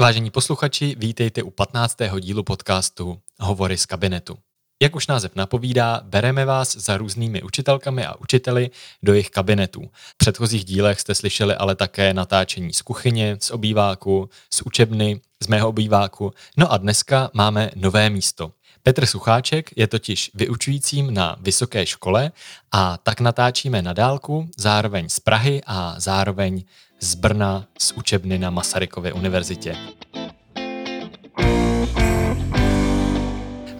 Vážení 0.00 0.30
posluchači, 0.30 0.96
vítejte 0.98 1.42
u 1.42 1.50
15. 1.50 1.96
dílu 2.20 2.42
podcastu 2.42 3.20
Hovory 3.40 3.78
z 3.78 3.86
kabinetu. 3.86 4.38
Jak 4.82 4.96
už 4.96 5.06
název 5.06 5.36
napovídá, 5.36 6.00
bereme 6.04 6.44
vás 6.44 6.76
za 6.76 6.96
různými 6.96 7.42
učitelkami 7.42 8.06
a 8.06 8.16
učiteli 8.16 8.70
do 9.02 9.12
jejich 9.12 9.30
kabinetů. 9.30 9.90
V 9.92 10.16
předchozích 10.16 10.64
dílech 10.64 11.00
jste 11.00 11.14
slyšeli 11.14 11.54
ale 11.54 11.74
také 11.74 12.14
natáčení 12.14 12.72
z 12.72 12.82
kuchyně, 12.82 13.36
z 13.40 13.50
obýváku, 13.50 14.30
z 14.54 14.62
učebny, 14.62 15.20
z 15.42 15.46
mého 15.46 15.68
obýváku. 15.68 16.32
No 16.56 16.72
a 16.72 16.76
dneska 16.76 17.30
máme 17.34 17.70
nové 17.76 18.10
místo. 18.10 18.52
Petr 18.82 19.06
Sucháček 19.06 19.70
je 19.76 19.86
totiž 19.86 20.30
vyučujícím 20.34 21.14
na 21.14 21.36
vysoké 21.40 21.86
škole 21.86 22.32
a 22.72 22.98
tak 22.98 23.20
natáčíme 23.20 23.82
na 23.82 23.92
dálku, 23.92 24.48
zároveň 24.56 25.08
z 25.08 25.20
Prahy 25.20 25.60
a 25.66 25.94
zároveň 25.98 26.64
z 27.00 27.14
Brna 27.14 27.66
z 27.78 27.92
učebny 27.92 28.38
na 28.38 28.50
Masarykově 28.50 29.12
univerzitě. 29.12 29.76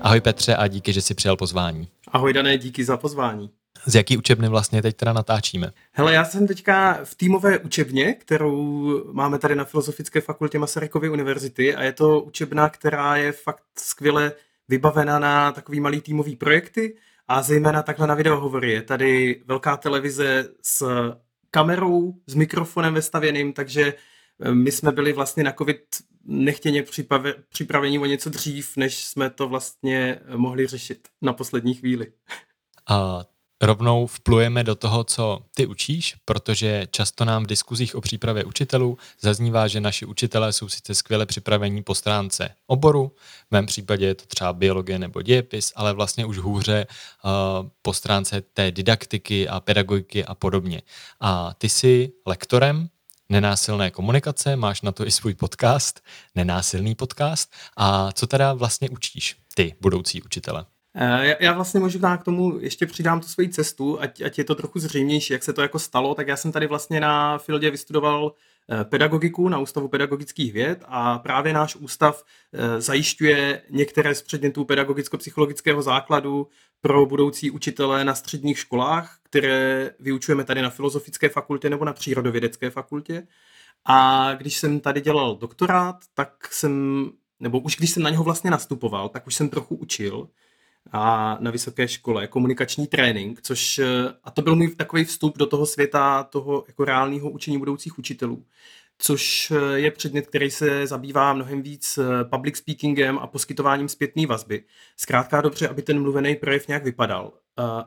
Ahoj 0.00 0.20
Petře 0.20 0.56
a 0.56 0.66
díky, 0.66 0.92
že 0.92 1.02
jsi 1.02 1.14
přijal 1.14 1.36
pozvání. 1.36 1.88
Ahoj 2.08 2.32
Dané, 2.32 2.58
díky 2.58 2.84
za 2.84 2.96
pozvání. 2.96 3.50
Z 3.86 3.94
jaký 3.94 4.16
učebny 4.16 4.48
vlastně 4.48 4.82
teď 4.82 4.96
teda 4.96 5.12
natáčíme? 5.12 5.72
Hele, 5.92 6.12
já 6.12 6.24
jsem 6.24 6.46
teďka 6.46 6.98
v 7.04 7.14
týmové 7.14 7.58
učebně, 7.58 8.14
kterou 8.14 9.12
máme 9.12 9.38
tady 9.38 9.54
na 9.54 9.64
Filozofické 9.64 10.20
fakultě 10.20 10.58
Masarykovy 10.58 11.08
univerzity 11.08 11.74
a 11.74 11.82
je 11.82 11.92
to 11.92 12.20
učebna, 12.20 12.68
která 12.68 13.16
je 13.16 13.32
fakt 13.32 13.62
skvěle 13.78 14.32
vybavená 14.70 15.18
na 15.18 15.52
takový 15.52 15.80
malý 15.80 16.00
týmový 16.00 16.36
projekty 16.36 16.96
a 17.28 17.42
zejména 17.42 17.82
takhle 17.82 18.06
na 18.06 18.14
videohovory. 18.14 18.72
Je 18.72 18.82
tady 18.82 19.42
velká 19.46 19.76
televize 19.76 20.48
s 20.62 20.86
kamerou, 21.50 22.14
s 22.26 22.34
mikrofonem 22.34 22.94
vestavěným, 22.94 23.52
takže 23.52 23.94
eh, 24.40 24.54
my 24.54 24.72
jsme 24.72 24.92
byli 24.92 25.12
vlastně 25.12 25.44
na 25.44 25.52
COVID 25.52 25.82
nechtěně 26.24 26.84
připraveni 27.48 27.98
o 27.98 28.06
něco 28.06 28.30
dřív, 28.30 28.76
než 28.76 29.04
jsme 29.04 29.30
to 29.30 29.48
vlastně 29.48 30.20
mohli 30.36 30.66
řešit 30.66 31.08
na 31.22 31.32
poslední 31.32 31.74
chvíli. 31.74 32.12
A 32.88 33.24
rovnou 33.60 34.06
vplujeme 34.06 34.64
do 34.64 34.74
toho, 34.74 35.04
co 35.04 35.40
ty 35.54 35.66
učíš, 35.66 36.16
protože 36.24 36.86
často 36.90 37.24
nám 37.24 37.44
v 37.44 37.46
diskuzích 37.46 37.94
o 37.94 38.00
přípravě 38.00 38.44
učitelů 38.44 38.98
zaznívá, 39.20 39.68
že 39.68 39.80
naši 39.80 40.06
učitelé 40.06 40.52
jsou 40.52 40.68
sice 40.68 40.94
skvěle 40.94 41.26
připravení 41.26 41.82
po 41.82 41.94
stránce 41.94 42.50
oboru, 42.66 43.12
v 43.48 43.50
mém 43.50 43.66
případě 43.66 44.06
je 44.06 44.14
to 44.14 44.26
třeba 44.26 44.52
biologie 44.52 44.98
nebo 44.98 45.22
dějepis, 45.22 45.72
ale 45.76 45.92
vlastně 45.92 46.26
už 46.26 46.38
hůře 46.38 46.86
uh, 47.24 47.30
po 47.82 47.92
stránce 47.92 48.40
té 48.40 48.70
didaktiky 48.70 49.48
a 49.48 49.60
pedagogiky 49.60 50.24
a 50.24 50.34
podobně. 50.34 50.82
A 51.20 51.54
ty 51.58 51.68
jsi 51.68 52.12
lektorem 52.26 52.88
nenásilné 53.28 53.90
komunikace, 53.90 54.56
máš 54.56 54.82
na 54.82 54.92
to 54.92 55.06
i 55.06 55.10
svůj 55.10 55.34
podcast, 55.34 56.00
nenásilný 56.34 56.94
podcast. 56.94 57.52
A 57.76 58.12
co 58.12 58.26
teda 58.26 58.52
vlastně 58.52 58.90
učíš 58.90 59.36
ty, 59.54 59.74
budoucí 59.80 60.22
učitele? 60.22 60.66
Eh, 60.96 61.36
já 61.44 61.52
vlastně 61.52 61.80
možná 61.80 62.16
k 62.16 62.24
tomu 62.24 62.58
ještě 62.60 62.86
přidám 62.86 63.20
tu 63.20 63.26
svoji 63.26 63.48
cestu, 63.48 64.00
ať, 64.00 64.20
ať 64.20 64.38
je 64.38 64.44
to 64.44 64.54
trochu 64.54 64.78
zřejmější, 64.78 65.32
jak 65.32 65.42
se 65.42 65.52
to 65.52 65.62
jako 65.62 65.78
stalo. 65.78 66.14
Tak 66.14 66.28
já 66.28 66.36
jsem 66.36 66.52
tady 66.52 66.66
vlastně 66.66 67.00
na 67.00 67.38
Fieldě 67.38 67.70
vystudoval 67.70 68.34
eh, 68.70 68.84
pedagogiku 68.84 69.48
na 69.48 69.58
Ústavu 69.58 69.88
pedagogických 69.88 70.52
věd 70.52 70.84
a 70.86 71.18
právě 71.18 71.52
náš 71.52 71.76
ústav 71.76 72.24
eh, 72.52 72.80
zajišťuje 72.80 73.62
některé 73.70 74.14
z 74.14 74.22
předmětů 74.22 74.64
pedagogicko-psychologického 74.64 75.82
základu 75.82 76.48
pro 76.80 77.06
budoucí 77.06 77.50
učitele 77.50 78.04
na 78.04 78.14
středních 78.14 78.58
školách, 78.58 79.18
které 79.22 79.90
vyučujeme 80.00 80.44
tady 80.44 80.62
na 80.62 80.70
Filozofické 80.70 81.28
fakultě 81.28 81.70
nebo 81.70 81.84
na 81.84 81.92
Přírodovědecké 81.92 82.70
fakultě. 82.70 83.26
A 83.84 84.30
když 84.34 84.58
jsem 84.58 84.80
tady 84.80 85.00
dělal 85.00 85.36
doktorát, 85.36 85.96
tak 86.14 86.52
jsem, 86.52 87.04
nebo 87.40 87.60
už 87.60 87.76
když 87.76 87.90
jsem 87.90 88.02
na 88.02 88.10
něho 88.10 88.24
vlastně 88.24 88.50
nastupoval, 88.50 89.08
tak 89.08 89.26
už 89.26 89.34
jsem 89.34 89.48
trochu 89.48 89.74
učil 89.76 90.28
a 90.92 91.36
na 91.40 91.50
vysoké 91.50 91.88
škole 91.88 92.26
komunikační 92.26 92.86
trénink, 92.86 93.42
což 93.42 93.78
eh, 93.78 93.86
a 94.24 94.30
to 94.30 94.42
byl 94.42 94.56
můj 94.56 94.74
takový 94.74 95.04
vstup 95.04 95.38
do 95.38 95.46
toho 95.46 95.66
světa 95.66 96.22
toho 96.22 96.64
jako 96.66 96.84
reálného 96.84 97.30
učení 97.30 97.58
budoucích 97.58 97.98
učitelů, 97.98 98.44
což 98.98 99.50
eh, 99.50 99.78
je 99.78 99.90
předmět, 99.90 100.26
který 100.26 100.50
se 100.50 100.86
zabývá 100.86 101.32
mnohem 101.32 101.62
víc 101.62 101.98
eh, 101.98 102.24
public 102.24 102.56
speakingem 102.56 103.18
a 103.18 103.26
poskytováním 103.26 103.88
zpětné 103.88 104.26
vazby. 104.26 104.64
Zkrátka 104.96 105.40
dobře, 105.40 105.68
aby 105.68 105.82
ten 105.82 106.02
mluvený 106.02 106.36
projev 106.36 106.68
nějak 106.68 106.84
vypadal. 106.84 107.32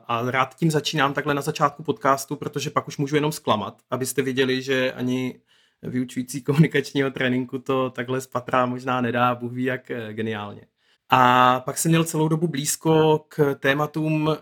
A 0.06 0.30
rád 0.30 0.54
tím 0.54 0.70
začínám 0.70 1.14
takhle 1.14 1.34
na 1.34 1.42
začátku 1.42 1.82
podcastu, 1.82 2.36
protože 2.36 2.70
pak 2.70 2.88
už 2.88 2.96
můžu 2.96 3.14
jenom 3.14 3.32
zklamat, 3.32 3.82
abyste 3.90 4.22
viděli, 4.22 4.62
že 4.62 4.92
ani 4.92 5.40
vyučující 5.82 6.42
komunikačního 6.42 7.10
tréninku 7.10 7.58
to 7.58 7.90
takhle 7.90 8.20
spatrá 8.20 8.66
možná 8.66 9.00
nedá, 9.00 9.34
Bůh 9.34 9.52
ví 9.52 9.64
jak 9.64 9.90
geniálně. 10.12 10.66
A 11.10 11.60
pak 11.60 11.78
jsem 11.78 11.90
měl 11.90 12.04
celou 12.04 12.28
dobu 12.28 12.48
blízko 12.48 13.24
k 13.28 13.54
tématům, 13.54 14.36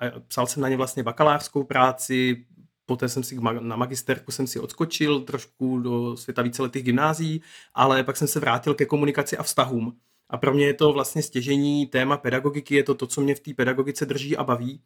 eh, 0.00 0.12
psal 0.28 0.46
jsem 0.46 0.62
na 0.62 0.68
ně 0.68 0.76
vlastně 0.76 1.02
bakalářskou 1.02 1.64
práci, 1.64 2.46
poté 2.86 3.08
jsem 3.08 3.22
si 3.22 3.38
na 3.60 3.76
magisterku 3.76 4.32
jsem 4.32 4.46
si 4.46 4.60
odskočil 4.60 5.20
trošku 5.20 5.78
do 5.78 6.16
světa 6.16 6.42
víceletých 6.42 6.82
gymnází, 6.84 7.42
ale 7.74 8.04
pak 8.04 8.16
jsem 8.16 8.28
se 8.28 8.40
vrátil 8.40 8.74
ke 8.74 8.86
komunikaci 8.86 9.36
a 9.36 9.42
vztahům. 9.42 9.96
A 10.30 10.36
pro 10.36 10.54
mě 10.54 10.66
je 10.66 10.74
to 10.74 10.92
vlastně 10.92 11.22
stěžení 11.22 11.86
téma 11.86 12.16
pedagogiky, 12.16 12.74
je 12.74 12.82
to 12.82 12.94
to, 12.94 13.06
co 13.06 13.20
mě 13.20 13.34
v 13.34 13.40
té 13.40 13.54
pedagogice 13.54 14.06
drží 14.06 14.36
a 14.36 14.44
baví. 14.44 14.82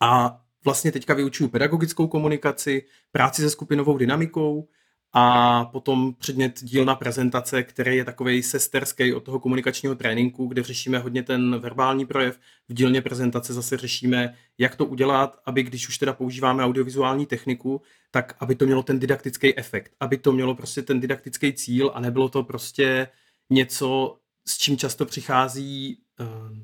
A 0.00 0.40
vlastně 0.64 0.92
teďka 0.92 1.14
vyučuju 1.14 1.48
pedagogickou 1.48 2.08
komunikaci, 2.08 2.86
práci 3.12 3.42
se 3.42 3.50
skupinovou 3.50 3.98
dynamikou, 3.98 4.68
a 5.12 5.64
potom 5.64 6.14
předmět 6.14 6.60
dílna 6.62 6.94
prezentace, 6.94 7.62
který 7.62 7.96
je 7.96 8.04
takový 8.04 8.42
sesterský 8.42 9.14
od 9.14 9.24
toho 9.24 9.40
komunikačního 9.40 9.94
tréninku, 9.94 10.46
kde 10.46 10.62
řešíme 10.62 10.98
hodně 10.98 11.22
ten 11.22 11.58
verbální 11.58 12.06
projev. 12.06 12.38
V 12.68 12.74
dílně 12.74 13.02
prezentace 13.02 13.54
zase 13.54 13.76
řešíme, 13.76 14.34
jak 14.58 14.76
to 14.76 14.86
udělat, 14.86 15.38
aby 15.46 15.62
když 15.62 15.88
už 15.88 15.98
teda 15.98 16.12
používáme 16.12 16.64
audiovizuální 16.64 17.26
techniku, 17.26 17.82
tak 18.10 18.36
aby 18.40 18.54
to 18.54 18.66
mělo 18.66 18.82
ten 18.82 18.98
didaktický 18.98 19.58
efekt, 19.58 19.92
aby 20.00 20.18
to 20.18 20.32
mělo 20.32 20.54
prostě 20.54 20.82
ten 20.82 21.00
didaktický 21.00 21.52
cíl 21.52 21.90
a 21.94 22.00
nebylo 22.00 22.28
to 22.28 22.42
prostě 22.42 23.08
něco, 23.50 24.18
s 24.46 24.58
čím 24.58 24.76
často 24.76 25.06
přichází 25.06 25.98
uh, 26.20 26.58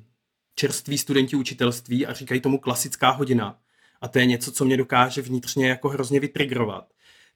čerství 0.55 0.99
studenti 0.99 1.37
učitelství 1.37 2.06
a 2.06 2.12
říkají 2.12 2.41
tomu 2.41 2.59
klasická 2.59 3.11
hodina. 3.11 3.59
A 4.00 4.09
to 4.09 4.19
je 4.19 4.26
něco, 4.26 4.53
co 4.53 4.65
mě 4.65 4.76
dokáže 4.76 5.22
vnitřně 5.22 5.69
jako 5.69 5.88
hrozně 5.88 6.21
vytrigrovat. 6.21 6.88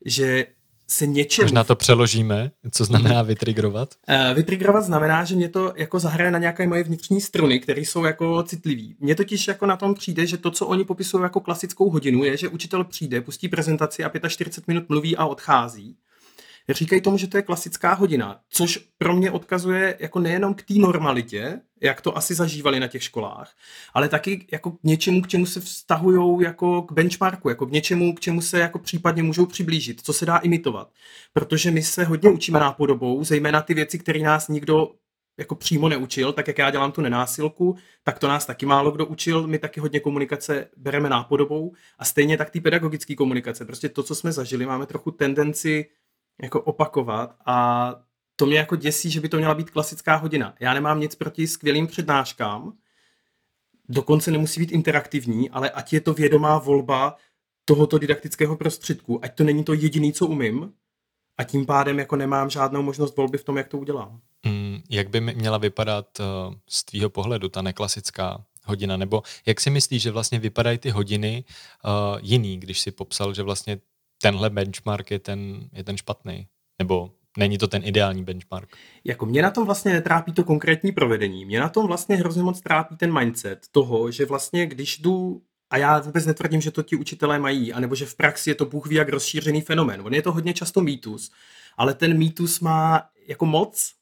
Že 0.04 0.46
se 0.90 1.06
něčemu... 1.06 1.44
Možná 1.44 1.64
to 1.64 1.76
přeložíme, 1.76 2.50
co 2.70 2.84
znamená 2.84 3.22
vytrigrovat? 3.22 3.94
Uh, 4.08 4.36
vytrigrovat 4.36 4.84
znamená, 4.84 5.24
že 5.24 5.36
mě 5.36 5.48
to 5.48 5.72
jako 5.76 5.98
zahraje 5.98 6.30
na 6.30 6.38
nějaké 6.38 6.66
moje 6.66 6.82
vnitřní 6.82 7.20
struny, 7.20 7.60
které 7.60 7.80
jsou 7.80 8.04
jako 8.04 8.42
citlivý. 8.42 8.96
Mně 9.00 9.14
totiž 9.14 9.48
jako 9.48 9.66
na 9.66 9.76
tom 9.76 9.94
přijde, 9.94 10.26
že 10.26 10.36
to, 10.36 10.50
co 10.50 10.66
oni 10.66 10.84
popisují 10.84 11.22
jako 11.22 11.40
klasickou 11.40 11.90
hodinu, 11.90 12.24
je, 12.24 12.36
že 12.36 12.48
učitel 12.48 12.84
přijde, 12.84 13.20
pustí 13.20 13.48
prezentaci 13.48 14.04
a 14.04 14.28
45 14.28 14.68
minut 14.68 14.88
mluví 14.88 15.16
a 15.16 15.26
odchází 15.26 15.96
říkají 16.74 17.00
tomu, 17.00 17.18
že 17.18 17.26
to 17.26 17.36
je 17.36 17.42
klasická 17.42 17.94
hodina, 17.94 18.40
což 18.48 18.88
pro 18.98 19.16
mě 19.16 19.30
odkazuje 19.30 19.96
jako 20.00 20.20
nejenom 20.20 20.54
k 20.54 20.62
té 20.62 20.74
normalitě, 20.74 21.60
jak 21.80 22.00
to 22.00 22.16
asi 22.16 22.34
zažívali 22.34 22.80
na 22.80 22.86
těch 22.86 23.02
školách, 23.02 23.52
ale 23.94 24.08
taky 24.08 24.46
jako 24.52 24.70
k 24.70 24.78
něčemu, 24.82 25.22
k 25.22 25.28
čemu 25.28 25.46
se 25.46 25.60
vztahují 25.60 26.44
jako 26.44 26.82
k 26.82 26.92
benchmarku, 26.92 27.48
jako 27.48 27.66
k 27.66 27.72
něčemu, 27.72 28.14
k 28.14 28.20
čemu 28.20 28.40
se 28.40 28.58
jako 28.58 28.78
případně 28.78 29.22
můžou 29.22 29.46
přiblížit, 29.46 30.00
co 30.00 30.12
se 30.12 30.26
dá 30.26 30.36
imitovat. 30.36 30.92
Protože 31.32 31.70
my 31.70 31.82
se 31.82 32.04
hodně 32.04 32.30
učíme 32.30 32.60
nápodobou, 32.60 33.24
zejména 33.24 33.62
ty 33.62 33.74
věci, 33.74 33.98
které 33.98 34.20
nás 34.20 34.48
nikdo 34.48 34.94
jako 35.38 35.54
přímo 35.54 35.88
neučil, 35.88 36.32
tak 36.32 36.48
jak 36.48 36.58
já 36.58 36.70
dělám 36.70 36.92
tu 36.92 37.00
nenásilku, 37.00 37.76
tak 38.02 38.18
to 38.18 38.28
nás 38.28 38.46
taky 38.46 38.66
málo 38.66 38.90
kdo 38.90 39.06
učil, 39.06 39.46
my 39.46 39.58
taky 39.58 39.80
hodně 39.80 40.00
komunikace 40.00 40.68
bereme 40.76 41.08
nápodobou 41.08 41.72
a 41.98 42.04
stejně 42.04 42.36
tak 42.36 42.50
ty 42.50 42.60
pedagogické 42.60 43.14
komunikace. 43.14 43.64
Prostě 43.64 43.88
to, 43.88 44.02
co 44.02 44.14
jsme 44.14 44.32
zažili, 44.32 44.66
máme 44.66 44.86
trochu 44.86 45.10
tendenci 45.10 45.86
jako 46.42 46.60
opakovat 46.60 47.36
a 47.46 47.94
to 48.36 48.46
mě 48.46 48.58
jako 48.58 48.76
děsí, 48.76 49.10
že 49.10 49.20
by 49.20 49.28
to 49.28 49.36
měla 49.36 49.54
být 49.54 49.70
klasická 49.70 50.16
hodina. 50.16 50.54
Já 50.60 50.74
nemám 50.74 51.00
nic 51.00 51.14
proti 51.14 51.46
skvělým 51.46 51.86
přednáškám, 51.86 52.72
dokonce 53.88 54.30
nemusí 54.30 54.60
být 54.60 54.72
interaktivní, 54.72 55.50
ale 55.50 55.70
ať 55.70 55.92
je 55.92 56.00
to 56.00 56.14
vědomá 56.14 56.58
volba 56.58 57.16
tohoto 57.64 57.98
didaktického 57.98 58.56
prostředku, 58.56 59.24
ať 59.24 59.34
to 59.34 59.44
není 59.44 59.64
to 59.64 59.74
jediný, 59.74 60.12
co 60.12 60.26
umím, 60.26 60.72
a 61.38 61.44
tím 61.44 61.66
pádem 61.66 61.98
jako 61.98 62.16
nemám 62.16 62.50
žádnou 62.50 62.82
možnost 62.82 63.16
volby 63.16 63.38
v 63.38 63.44
tom, 63.44 63.56
jak 63.56 63.68
to 63.68 63.78
udělám. 63.78 64.20
Mm, 64.46 64.82
jak 64.90 65.10
by 65.10 65.20
měla 65.20 65.58
vypadat 65.58 66.20
uh, 66.20 66.54
z 66.68 66.84
tvýho 66.84 67.10
pohledu 67.10 67.48
ta 67.48 67.62
neklasická 67.62 68.44
hodina? 68.64 68.96
Nebo 68.96 69.22
jak 69.46 69.60
si 69.60 69.70
myslíš, 69.70 70.02
že 70.02 70.10
vlastně 70.10 70.38
vypadají 70.38 70.78
ty 70.78 70.90
hodiny 70.90 71.44
uh, 71.84 72.18
jiný, 72.22 72.58
když 72.58 72.80
si 72.80 72.90
popsal, 72.90 73.34
že 73.34 73.42
vlastně 73.42 73.78
tenhle 74.22 74.50
benchmark 74.50 75.10
je 75.10 75.18
ten, 75.18 75.68
je 75.72 75.84
ten 75.84 75.96
špatný? 75.96 76.46
Nebo 76.78 77.10
není 77.38 77.58
to 77.58 77.68
ten 77.68 77.82
ideální 77.84 78.24
benchmark? 78.24 78.76
Jako 79.04 79.26
mě 79.26 79.42
na 79.42 79.50
tom 79.50 79.66
vlastně 79.66 79.92
netrápí 79.92 80.32
to 80.32 80.44
konkrétní 80.44 80.92
provedení. 80.92 81.44
Mě 81.44 81.60
na 81.60 81.68
tom 81.68 81.86
vlastně 81.86 82.16
hrozně 82.16 82.42
moc 82.42 82.60
trápí 82.60 82.96
ten 82.96 83.18
mindset 83.18 83.66
toho, 83.70 84.10
že 84.10 84.26
vlastně 84.26 84.66
když 84.66 84.98
jdu 84.98 85.42
a 85.70 85.76
já 85.76 85.98
vůbec 85.98 86.26
netvrdím, 86.26 86.60
že 86.60 86.70
to 86.70 86.82
ti 86.82 86.96
učitelé 86.96 87.38
mají, 87.38 87.72
anebo 87.72 87.94
že 87.94 88.06
v 88.06 88.14
praxi 88.14 88.50
je 88.50 88.54
to 88.54 88.66
Bůh 88.66 88.86
ví 88.86 88.96
jak 88.96 89.08
rozšířený 89.08 89.60
fenomén. 89.60 90.00
On 90.04 90.14
je 90.14 90.22
to 90.22 90.32
hodně 90.32 90.54
často 90.54 90.80
mýtus, 90.80 91.32
ale 91.76 91.94
ten 91.94 92.18
mýtus 92.18 92.60
má 92.60 93.02
jako 93.26 93.46
moc. 93.46 93.92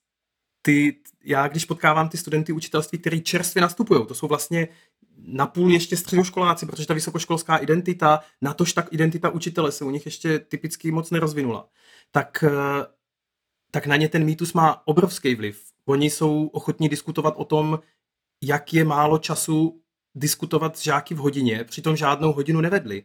Ty, 0.62 0.96
já 1.26 1.48
když 1.48 1.64
potkávám 1.64 2.08
ty 2.08 2.16
studenty 2.18 2.52
učitelství, 2.52 2.98
který 2.98 3.20
čerstvě 3.20 3.62
nastupují, 3.62 4.06
to 4.06 4.14
jsou 4.14 4.26
vlastně 4.26 4.68
napůl 5.16 5.70
ještě 5.70 5.96
středoškoláci, 5.96 6.66
protože 6.66 6.86
ta 6.86 6.94
vysokoškolská 6.94 7.56
identita, 7.56 8.20
natož 8.42 8.72
tak 8.72 8.92
identita 8.92 9.30
učitele 9.30 9.72
se 9.72 9.84
u 9.84 9.90
nich 9.90 10.06
ještě 10.06 10.38
typicky 10.38 10.90
moc 10.90 11.10
nerozvinula, 11.10 11.68
tak, 12.10 12.44
eh, 12.46 12.86
tak 13.70 13.86
na 13.86 13.96
ně 13.96 14.08
ten 14.08 14.24
mýtus 14.24 14.52
má 14.52 14.86
obrovský 14.86 15.34
vliv. 15.34 15.62
Oni 15.84 16.10
jsou 16.10 16.46
ochotní 16.46 16.88
diskutovat 16.88 17.34
o 17.36 17.44
tom, 17.44 17.78
jak 18.42 18.74
je 18.74 18.84
málo 18.84 19.18
času 19.18 19.82
diskutovat 20.14 20.76
s 20.76 20.82
žáky 20.82 21.14
v 21.14 21.18
hodině, 21.18 21.64
přitom 21.64 21.96
žádnou 21.96 22.32
hodinu 22.32 22.60
nevedli. 22.60 23.04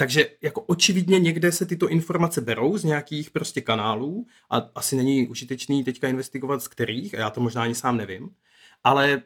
Takže 0.00 0.26
jako 0.42 0.60
očividně 0.60 1.18
někde 1.20 1.52
se 1.52 1.66
tyto 1.66 1.88
informace 1.88 2.40
berou 2.40 2.78
z 2.78 2.84
nějakých 2.84 3.30
prostě 3.30 3.60
kanálů 3.60 4.26
a 4.50 4.56
asi 4.74 4.96
není 4.96 5.28
užitečný 5.28 5.84
teďka 5.84 6.08
investigovat 6.08 6.62
z 6.62 6.68
kterých, 6.68 7.14
a 7.14 7.18
já 7.18 7.30
to 7.30 7.40
možná 7.40 7.62
ani 7.62 7.74
sám 7.74 7.96
nevím, 7.96 8.30
ale 8.84 9.22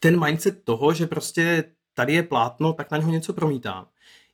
ten 0.00 0.24
mindset 0.24 0.64
toho, 0.64 0.94
že 0.94 1.06
prostě 1.06 1.64
tady 1.94 2.12
je 2.12 2.22
plátno, 2.22 2.72
tak 2.72 2.90
na 2.90 2.98
něho 2.98 3.10
něco 3.10 3.32
promítám. 3.32 3.86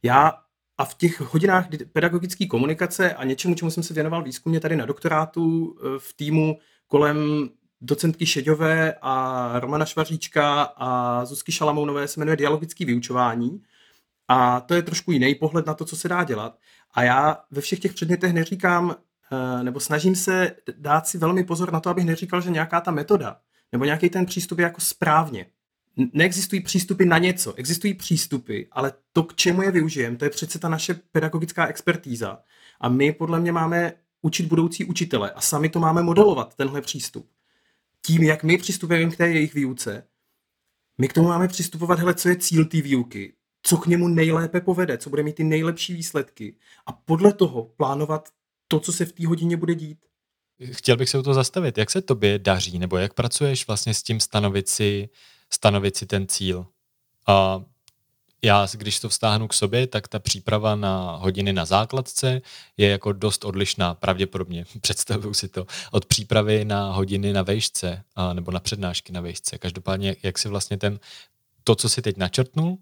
Já 0.03 0.33
a 0.79 0.85
v 0.85 0.95
těch 0.95 1.21
hodinách 1.21 1.67
pedagogické 1.93 2.47
komunikace 2.47 3.15
a 3.15 3.25
něčemu, 3.25 3.55
čemu 3.55 3.71
jsem 3.71 3.83
se 3.83 3.95
věnoval 3.95 4.23
výzkumně 4.23 4.61
tady 4.61 4.77
na 4.77 4.87
doktorátu 4.87 5.77
e, 5.79 5.99
v 5.99 6.13
týmu 6.13 6.59
kolem 6.87 7.49
docentky 7.81 8.27
Šeďové 8.27 8.95
a 9.03 9.53
Romana 9.61 9.85
Švaříčka 9.85 10.63
a 10.63 11.25
Zuzky 11.25 11.53
Šalamounové 11.53 12.09
se 12.09 12.21
jmenuje 12.21 12.37
dialogické 12.37 12.85
vyučování. 12.85 13.63
A 14.29 14.61
to 14.61 14.75
je 14.75 14.83
trošku 14.83 15.13
jiný 15.13 15.35
pohled 15.35 15.67
na 15.67 15.75
to, 15.75 15.85
co 15.85 15.97
se 15.97 16.09
dá 16.09 16.25
dělat. 16.25 16.59
A 16.95 17.03
já 17.03 17.45
ve 17.51 17.61
všech 17.61 17.79
těch 17.79 17.93
předmětech 17.93 18.33
neříkám, 18.33 18.97
e, 19.61 19.65
nebo 19.65 19.81
snažím 19.81 20.17
se 20.17 20.57
dát 20.79 21.07
si 21.07 21.19
velmi 21.19 21.45
pozor 21.45 21.73
na 21.73 21.81
to, 21.81 21.91
abych 21.91 22.05
neříkal, 22.05 22.41
že 22.41 22.51
nějaká 22.51 22.81
ta 22.81 22.91
metoda 22.91 23.41
nebo 23.75 23.85
nějaký 23.85 24.11
ten 24.11 24.27
přístup 24.27 24.59
je 24.59 24.63
jako 24.63 24.81
správně. 24.81 25.47
Neexistují 26.13 26.63
přístupy 26.63 27.05
na 27.05 27.19
něco, 27.19 27.55
existují 27.55 27.95
přístupy, 27.95 28.63
ale 28.73 28.93
to, 29.13 29.23
k 29.23 29.35
čemu 29.35 29.63
je 29.63 29.71
využijeme, 29.71 30.17
to 30.17 30.25
je 30.25 30.31
přece 30.31 30.59
ta 30.59 30.69
naše 30.69 30.95
pedagogická 30.95 31.67
expertíza. 31.67 32.39
A 32.81 32.89
my 32.89 33.13
podle 33.13 33.41
mě 33.41 33.53
máme 33.53 33.93
učit 34.23 34.47
budoucí 34.47 34.85
učitele 34.85 35.31
a 35.31 35.41
sami 35.41 35.69
to 35.69 35.81
máme 35.81 36.03
modelovat, 36.03 36.55
tenhle 36.55 36.81
přístup. 36.81 37.31
Tím, 38.03 38.23
jak 38.23 38.43
my 38.45 38.59
přistupujeme 38.59 39.13
k 39.13 39.17
té 39.17 39.29
jejich 39.29 39.55
výuce, 39.55 40.07
my 40.99 41.09
k 41.09 41.13
tomu 41.13 41.29
máme 41.29 41.49
přistupovat, 41.49 41.99
hele, 41.99 42.15
co 42.15 42.29
je 42.29 42.37
cíl 42.37 42.65
té 42.65 42.81
výuky, 42.81 43.35
co 43.67 43.77
k 43.77 43.87
němu 43.87 44.09
nejlépe 44.09 44.61
povede, 44.61 44.99
co 44.99 45.11
bude 45.11 45.23
mít 45.23 45.37
ty 45.37 45.45
nejlepší 45.45 45.95
výsledky 45.95 46.57
a 46.87 46.93
podle 46.93 47.33
toho 47.33 47.65
plánovat 47.65 48.29
to, 48.69 48.81
co 48.81 48.93
se 48.93 49.05
v 49.05 49.13
té 49.13 49.27
hodině 49.27 49.57
bude 49.57 49.75
dít 49.75 49.99
chtěl 50.73 50.97
bych 50.97 51.09
se 51.09 51.19
u 51.19 51.23
toho 51.23 51.35
zastavit. 51.35 51.79
Jak 51.79 51.91
se 51.91 52.03
tobě 52.03 52.39
daří, 52.39 52.79
nebo 52.79 52.97
jak 52.97 53.15
pracuješ 53.15 53.67
vlastně 53.67 53.95
s 53.95 54.03
tím 54.03 54.21
stanovit 54.21 54.69
si, 54.69 55.09
stanovit 55.51 55.97
si 55.97 56.07
ten 56.07 56.27
cíl? 56.27 56.67
A 57.27 57.63
já, 58.43 58.67
když 58.73 59.01
to 59.01 59.09
vztáhnu 59.09 59.49
k 59.49 59.55
sobě, 59.55 59.87
tak 59.87 60.09
ta 60.09 60.19
příprava 60.19 60.77
na 60.77 61.17
hodiny 61.17 61.53
na 61.53 61.65
základce 61.65 62.43
je 62.77 62.89
jako 62.89 63.13
dost 63.13 63.45
odlišná, 63.45 63.95
pravděpodobně, 63.95 64.65
představuju 64.81 65.35
si 65.35 65.49
to, 65.49 65.67
od 65.91 66.07
přípravy 66.07 66.65
na 66.65 66.93
hodiny 66.93 67.33
na 67.33 67.43
vejšce 67.43 68.03
a, 68.17 68.33
nebo 68.33 68.51
na 68.51 68.61
přednášky 68.61 69.13
na 69.13 69.21
vejšce. 69.21 69.59
Každopádně, 69.59 70.17
jak 70.23 70.39
si 70.39 70.49
vlastně 70.49 70.77
ten, 70.77 71.01
to, 71.65 71.75
co 71.75 71.89
si 71.89 72.03
teď 72.03 72.17
načrtnul, 72.17 72.79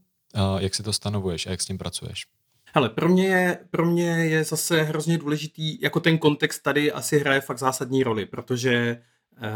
jak 0.59 0.75
si 0.75 0.83
to 0.83 0.93
stanovuješ 0.93 1.47
a 1.47 1.51
jak 1.51 1.61
s 1.61 1.67
tím 1.67 1.79
pracuješ? 1.79 2.27
Hele, 2.75 2.89
pro 2.89 3.09
mě, 3.09 3.27
je, 3.27 3.59
pro 3.71 3.87
mě 3.87 4.09
je 4.09 4.45
zase 4.45 4.83
hrozně 4.83 5.19
důležitý, 5.19 5.81
jako 5.81 6.01
ten 6.01 6.19
kontext 6.19 6.63
tady 6.63 6.93
asi 6.93 7.19
hraje 7.19 7.41
fakt 7.41 7.59
zásadní 7.59 8.03
roli, 8.03 8.27
protože 8.27 9.03
uh, 9.43 9.49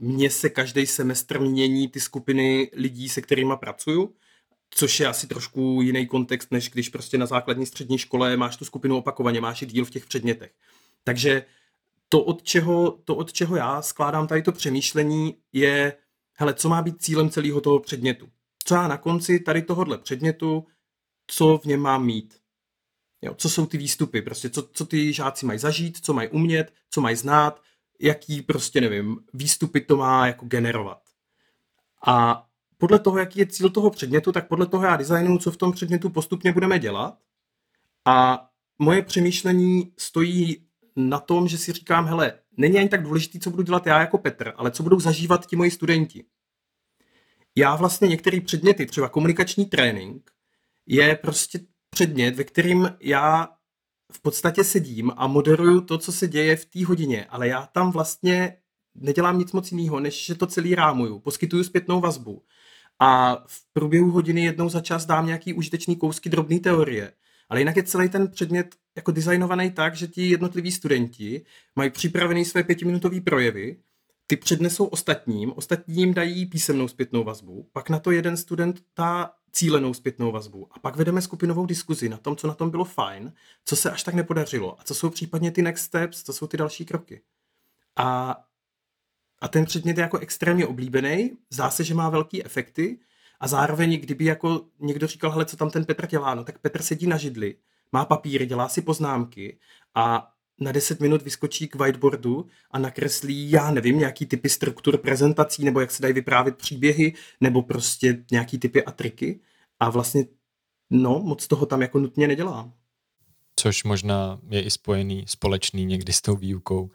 mně 0.00 0.30
se 0.30 0.48
každý 0.48 0.86
semestr 0.86 1.40
mění 1.40 1.88
ty 1.88 2.00
skupiny 2.00 2.70
lidí, 2.74 3.08
se 3.08 3.22
kterými 3.22 3.52
pracuju, 3.60 4.14
což 4.70 5.00
je 5.00 5.06
asi 5.06 5.26
trošku 5.26 5.82
jiný 5.82 6.06
kontext, 6.06 6.50
než 6.50 6.70
když 6.70 6.88
prostě 6.88 7.18
na 7.18 7.26
základní 7.26 7.66
střední 7.66 7.98
škole 7.98 8.36
máš 8.36 8.56
tu 8.56 8.64
skupinu 8.64 8.96
opakovaně, 8.96 9.40
máš 9.40 9.62
i 9.62 9.66
díl 9.66 9.84
v 9.84 9.90
těch 9.90 10.06
předmětech. 10.06 10.52
Takže 11.04 11.44
to 12.08 12.22
od, 12.22 12.42
čeho, 12.42 12.98
to, 13.04 13.16
od 13.16 13.32
čeho 13.32 13.56
já 13.56 13.82
skládám 13.82 14.26
tady 14.26 14.42
to 14.42 14.52
přemýšlení, 14.52 15.36
je, 15.52 15.92
hele, 16.32 16.54
co 16.54 16.68
má 16.68 16.82
být 16.82 17.02
cílem 17.02 17.30
celého 17.30 17.60
toho 17.60 17.80
předmětu. 17.80 18.28
Já 18.74 18.88
na 18.88 18.96
konci 18.96 19.40
tady 19.40 19.62
tohohle 19.62 19.98
předmětu 19.98 20.66
co 21.30 21.58
v 21.58 21.64
něm 21.64 21.80
mám 21.80 22.04
mít. 22.04 22.40
Jo, 23.22 23.34
co 23.34 23.48
jsou 23.48 23.66
ty 23.66 23.78
výstupy, 23.78 24.22
prostě 24.22 24.50
co, 24.50 24.68
co 24.72 24.86
ty 24.86 25.12
žáci 25.12 25.46
mají 25.46 25.58
zažít, 25.58 26.04
co 26.04 26.14
mají 26.14 26.28
umět, 26.28 26.72
co 26.90 27.00
mají 27.00 27.16
znát, 27.16 27.62
jaký 28.00 28.42
prostě, 28.42 28.80
nevím, 28.80 29.18
výstupy 29.34 29.80
to 29.80 29.96
má 29.96 30.26
jako 30.26 30.46
generovat. 30.46 31.02
A 32.06 32.44
podle 32.78 32.98
toho, 32.98 33.18
jaký 33.18 33.38
je 33.38 33.46
cíl 33.46 33.70
toho 33.70 33.90
předmětu, 33.90 34.32
tak 34.32 34.48
podle 34.48 34.66
toho 34.66 34.84
já 34.84 34.96
designuju, 34.96 35.38
co 35.38 35.50
v 35.50 35.56
tom 35.56 35.72
předmětu 35.72 36.10
postupně 36.10 36.52
budeme 36.52 36.78
dělat. 36.78 37.18
A 38.04 38.46
moje 38.78 39.02
přemýšlení 39.02 39.92
stojí 39.96 40.66
na 40.96 41.18
tom, 41.18 41.48
že 41.48 41.58
si 41.58 41.72
říkám, 41.72 42.06
hele, 42.06 42.32
není 42.56 42.78
ani 42.78 42.88
tak 42.88 43.02
důležitý, 43.02 43.40
co 43.40 43.50
budu 43.50 43.62
dělat 43.62 43.86
já 43.86 44.00
jako 44.00 44.18
Petr, 44.18 44.52
ale 44.56 44.70
co 44.70 44.82
budou 44.82 45.00
zažívat 45.00 45.46
ti 45.46 45.56
moji 45.56 45.70
studenti. 45.70 46.24
Já 47.56 47.76
vlastně 47.76 48.08
některé 48.08 48.40
předměty, 48.40 48.86
třeba 48.86 49.08
komunikační 49.08 49.64
trénink, 49.64 50.30
je 50.86 51.16
prostě 51.16 51.60
předmět, 51.90 52.36
ve 52.36 52.44
kterým 52.44 52.96
já 53.00 53.48
v 54.12 54.22
podstatě 54.22 54.64
sedím 54.64 55.12
a 55.16 55.26
moderuju 55.26 55.80
to, 55.80 55.98
co 55.98 56.12
se 56.12 56.28
děje 56.28 56.56
v 56.56 56.64
té 56.64 56.86
hodině, 56.86 57.24
ale 57.24 57.48
já 57.48 57.66
tam 57.66 57.90
vlastně 57.90 58.56
nedělám 58.94 59.38
nic 59.38 59.52
moc 59.52 59.72
jiného, 59.72 60.00
než 60.00 60.24
že 60.24 60.34
to 60.34 60.46
celý 60.46 60.74
rámuju, 60.74 61.18
poskytuju 61.18 61.64
zpětnou 61.64 62.00
vazbu 62.00 62.42
a 63.00 63.36
v 63.46 63.72
průběhu 63.72 64.10
hodiny 64.10 64.44
jednou 64.44 64.68
za 64.68 64.80
čas 64.80 65.06
dám 65.06 65.26
nějaký 65.26 65.52
užitečný 65.54 65.96
kousky 65.96 66.28
drobné 66.28 66.58
teorie. 66.60 67.12
Ale 67.48 67.60
jinak 67.60 67.76
je 67.76 67.82
celý 67.82 68.08
ten 68.08 68.28
předmět 68.28 68.74
jako 68.96 69.10
designovaný 69.12 69.70
tak, 69.70 69.96
že 69.96 70.06
ti 70.06 70.28
jednotliví 70.30 70.72
studenti 70.72 71.44
mají 71.76 71.90
připravený 71.90 72.44
své 72.44 72.64
pětiminutové 72.64 73.20
projevy, 73.20 73.76
ty 74.30 74.36
přednesou 74.36 74.84
ostatním, 74.84 75.52
ostatním 75.56 76.14
dají 76.14 76.46
písemnou 76.46 76.88
zpětnou 76.88 77.24
vazbu, 77.24 77.68
pak 77.72 77.90
na 77.90 77.98
to 77.98 78.10
jeden 78.10 78.36
student 78.36 78.82
dá 78.96 79.30
cílenou 79.52 79.94
zpětnou 79.94 80.32
vazbu. 80.32 80.68
A 80.70 80.78
pak 80.78 80.96
vedeme 80.96 81.22
skupinovou 81.22 81.66
diskuzi 81.66 82.08
na 82.08 82.16
tom, 82.16 82.36
co 82.36 82.46
na 82.46 82.54
tom 82.54 82.70
bylo 82.70 82.84
fajn, 82.84 83.32
co 83.64 83.76
se 83.76 83.90
až 83.90 84.02
tak 84.02 84.14
nepodařilo 84.14 84.80
a 84.80 84.84
co 84.84 84.94
jsou 84.94 85.10
případně 85.10 85.50
ty 85.50 85.62
next 85.62 85.84
steps, 85.84 86.22
co 86.22 86.32
jsou 86.32 86.46
ty 86.46 86.56
další 86.56 86.84
kroky. 86.84 87.22
A, 87.96 88.36
a 89.40 89.48
ten 89.48 89.64
předmět 89.64 89.98
je 89.98 90.02
jako 90.02 90.18
extrémně 90.18 90.66
oblíbený, 90.66 91.36
zdá 91.50 91.70
se, 91.70 91.84
že 91.84 91.94
má 91.94 92.10
velký 92.10 92.44
efekty 92.44 93.00
a 93.40 93.48
zároveň, 93.48 94.00
kdyby 94.00 94.24
jako 94.24 94.66
někdo 94.80 95.06
říkal, 95.06 95.30
hele, 95.30 95.44
co 95.44 95.56
tam 95.56 95.70
ten 95.70 95.84
Petr 95.84 96.06
dělá, 96.06 96.34
no 96.34 96.44
tak 96.44 96.58
Petr 96.58 96.82
sedí 96.82 97.06
na 97.06 97.16
židli, 97.16 97.56
má 97.92 98.04
papíry, 98.04 98.46
dělá 98.46 98.68
si 98.68 98.82
poznámky 98.82 99.58
a 99.94 100.32
na 100.60 100.72
10 100.72 101.00
minut 101.00 101.22
vyskočí 101.22 101.68
k 101.68 101.74
whiteboardu 101.74 102.46
a 102.70 102.78
nakreslí, 102.78 103.50
já 103.50 103.70
nevím, 103.70 103.98
nějaký 103.98 104.26
typy 104.26 104.48
struktur 104.48 104.98
prezentací, 104.98 105.64
nebo 105.64 105.80
jak 105.80 105.90
se 105.90 106.02
dají 106.02 106.14
vyprávět 106.14 106.56
příběhy, 106.56 107.14
nebo 107.40 107.62
prostě 107.62 108.24
nějaký 108.30 108.58
typy 108.58 108.84
a 108.84 108.90
triky. 108.90 109.40
A 109.80 109.90
vlastně, 109.90 110.24
no, 110.90 111.20
moc 111.24 111.46
toho 111.46 111.66
tam 111.66 111.82
jako 111.82 111.98
nutně 111.98 112.28
nedělá. 112.28 112.72
Což 113.56 113.84
možná 113.84 114.38
je 114.48 114.62
i 114.62 114.70
spojený, 114.70 115.24
společný 115.28 115.84
někdy 115.84 116.12
s 116.12 116.20
tou 116.20 116.36
výukou 116.36 116.90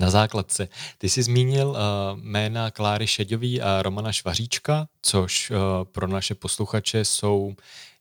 na 0.00 0.10
základce. 0.10 0.68
Ty 0.98 1.08
jsi 1.08 1.22
zmínil 1.22 1.68
uh, 1.68 1.76
jména 2.20 2.70
Kláry 2.70 3.06
Šeďový 3.06 3.62
a 3.62 3.82
Romana 3.82 4.12
Švaříčka, 4.12 4.88
což 5.02 5.50
uh, 5.50 5.56
pro 5.84 6.06
naše 6.06 6.34
posluchače 6.34 7.04
jsou 7.04 7.54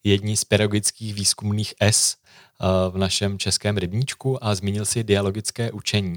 jedni 0.03 0.38
z 0.38 0.43
pedagogických 0.43 1.13
výzkumných 1.13 1.74
S 1.79 2.15
v 2.89 2.98
našem 2.98 3.38
českém 3.38 3.77
rybníčku 3.77 4.45
a 4.45 4.55
zmínil 4.55 4.86
si 4.86 5.03
dialogické 5.03 5.72
učení. 5.72 6.15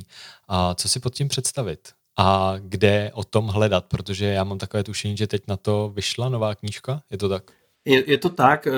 A 0.49 0.75
co 0.75 0.89
si 0.89 1.01
pod 1.01 1.15
tím 1.15 1.29
představit? 1.29 1.89
A 2.19 2.55
kde 2.59 3.11
o 3.15 3.25
tom 3.25 3.47
hledat? 3.47 3.85
Protože 3.85 4.27
já 4.27 4.45
mám 4.45 4.59
takové 4.59 4.85
tušení, 4.85 5.17
že 5.17 5.27
teď 5.27 5.43
na 5.49 5.57
to 5.57 5.93
vyšla 5.95 6.29
nová 6.29 6.55
knížka. 6.55 7.03
Je 7.11 7.19
to 7.19 7.29
tak? 7.29 7.51
Je, 7.85 8.11
je 8.11 8.19
to 8.19 8.29
tak. 8.29 8.67
Eh, 8.67 8.71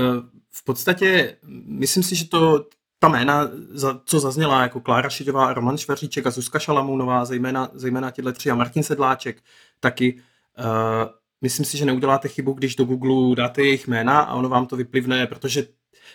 v 0.50 0.64
podstatě 0.64 1.36
myslím 1.66 2.02
si, 2.02 2.16
že 2.16 2.28
to 2.28 2.66
ta 2.98 3.08
jména, 3.08 3.50
co 4.04 4.20
zazněla, 4.20 4.62
jako 4.62 4.80
Klára 4.80 5.08
Šiďová, 5.08 5.54
Roman 5.54 5.78
Šveříček 5.78 6.26
a 6.26 6.30
Zuzka 6.30 6.58
Šalamounová, 6.58 7.24
zejména, 7.24 7.70
zejména 7.72 8.10
tyhle 8.10 8.32
tři 8.32 8.50
a 8.50 8.54
Martin 8.54 8.82
Sedláček, 8.82 9.42
taky 9.80 10.14
uh, 10.14 11.10
myslím 11.40 11.66
si, 11.66 11.78
že 11.78 11.84
neuděláte 11.84 12.28
chybu, 12.28 12.52
když 12.52 12.76
do 12.76 12.84
Google 12.84 13.36
dáte 13.36 13.62
jejich 13.62 13.88
jména 13.88 14.20
a 14.20 14.34
ono 14.34 14.48
vám 14.48 14.66
to 14.66 14.76
vyplivne, 14.76 15.26
protože 15.26 15.66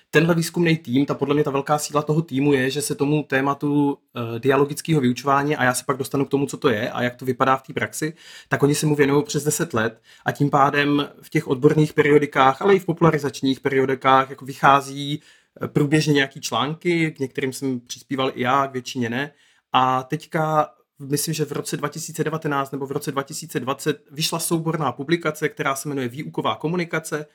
tenhle 0.10 0.36
výzkumný 0.36 0.78
tým, 0.78 1.06
ta 1.06 1.14
podle 1.14 1.36
mě 1.36 1.44
ta 1.44 1.52
velká 1.52 1.78
síla 1.78 2.02
toho 2.02 2.22
týmu 2.22 2.54
je, 2.54 2.70
že 2.70 2.82
se 2.82 2.96
tomu 2.96 3.24
tématu 3.24 3.92
uh, 3.92 4.40
dialogického 4.40 5.02
vyučování, 5.02 5.56
a 5.56 5.64
já 5.64 5.74
se 5.74 5.84
pak 5.86 5.98
dostanu 5.98 6.26
k 6.26 6.30
tomu, 6.30 6.46
co 6.46 6.58
to 6.58 6.70
je 6.70 6.92
a 6.92 7.04
jak 7.04 7.16
to 7.16 7.26
vypadá 7.26 7.58
v 7.58 7.64
té 7.64 7.74
praxi, 7.74 8.14
tak 8.48 8.64
oni 8.64 8.76
se 8.76 8.86
mu 8.86 8.96
věnují 8.96 9.24
přes 9.24 9.44
10 9.44 9.74
let 9.74 10.02
a 10.26 10.32
tím 10.32 10.50
pádem 10.50 11.10
v 11.22 11.30
těch 11.30 11.48
odborných 11.48 11.94
periodikách, 11.94 12.62
ale 12.62 12.76
i 12.76 12.80
v 12.80 12.86
popularizačních 12.86 13.60
periodikách 13.60 14.30
jako 14.30 14.46
vychází 14.46 15.22
eh, 15.62 15.68
průběžně 15.68 16.14
nějaký 16.14 16.42
články, 16.42 17.12
k 17.12 17.20
některým 17.20 17.54
jsem 17.54 17.80
přispíval 17.80 18.32
i 18.36 18.42
já, 18.42 18.68
k 18.68 18.74
většině 18.74 19.10
ne, 19.10 19.32
a 19.74 20.04
teďka 20.04 20.70
myslím, 21.00 21.34
že 21.34 21.46
v 21.46 21.52
roce 21.52 21.78
2019 21.78 22.72
nebo 22.72 22.86
v 22.86 22.92
roce 22.92 23.12
2020 23.12 24.06
vyšla 24.12 24.40
souborná 24.40 24.92
publikace, 24.92 25.50
která 25.50 25.76
se 25.76 25.90
jmenuje 25.90 26.08
Výuková 26.08 26.56
komunikace. 26.56 27.26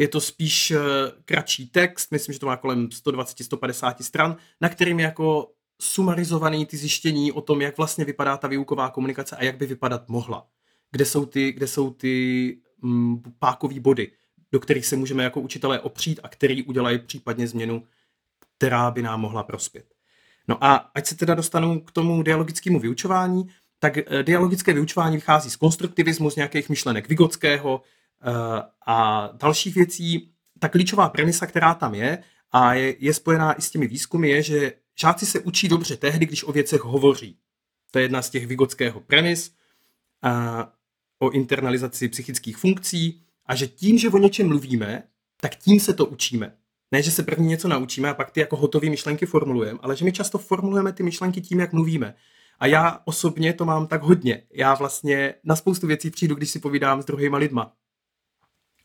Je 0.00 0.08
to 0.08 0.20
spíš 0.20 0.72
kratší 1.24 1.66
text, 1.66 2.10
myslím, 2.10 2.32
že 2.32 2.38
to 2.38 2.46
má 2.46 2.56
kolem 2.56 2.86
120-150 2.86 3.94
stran, 4.00 4.36
na 4.60 4.68
kterým 4.68 4.98
je 4.98 5.04
jako 5.04 5.52
sumarizovaný 5.80 6.66
ty 6.66 6.76
zjištění 6.76 7.32
o 7.32 7.40
tom, 7.40 7.60
jak 7.60 7.76
vlastně 7.76 8.04
vypadá 8.04 8.36
ta 8.36 8.48
výuková 8.48 8.90
komunikace 8.90 9.36
a 9.36 9.44
jak 9.44 9.56
by 9.56 9.66
vypadat 9.66 10.08
mohla. 10.08 10.46
Kde 10.90 11.04
jsou 11.04 11.26
ty, 11.26 11.52
kde 11.52 11.66
jsou 11.66 11.90
ty 11.90 12.56
mm, 12.82 13.22
pákové 13.38 13.80
body, 13.80 14.12
do 14.52 14.60
kterých 14.60 14.86
se 14.86 14.96
můžeme 14.96 15.24
jako 15.24 15.40
učitelé 15.40 15.80
opřít 15.80 16.20
a 16.22 16.28
který 16.28 16.62
udělají 16.62 16.98
případně 16.98 17.48
změnu, 17.48 17.82
která 18.56 18.90
by 18.90 19.02
nám 19.02 19.20
mohla 19.20 19.42
prospět. 19.42 19.84
No 20.48 20.64
a 20.64 20.74
ať 20.74 21.06
se 21.06 21.16
teda 21.16 21.34
dostanu 21.34 21.80
k 21.80 21.92
tomu 21.92 22.22
dialogickému 22.22 22.80
vyučování, 22.80 23.48
tak 23.78 23.98
eh, 23.98 24.22
dialogické 24.22 24.72
vyučování 24.72 25.16
vychází 25.16 25.50
z 25.50 25.56
konstruktivismu, 25.56 26.30
z 26.30 26.36
nějakých 26.36 26.68
myšlenek 26.68 27.08
Vygotského 27.08 27.82
eh, 27.84 27.99
a 28.86 29.28
dalších 29.32 29.74
věcí. 29.74 30.32
Ta 30.58 30.68
klíčová 30.68 31.08
premisa, 31.08 31.46
která 31.46 31.74
tam 31.74 31.94
je 31.94 32.18
a 32.52 32.74
je, 32.74 32.96
je 32.98 33.14
spojená 33.14 33.58
i 33.58 33.62
s 33.62 33.70
těmi 33.70 33.86
výzkumy, 33.86 34.30
je, 34.30 34.42
že 34.42 34.72
žáci 35.00 35.26
se 35.26 35.40
učí 35.40 35.68
dobře 35.68 35.96
tehdy, 35.96 36.26
když 36.26 36.44
o 36.44 36.52
věcech 36.52 36.80
hovoří. 36.80 37.36
To 37.90 37.98
je 37.98 38.04
jedna 38.04 38.22
z 38.22 38.30
těch 38.30 38.46
Vygotského 38.46 39.00
premis 39.00 39.54
a, 40.22 40.72
o 41.18 41.30
internalizaci 41.30 42.08
psychických 42.08 42.56
funkcí 42.56 43.22
a 43.46 43.54
že 43.54 43.66
tím, 43.66 43.98
že 43.98 44.10
o 44.10 44.18
něčem 44.18 44.48
mluvíme, 44.48 45.02
tak 45.40 45.56
tím 45.56 45.80
se 45.80 45.94
to 45.94 46.06
učíme. 46.06 46.56
Ne, 46.92 47.02
že 47.02 47.10
se 47.10 47.22
první 47.22 47.46
něco 47.46 47.68
naučíme 47.68 48.10
a 48.10 48.14
pak 48.14 48.30
ty 48.30 48.40
jako 48.40 48.56
hotové 48.56 48.90
myšlenky 48.90 49.26
formulujeme, 49.26 49.78
ale 49.82 49.96
že 49.96 50.04
my 50.04 50.12
často 50.12 50.38
formulujeme 50.38 50.92
ty 50.92 51.02
myšlenky 51.02 51.40
tím, 51.40 51.60
jak 51.60 51.72
mluvíme. 51.72 52.14
A 52.58 52.66
já 52.66 53.00
osobně 53.04 53.52
to 53.52 53.64
mám 53.64 53.86
tak 53.86 54.02
hodně. 54.02 54.42
Já 54.52 54.74
vlastně 54.74 55.34
na 55.44 55.56
spoustu 55.56 55.86
věcí 55.86 56.10
přijdu, 56.10 56.34
když 56.34 56.50
si 56.50 56.58
povídám 56.58 57.02
s 57.02 57.04
druhýma 57.04 57.38
lidma. 57.38 57.72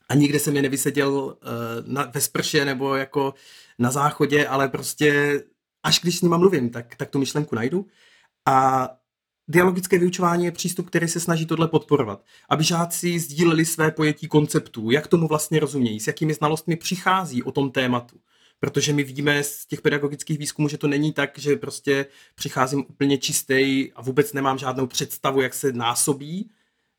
A 0.10 0.16
nikde 0.16 0.40
jsem 0.40 0.56
je 0.56 0.62
nevyseděl 0.62 1.14
uh, 1.14 1.34
na, 1.86 2.12
ve 2.14 2.22
sprše 2.22 2.66
nebo 2.66 2.96
jako 2.96 3.34
na 3.80 3.92
záchodě, 3.92 4.48
ale 4.48 4.70
prostě 4.70 5.42
až 5.86 6.00
když 6.00 6.18
s 6.18 6.22
nima 6.22 6.38
mluvím, 6.38 6.70
tak, 6.70 6.96
tak 6.96 7.10
tu 7.10 7.20
myšlenku 7.20 7.56
najdu. 7.56 7.88
A 8.46 8.90
dialogické 9.48 10.00
vyučování 10.00 10.46
je 10.46 10.52
přístup, 10.52 10.88
který 10.88 11.08
se 11.08 11.20
snaží 11.20 11.46
tohle 11.46 11.68
podporovat. 11.68 12.24
Aby 12.50 12.64
žáci 12.64 13.20
sdíleli 13.20 13.66
své 13.66 13.92
pojetí 13.92 14.28
konceptů, 14.28 14.92
jak 14.92 15.08
tomu 15.08 15.28
vlastně 15.28 15.60
rozumějí, 15.60 16.00
s 16.00 16.08
jakými 16.08 16.34
znalostmi 16.34 16.76
přichází 16.76 17.44
o 17.44 17.52
tom 17.52 17.72
tématu. 17.72 18.20
Protože 18.60 18.94
my 18.94 19.04
víme 19.04 19.44
z 19.44 19.66
těch 19.66 19.82
pedagogických 19.82 20.38
výzkumů, 20.38 20.68
že 20.68 20.78
to 20.78 20.88
není 20.88 21.14
tak, 21.14 21.40
že 21.40 21.56
prostě 21.56 22.06
přicházím 22.36 22.80
úplně 22.80 23.18
čistý 23.18 23.92
a 23.96 24.02
vůbec 24.02 24.34
nemám 24.34 24.58
žádnou 24.58 24.88
představu, 24.88 25.42
jak 25.42 25.54
se 25.54 25.74
násobí. 25.74 26.50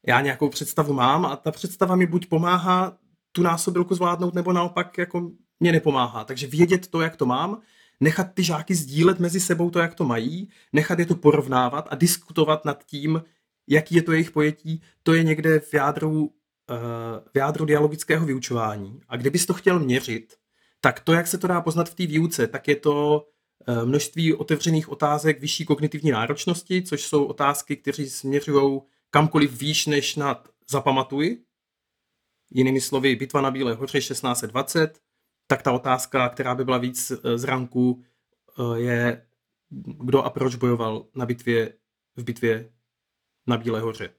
Já 0.06 0.20
nějakou 0.20 0.48
představu 0.48 0.92
mám 0.92 1.26
a 1.26 1.36
ta 1.36 1.50
představa 1.50 1.96
mi 1.96 2.06
buď 2.06 2.26
pomáhá 2.26 2.98
tu 3.32 3.42
násobilku 3.42 3.94
zvládnout, 3.94 4.34
nebo 4.34 4.52
naopak 4.52 4.98
jako 4.98 5.30
mě 5.60 5.72
nepomáhá. 5.72 6.24
Takže 6.24 6.46
vědět 6.46 6.88
to, 6.88 7.00
jak 7.00 7.16
to 7.16 7.26
mám, 7.26 7.60
nechat 8.00 8.34
ty 8.34 8.42
žáky 8.42 8.74
sdílet 8.74 9.20
mezi 9.20 9.40
sebou 9.40 9.70
to, 9.70 9.78
jak 9.78 9.94
to 9.94 10.04
mají, 10.04 10.48
nechat 10.72 10.98
je 10.98 11.06
to 11.06 11.14
porovnávat 11.14 11.88
a 11.90 11.94
diskutovat 11.94 12.64
nad 12.64 12.84
tím, 12.84 13.22
jaký 13.68 13.94
je 13.94 14.02
to 14.02 14.12
jejich 14.12 14.30
pojetí, 14.30 14.82
to 15.02 15.14
je 15.14 15.24
někde 15.24 15.60
v 15.60 15.74
jádru, 15.74 16.20
uh, 16.20 16.28
v 17.34 17.38
jádru 17.38 17.64
dialogického 17.64 18.26
vyučování. 18.26 19.00
A 19.08 19.16
kdybys 19.16 19.46
to 19.46 19.54
chtěl 19.54 19.78
měřit, 19.78 20.34
tak 20.80 21.00
to, 21.00 21.12
jak 21.12 21.26
se 21.26 21.38
to 21.38 21.46
dá 21.46 21.60
poznat 21.60 21.88
v 21.88 21.94
té 21.94 22.06
výuce, 22.06 22.46
tak 22.46 22.68
je 22.68 22.76
to 22.76 23.26
uh, 23.68 23.84
množství 23.84 24.34
otevřených 24.34 24.88
otázek 24.88 25.40
vyšší 25.40 25.64
kognitivní 25.64 26.10
náročnosti, 26.10 26.82
což 26.82 27.02
jsou 27.02 27.24
otázky, 27.24 27.76
které 27.76 28.06
směřují 28.06 28.80
kamkoliv 29.10 29.60
výš 29.60 29.86
než 29.86 30.16
nad 30.16 30.48
zapamatuj. 30.70 31.42
Jinými 32.50 32.80
slovy, 32.80 33.16
bitva 33.16 33.40
na 33.40 33.50
Bílé 33.50 33.74
hoře 33.74 33.98
1620, 33.98 35.00
tak 35.46 35.62
ta 35.62 35.72
otázka, 35.72 36.28
která 36.28 36.54
by 36.54 36.64
byla 36.64 36.78
víc 36.78 37.10
eh, 37.10 37.38
z 37.38 37.44
ranku, 37.44 38.02
eh, 38.58 38.80
je, 38.80 39.26
kdo 40.04 40.22
a 40.22 40.30
proč 40.30 40.54
bojoval 40.54 41.06
na 41.14 41.26
bitvě, 41.26 41.72
v 42.16 42.24
bitvě 42.24 42.72
na 43.46 43.56
Bílé 43.56 43.80
hoře. 43.80 44.10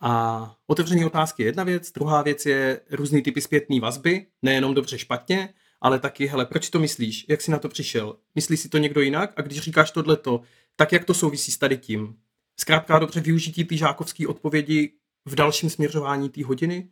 A 0.00 0.56
otevřené 0.66 1.06
otázky 1.06 1.42
je 1.42 1.48
jedna 1.48 1.64
věc, 1.64 1.92
druhá 1.92 2.22
věc 2.22 2.46
je 2.46 2.80
různý 2.90 3.22
typy 3.22 3.40
zpětné 3.40 3.80
vazby, 3.80 4.26
nejenom 4.42 4.74
dobře 4.74 4.98
špatně, 4.98 5.54
ale 5.80 5.98
taky, 5.98 6.26
hele, 6.26 6.46
proč 6.46 6.70
to 6.70 6.78
myslíš, 6.78 7.26
jak 7.28 7.40
jsi 7.40 7.50
na 7.50 7.58
to 7.58 7.68
přišel, 7.68 8.16
myslí 8.34 8.56
si 8.56 8.68
to 8.68 8.78
někdo 8.78 9.00
jinak 9.00 9.32
a 9.36 9.42
když 9.42 9.60
říkáš 9.60 9.90
tohleto, 9.90 10.40
tak 10.76 10.92
jak 10.92 11.04
to 11.04 11.14
souvisí 11.14 11.52
s 11.52 11.58
tady 11.58 11.78
tím. 11.78 12.16
Zkrátka 12.60 12.98
dobře 12.98 13.20
využití 13.20 13.64
ty 13.64 13.76
žákovské 13.76 14.26
odpovědi 14.26 14.92
v 15.24 15.34
dalším 15.34 15.70
směřování 15.70 16.28
té 16.28 16.44
hodiny 16.44 16.88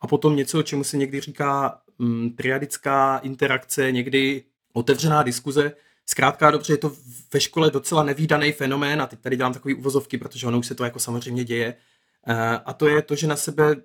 a 0.00 0.06
potom 0.06 0.36
něco, 0.36 0.62
čemu 0.62 0.84
se 0.84 0.96
někdy 0.96 1.20
říká 1.20 1.80
mm, 1.98 2.30
triadická 2.30 3.18
interakce, 3.18 3.92
někdy 3.92 4.44
otevřená 4.72 5.22
diskuze. 5.22 5.72
Zkrátka 6.06 6.50
dobře, 6.50 6.72
je 6.72 6.76
to 6.76 6.92
ve 7.32 7.40
škole 7.40 7.70
docela 7.70 8.02
nevýdaný 8.02 8.52
fenomén 8.52 9.02
a 9.02 9.06
teď 9.06 9.20
tady 9.20 9.36
dělám 9.36 9.52
takový 9.52 9.74
uvozovky, 9.74 10.18
protože 10.18 10.46
ono 10.46 10.58
už 10.58 10.66
se 10.66 10.74
to 10.74 10.84
jako 10.84 10.98
samozřejmě 10.98 11.44
děje. 11.44 11.74
Eh, 12.26 12.60
a 12.64 12.72
to 12.72 12.88
je 12.88 13.02
to, 13.02 13.14
že 13.14 13.26
na 13.26 13.36
sebe 13.36 13.76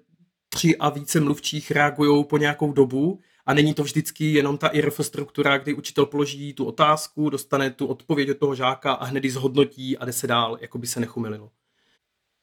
tři 0.50 0.78
a 0.78 0.90
více 0.90 1.20
mluvčích 1.20 1.72
reagují 1.72 2.26
po 2.26 2.38
nějakou 2.38 2.74
dobu 2.74 3.20
a 3.46 3.54
není 3.54 3.74
to 3.74 3.84
vždycky 3.84 4.34
jenom 4.34 4.58
ta 4.58 4.68
IRF 4.68 5.00
struktura, 5.02 5.58
kdy 5.58 5.74
učitel 5.74 6.06
položí 6.06 6.54
tu 6.54 6.66
otázku, 6.66 7.30
dostane 7.30 7.72
tu 7.72 7.86
odpověď 7.86 8.30
od 8.30 8.38
toho 8.38 8.56
žáka 8.56 8.94
a 8.94 9.06
hned 9.06 9.24
ji 9.24 9.32
zhodnotí 9.32 9.98
a 9.98 10.06
jde 10.06 10.14
se 10.14 10.28
dál, 10.28 10.58
jako 10.62 10.78
by 10.78 10.88
se 10.88 11.00
nechumililo. 11.00 11.52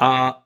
A 0.00 0.42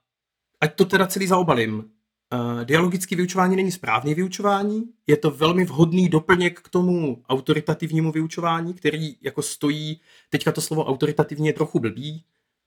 ať 0.61 0.75
to 0.75 0.85
teda 0.85 1.07
celý 1.07 1.27
zaobalím. 1.27 1.91
Uh, 2.33 2.65
dialogické 2.65 3.17
vyučování 3.17 3.57
není 3.57 3.73
správné 3.73 4.15
vyučování, 4.15 4.85
je 5.07 5.17
to 5.17 5.31
velmi 5.31 5.65
vhodný 5.65 6.09
doplněk 6.09 6.61
k 6.61 6.69
tomu 6.69 7.23
autoritativnímu 7.29 8.13
vyučování, 8.13 8.75
který 8.75 9.17
jako 9.23 9.43
stojí, 9.43 10.01
teďka 10.31 10.53
to 10.53 10.61
slovo 10.61 10.85
autoritativní 10.85 11.47
je 11.47 11.53
trochu 11.53 11.81
blbý, 11.81 12.25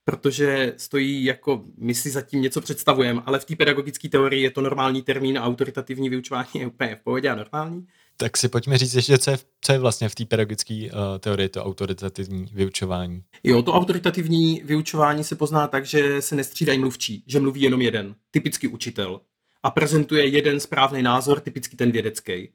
protože 0.07 0.73
stojí 0.77 1.23
jako, 1.23 1.63
my 1.77 1.95
si 1.95 2.09
zatím 2.09 2.41
něco 2.41 2.61
představujeme, 2.61 3.21
ale 3.25 3.39
v 3.39 3.45
té 3.45 3.55
pedagogické 3.55 4.09
teorii 4.09 4.43
je 4.43 4.51
to 4.51 4.61
normální 4.61 5.01
termín 5.01 5.37
a 5.37 5.43
autoritativní 5.43 6.09
vyučování 6.09 6.47
je 6.53 6.67
úplně 6.67 6.95
v 6.95 6.99
pohodě 6.99 7.29
a 7.29 7.35
normální. 7.35 7.87
Tak 8.17 8.37
si 8.37 8.49
pojďme 8.49 8.77
říct 8.77 8.93
ještě, 8.93 9.17
co 9.17 9.31
je, 9.31 9.37
co 9.61 9.71
je 9.71 9.79
vlastně 9.79 10.09
v 10.09 10.15
té 10.15 10.25
pedagogické 10.25 10.73
uh, 10.73 10.99
teorii 11.19 11.49
to 11.49 11.63
autoritativní 11.63 12.45
vyučování. 12.53 13.23
Jo, 13.43 13.61
to 13.61 13.73
autoritativní 13.73 14.61
vyučování 14.65 15.23
se 15.23 15.35
pozná 15.35 15.67
tak, 15.67 15.85
že 15.85 16.21
se 16.21 16.35
nestřídají 16.35 16.79
mluvčí, 16.79 17.23
že 17.27 17.39
mluví 17.39 17.61
jenom 17.61 17.81
jeden, 17.81 18.15
typicky 18.31 18.67
učitel 18.67 19.21
a 19.63 19.71
prezentuje 19.71 20.27
jeden 20.27 20.59
správný 20.59 21.01
názor, 21.01 21.39
typicky 21.39 21.77
ten 21.77 21.91
vědecký. 21.91 22.49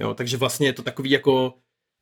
Jo, 0.00 0.14
takže 0.14 0.36
vlastně 0.36 0.66
je 0.66 0.72
to 0.72 0.82
takový 0.82 1.10
jako 1.10 1.54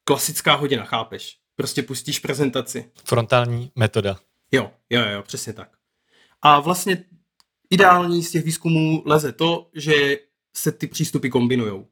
klasická 0.05 0.55
hodina, 0.55 0.85
chápeš? 0.85 1.37
Prostě 1.57 1.83
pustíš 1.83 2.19
prezentaci. 2.19 2.85
Frontální 3.05 3.73
metoda. 3.77 4.19
Jo, 4.53 4.73
jo, 4.91 5.03
jo, 5.09 5.23
přesně 5.23 5.53
tak. 5.53 5.77
A 6.43 6.61
vlastně 6.61 7.05
ideální 7.71 8.23
z 8.23 8.31
těch 8.31 8.45
výzkumů 8.45 9.03
leze 9.07 9.33
to, 9.33 9.71
že 9.75 10.19
se 10.57 10.73
ty 10.73 10.87
přístupy 10.87 11.29
kombinují. 11.29 11.87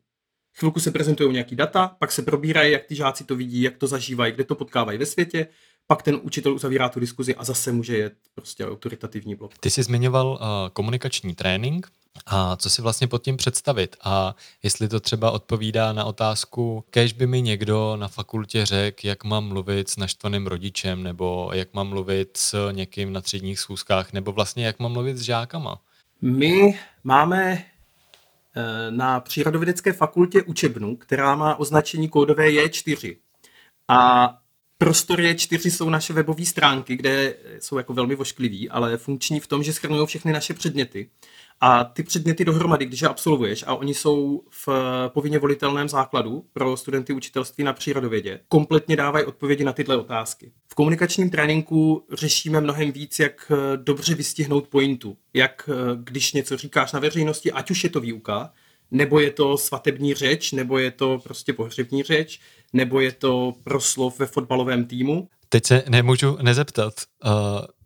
Chvilku 0.59 0.81
se 0.81 0.91
prezentují 0.91 1.33
nějaký 1.33 1.57
data, 1.57 1.97
pak 1.99 2.13
se 2.13 2.23
probírají, 2.23 2.73
jak 2.73 2.85
ty 2.85 2.95
žáci 2.95 3.25
to 3.25 3.37
vidí, 3.37 3.63
jak 3.63 3.77
to 3.77 3.87
zažívají, 3.87 4.33
kde 4.33 4.45
to 4.45 4.55
potkávají 4.55 4.99
ve 4.99 5.07
světě, 5.07 5.47
pak 5.87 6.03
ten 6.03 6.19
učitel 6.23 6.55
uzavírá 6.55 6.89
tu 6.89 7.01
diskuzi 7.01 7.35
a 7.35 7.45
zase 7.45 7.73
může 7.73 7.97
jet 7.97 8.15
prostě 8.35 8.67
autoritativní 8.67 9.35
blok. 9.35 9.59
Ty 9.59 9.71
jsi 9.71 9.83
zmiňoval 9.83 10.29
uh, 10.29 10.39
komunikační 10.73 11.35
trénink. 11.35 11.89
A 12.27 12.57
co 12.57 12.71
si 12.71 12.83
vlastně 12.83 13.07
pod 13.07 13.23
tím 13.23 13.37
představit? 13.37 13.97
A 14.03 14.35
jestli 14.63 14.89
to 14.89 15.01
třeba 15.01 15.31
odpovídá 15.31 15.93
na 15.93 16.05
otázku, 16.05 16.85
kež 16.91 17.13
by 17.13 17.27
mi 17.27 17.43
někdo 17.43 17.97
na 17.97 18.09
fakultě 18.09 18.67
řekl, 18.67 19.07
jak 19.07 19.25
mám 19.25 19.45
mluvit 19.45 19.89
s 19.89 19.97
naštvaným 19.97 20.47
rodičem, 20.47 21.03
nebo 21.03 21.51
jak 21.55 21.75
mám 21.75 21.89
mluvit 21.89 22.37
s 22.37 22.71
někým 22.73 23.13
na 23.13 23.21
třídních 23.21 23.61
schůzkách, 23.61 24.13
nebo 24.13 24.33
vlastně 24.33 24.67
jak 24.67 24.79
mám 24.79 24.93
mluvit 24.93 25.17
s 25.17 25.21
žákama? 25.21 25.81
My 26.23 26.79
máme 27.05 27.65
na 28.91 29.21
Přírodovědecké 29.21 29.93
fakultě 29.93 30.43
učebnu, 30.43 30.97
která 30.97 31.35
má 31.35 31.57
označení 31.57 32.09
kódové 32.09 32.49
J4. 32.49 33.17
A 33.89 34.29
Prostor 34.81 35.21
je 35.21 35.35
čtyři 35.35 35.71
jsou 35.71 35.91
naše 35.91 36.13
webové 36.13 36.45
stránky, 36.45 36.97
kde 36.97 37.35
jsou 37.61 37.79
jako 37.79 37.95
velmi 37.95 38.15
voškliví, 38.15 38.71
ale 38.71 38.97
funkční 38.97 39.41
v 39.41 39.47
tom, 39.47 39.63
že 39.63 39.73
schrnují 39.73 40.07
všechny 40.07 40.33
naše 40.33 40.55
předměty. 40.55 41.11
A 41.61 41.85
ty 41.85 42.03
předměty 42.03 42.45
dohromady, 42.45 42.87
když 42.87 43.03
je 43.03 43.09
absolvuješ, 43.09 43.65
a 43.67 43.75
oni 43.75 43.95
jsou 43.95 44.43
v 44.51 44.69
povinně 45.09 45.39
volitelném 45.39 45.89
základu 45.89 46.45
pro 46.53 46.77
studenty 46.77 47.13
učitelství 47.13 47.65
na 47.65 47.73
přírodovědě, 47.73 48.41
kompletně 48.49 48.97
dávají 48.97 49.27
odpovědi 49.27 49.65
na 49.65 49.73
tyhle 49.73 49.97
otázky. 49.97 50.53
V 50.69 50.75
komunikačním 50.75 51.31
tréninku 51.31 52.07
řešíme 52.13 52.61
mnohem 52.61 52.93
víc, 52.93 53.19
jak 53.19 53.53
dobře 53.77 54.15
vystihnout 54.15 54.69
pointu. 54.69 55.17
Jak 55.35 55.71
když 56.05 56.33
něco 56.33 56.57
říkáš 56.57 56.93
na 56.93 57.01
veřejnosti, 57.01 57.53
ať 57.53 57.71
už 57.71 57.85
je 57.85 57.91
to 57.91 58.01
výuka, 58.01 58.53
nebo 58.91 59.21
je 59.21 59.31
to 59.31 59.59
svatební 59.59 60.15
řeč, 60.15 60.53
nebo 60.53 60.79
je 60.79 60.91
to 60.91 61.19
prostě 61.23 61.53
pohřební 61.53 62.03
řeč, 62.03 62.41
nebo 62.73 63.01
je 63.01 63.13
to 63.13 63.53
proslov 63.65 64.19
ve 64.19 64.27
fotbalovém 64.27 64.85
týmu. 64.85 65.29
Teď 65.49 65.67
se 65.67 65.85
nemůžu 65.89 66.39
nezeptat. 66.43 66.95
Uh, 67.25 67.31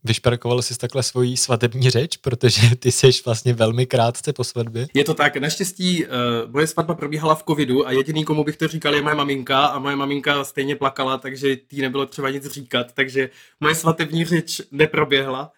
vyšperkoval 0.05 0.63
jsi 0.63 0.79
takhle 0.79 1.03
svoji 1.03 1.37
svatební 1.37 1.91
řeč, 1.91 2.17
protože 2.17 2.77
ty 2.77 2.93
jsi 2.93 3.11
vlastně 3.25 3.55
velmi 3.55 3.87
krátce 3.87 4.33
po 4.33 4.45
svatbě. 4.45 4.89
Je 4.95 5.05
to 5.05 5.15
tak, 5.15 5.37
naštěstí 5.37 6.07
uh, 6.07 6.13
moje 6.51 6.67
svatba 6.67 6.95
probíhala 6.95 7.35
v 7.35 7.45
covidu 7.45 7.87
a 7.87 7.93
jediný, 7.93 8.25
komu 8.25 8.45
bych 8.45 8.57
to 8.57 8.69
říkal, 8.69 8.95
je 8.95 9.03
moje 9.03 9.15
maminka 9.15 9.67
a 9.67 9.79
moje 9.79 9.97
maminka 9.97 10.45
stejně 10.45 10.77
plakala, 10.77 11.19
takže 11.19 11.57
tý 11.57 11.81
nebylo 11.81 12.07
třeba 12.07 12.31
nic 12.31 12.47
říkat, 12.47 12.93
takže 12.93 13.31
moje 13.61 13.75
svatební 13.75 14.25
řeč 14.25 14.61
neproběhla, 14.71 15.53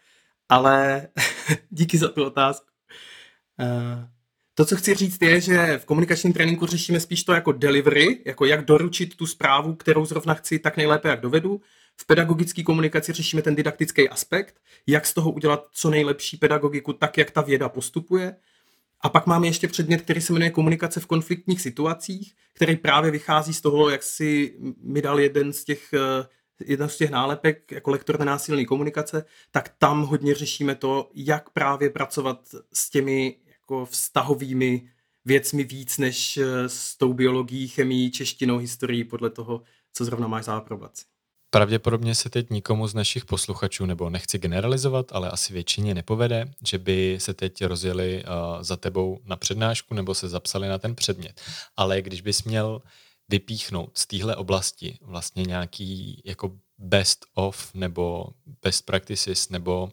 ale 0.49 1.09
díky 1.71 1.99
za 1.99 2.09
tu 2.09 2.25
otázku. 2.25 2.67
Uh, 3.61 4.15
to, 4.55 4.65
co 4.65 4.77
chci 4.77 4.95
říct, 4.95 5.23
je, 5.23 5.41
že 5.41 5.79
v 5.79 5.85
komunikačním 5.85 6.33
tréninku 6.33 6.67
řešíme 6.67 7.01
spíš 7.01 7.25
to 7.25 7.33
jako 7.33 7.53
delivery, 7.53 8.23
jako 8.25 8.45
jak 8.45 8.65
doručit 8.65 9.17
tu 9.17 9.27
zprávu, 9.27 9.75
kterou 9.75 10.05
zrovna 10.05 10.35
chci 10.35 10.59
tak 10.59 10.77
nejlépe, 10.77 11.09
jak 11.09 11.21
dovedu. 11.21 11.61
V 11.97 12.07
pedagogické 12.07 12.63
komunikaci 12.63 13.13
řešíme 13.13 13.43
ten 13.43 13.55
didaktický 13.55 14.09
aspekt, 14.09 14.61
jak 14.87 15.07
z 15.07 15.15
toho 15.15 15.31
udělat 15.31 15.67
co 15.73 15.91
nejlepší 15.91 16.37
pedagogiku, 16.37 16.93
tak 16.93 17.19
jak 17.19 17.31
ta 17.31 17.41
věda 17.41 17.69
postupuje. 17.69 18.37
A 19.01 19.09
pak 19.09 19.27
máme 19.27 19.47
ještě 19.47 19.69
předmět, 19.69 20.03
který 20.03 20.21
se 20.21 20.33
jmenuje 20.33 20.51
komunikace 20.51 21.01
v 21.01 21.07
konfliktních 21.07 21.61
situacích, 21.61 22.35
který 22.53 22.77
právě 22.77 23.11
vychází 23.11 23.55
z 23.55 23.61
toho, 23.61 23.91
jak 23.91 24.03
si 24.03 24.57
mi 24.83 25.03
dal 25.03 25.21
jeden 25.21 25.53
z 25.53 25.65
těch, 25.65 25.93
eh, 25.93 26.27
jeden 26.61 26.89
z 26.89 26.97
těch 26.97 27.11
nálepek 27.11 27.73
jako 27.73 27.91
lektor 27.91 28.19
nenásilné 28.19 28.65
komunikace, 28.65 29.25
tak 29.51 29.75
tam 29.79 30.03
hodně 30.03 30.35
řešíme 30.35 30.75
to, 30.75 31.11
jak 31.15 31.51
právě 31.51 31.91
pracovat 31.91 32.55
s 32.73 32.91
těmi 32.91 33.37
jako 33.49 33.87
vztahovými 33.87 34.89
věcmi 35.25 35.65
víc 35.65 35.99
než 35.99 36.37
eh, 36.37 36.69
s 36.69 36.97
tou 36.97 37.13
biologií, 37.13 37.69
chemií, 37.69 38.11
češtinou, 38.11 38.59
historií, 38.59 39.05
podle 39.05 39.31
toho, 39.31 39.63
co 39.93 40.05
zrovna 40.05 40.29
máš 40.29 40.45
za 40.45 40.57
aprobaci. 40.57 41.05
Pravděpodobně 41.55 42.15
se 42.15 42.31
teď 42.31 42.51
nikomu 42.51 42.87
z 42.87 42.95
našich 42.95 43.25
posluchačů, 43.25 43.87
nebo 43.87 44.11
nechci 44.11 44.39
generalizovat, 44.39 45.13
ale 45.13 45.31
asi 45.31 45.53
většině 45.53 45.95
nepovede, 45.95 46.45
že 46.67 46.79
by 46.79 47.17
se 47.21 47.35
teď 47.35 47.65
rozjeli 47.65 48.25
uh, 48.25 48.63
za 48.63 48.77
tebou 48.77 49.21
na 49.25 49.37
přednášku 49.37 49.95
nebo 49.95 50.15
se 50.15 50.29
zapsali 50.29 50.69
na 50.69 50.79
ten 50.79 50.95
předmět. 50.95 51.41
Ale 51.77 52.03
když 52.03 52.21
bys 52.21 52.45
měl 52.45 52.83
vypíchnout 53.29 53.99
z 53.99 54.07
téhle 54.07 54.37
oblasti 54.37 54.99
vlastně 55.03 55.43
nějaký 55.43 56.23
jako 56.25 56.53
best 56.79 57.25
of 57.35 57.71
nebo 57.75 58.27
best 58.63 58.87
practices 58.87 59.49
nebo 59.49 59.93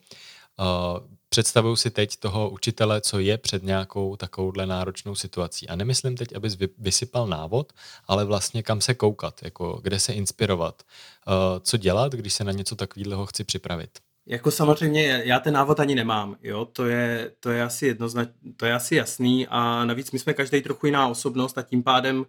uh, 0.60 1.08
představuju 1.34 1.76
si 1.76 1.90
teď 1.90 2.18
toho 2.18 2.50
učitele, 2.50 3.02
co 3.02 3.20
je 3.20 3.38
před 3.38 3.64
nějakou 3.64 4.16
takovouhle 4.16 4.66
náročnou 4.66 5.16
situací. 5.16 5.68
A 5.68 5.76
nemyslím 5.76 6.18
teď, 6.18 6.36
abys 6.36 6.58
vysypal 6.78 7.28
návod, 7.28 7.74
ale 8.08 8.26
vlastně 8.26 8.64
kam 8.64 8.82
se 8.82 8.94
koukat, 8.94 9.44
jako 9.44 9.80
kde 9.84 10.00
se 10.00 10.14
inspirovat, 10.14 10.84
uh, 11.28 11.34
co 11.60 11.78
dělat, 11.78 12.12
když 12.12 12.34
se 12.34 12.44
na 12.44 12.52
něco 12.52 12.76
takového 12.76 13.26
chci 13.26 13.44
připravit. 13.44 13.90
Jako 14.26 14.52
samozřejmě, 14.52 15.22
já 15.26 15.40
ten 15.40 15.54
návod 15.54 15.80
ani 15.80 15.96
nemám, 15.96 16.36
jo, 16.42 16.66
to 16.66 16.86
je, 16.86 17.32
to 17.40 17.52
je 17.52 17.64
asi 17.64 17.86
jednoznač, 17.86 18.30
to 18.58 18.66
je 18.66 18.74
asi 18.74 18.96
jasný 18.96 19.48
a 19.48 19.86
navíc 19.86 20.12
my 20.12 20.20
jsme 20.20 20.34
každý 20.34 20.62
trochu 20.62 20.86
jiná 20.86 21.08
osobnost 21.08 21.58
a 21.58 21.62
tím 21.62 21.84
pádem 21.84 22.26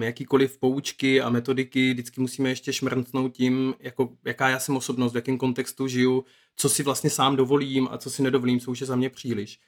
jakýkoliv 0.00 0.58
poučky 0.58 1.20
a 1.20 1.30
metodiky 1.30 1.92
vždycky 1.92 2.20
musíme 2.20 2.48
ještě 2.48 2.72
šmrntnout 2.72 3.32
tím, 3.32 3.74
jako, 3.80 4.16
jaká 4.24 4.48
já 4.48 4.58
jsem 4.58 4.76
osobnost, 4.76 5.12
v 5.12 5.16
jakém 5.16 5.38
kontextu 5.38 5.88
žiju, 5.88 6.24
co 6.56 6.68
si 6.68 6.82
vlastně 6.82 7.10
sám 7.10 7.36
dovolím 7.36 7.88
a 7.90 7.98
co 7.98 8.10
si 8.10 8.22
nedovolím, 8.22 8.60
co 8.60 8.70
už 8.70 8.80
je 8.80 8.86
za 8.86 8.96
mě 8.96 9.10
příliš. 9.10 9.60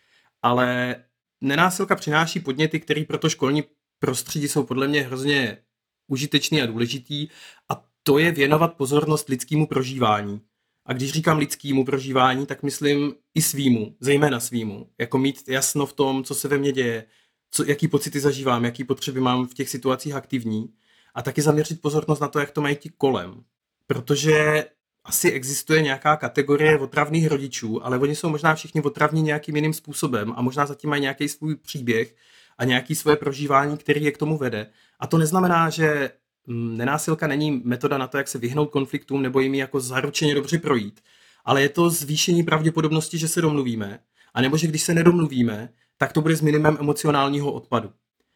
Ale 0.43 0.97
nenásilka 1.41 1.97
přináší 1.97 2.41
podněty, 2.41 2.81
které 2.81 3.05
pro 3.05 3.19
to 3.19 3.29
školní 3.29 3.65
prostředí 3.99 4.49
jsou 4.49 4.63
podle 4.63 4.89
mě 4.89 5.03
hrozně 5.03 5.59
užitečný 6.07 6.63
a 6.63 6.67
důležitý 6.67 7.29
a 7.69 7.85
to 8.03 8.19
je 8.19 8.33
věnovat 8.33 8.75
pozornost 8.75 9.29
lidskému 9.29 9.67
prožívání. 9.67 10.41
A 10.87 10.93
když 10.93 11.13
říkám 11.13 11.39
lidskému 11.39 11.85
prožívání, 11.85 12.47
tak 12.47 12.63
myslím 12.63 13.15
i 13.35 13.43
svýmu, 13.43 13.97
zejména 14.01 14.41
svýmu. 14.41 14.91
Jako 14.99 15.19
mít 15.19 15.49
jasno 15.49 15.87
v 15.87 15.93
tom, 15.93 16.25
co 16.25 16.35
se 16.35 16.49
ve 16.49 16.59
mně 16.59 16.73
děje, 16.73 17.07
co, 17.51 17.65
jaký 17.65 17.89
pocity 17.89 18.21
zažívám, 18.21 18.65
jaký 18.65 18.85
potřeby 18.85 19.21
mám 19.21 19.47
v 19.47 19.55
těch 19.55 19.69
situacích 19.69 20.15
aktivní 20.15 20.73
a 21.15 21.23
taky 21.23 21.43
zaměřit 21.43 21.81
pozornost 21.81 22.21
na 22.21 22.29
to, 22.29 22.39
jak 22.39 22.51
to 22.51 22.61
mají 22.61 22.77
ti 22.77 22.91
kolem. 22.97 23.45
Protože 23.87 24.65
asi 25.05 25.31
existuje 25.31 25.83
nějaká 25.83 26.17
kategorie 26.17 26.79
otravných 26.79 27.27
rodičů, 27.27 27.87
ale 27.87 27.99
oni 27.99 28.17
jsou 28.17 28.29
možná 28.29 28.55
všichni 28.55 28.83
otravní 28.83 29.23
nějakým 29.23 29.57
jiným 29.57 29.73
způsobem 29.73 30.33
a 30.37 30.43
možná 30.43 30.67
zatím 30.67 30.91
mají 30.91 31.03
nějaký 31.03 31.29
svůj 31.29 31.57
příběh 31.57 32.15
a 32.59 32.65
nějaký 32.65 32.95
svoje 32.95 33.17
prožívání, 33.17 33.77
který 33.77 34.05
je 34.05 34.13
k 34.13 34.19
tomu 34.19 34.39
vede. 34.39 34.71
A 35.01 35.07
to 35.07 35.19
neznamená, 35.19 35.71
že 35.71 36.11
mm, 36.47 36.77
nenásilka 36.77 37.27
není 37.27 37.63
metoda 37.65 37.99
na 37.99 38.07
to, 38.07 38.17
jak 38.17 38.29
se 38.29 38.39
vyhnout 38.39 38.71
konfliktům 38.71 39.23
nebo 39.23 39.41
jim 39.41 39.55
jako 39.55 39.81
zaručeně 39.81 40.35
dobře 40.35 40.59
projít, 40.59 41.01
ale 41.45 41.63
je 41.63 41.69
to 41.69 41.91
zvýšení 41.91 42.43
pravděpodobnosti, 42.43 43.19
že 43.19 43.29
se 43.29 43.41
domluvíme, 43.41 43.99
a 44.35 44.41
nebo 44.41 44.57
že 44.57 44.67
když 44.67 44.83
se 44.83 44.95
nedomluvíme, 44.95 45.69
tak 46.03 46.13
to 46.13 46.21
bude 46.21 46.37
s 46.37 46.41
minimem 46.41 46.77
emocionálního 46.81 47.53
odpadu. 47.53 47.91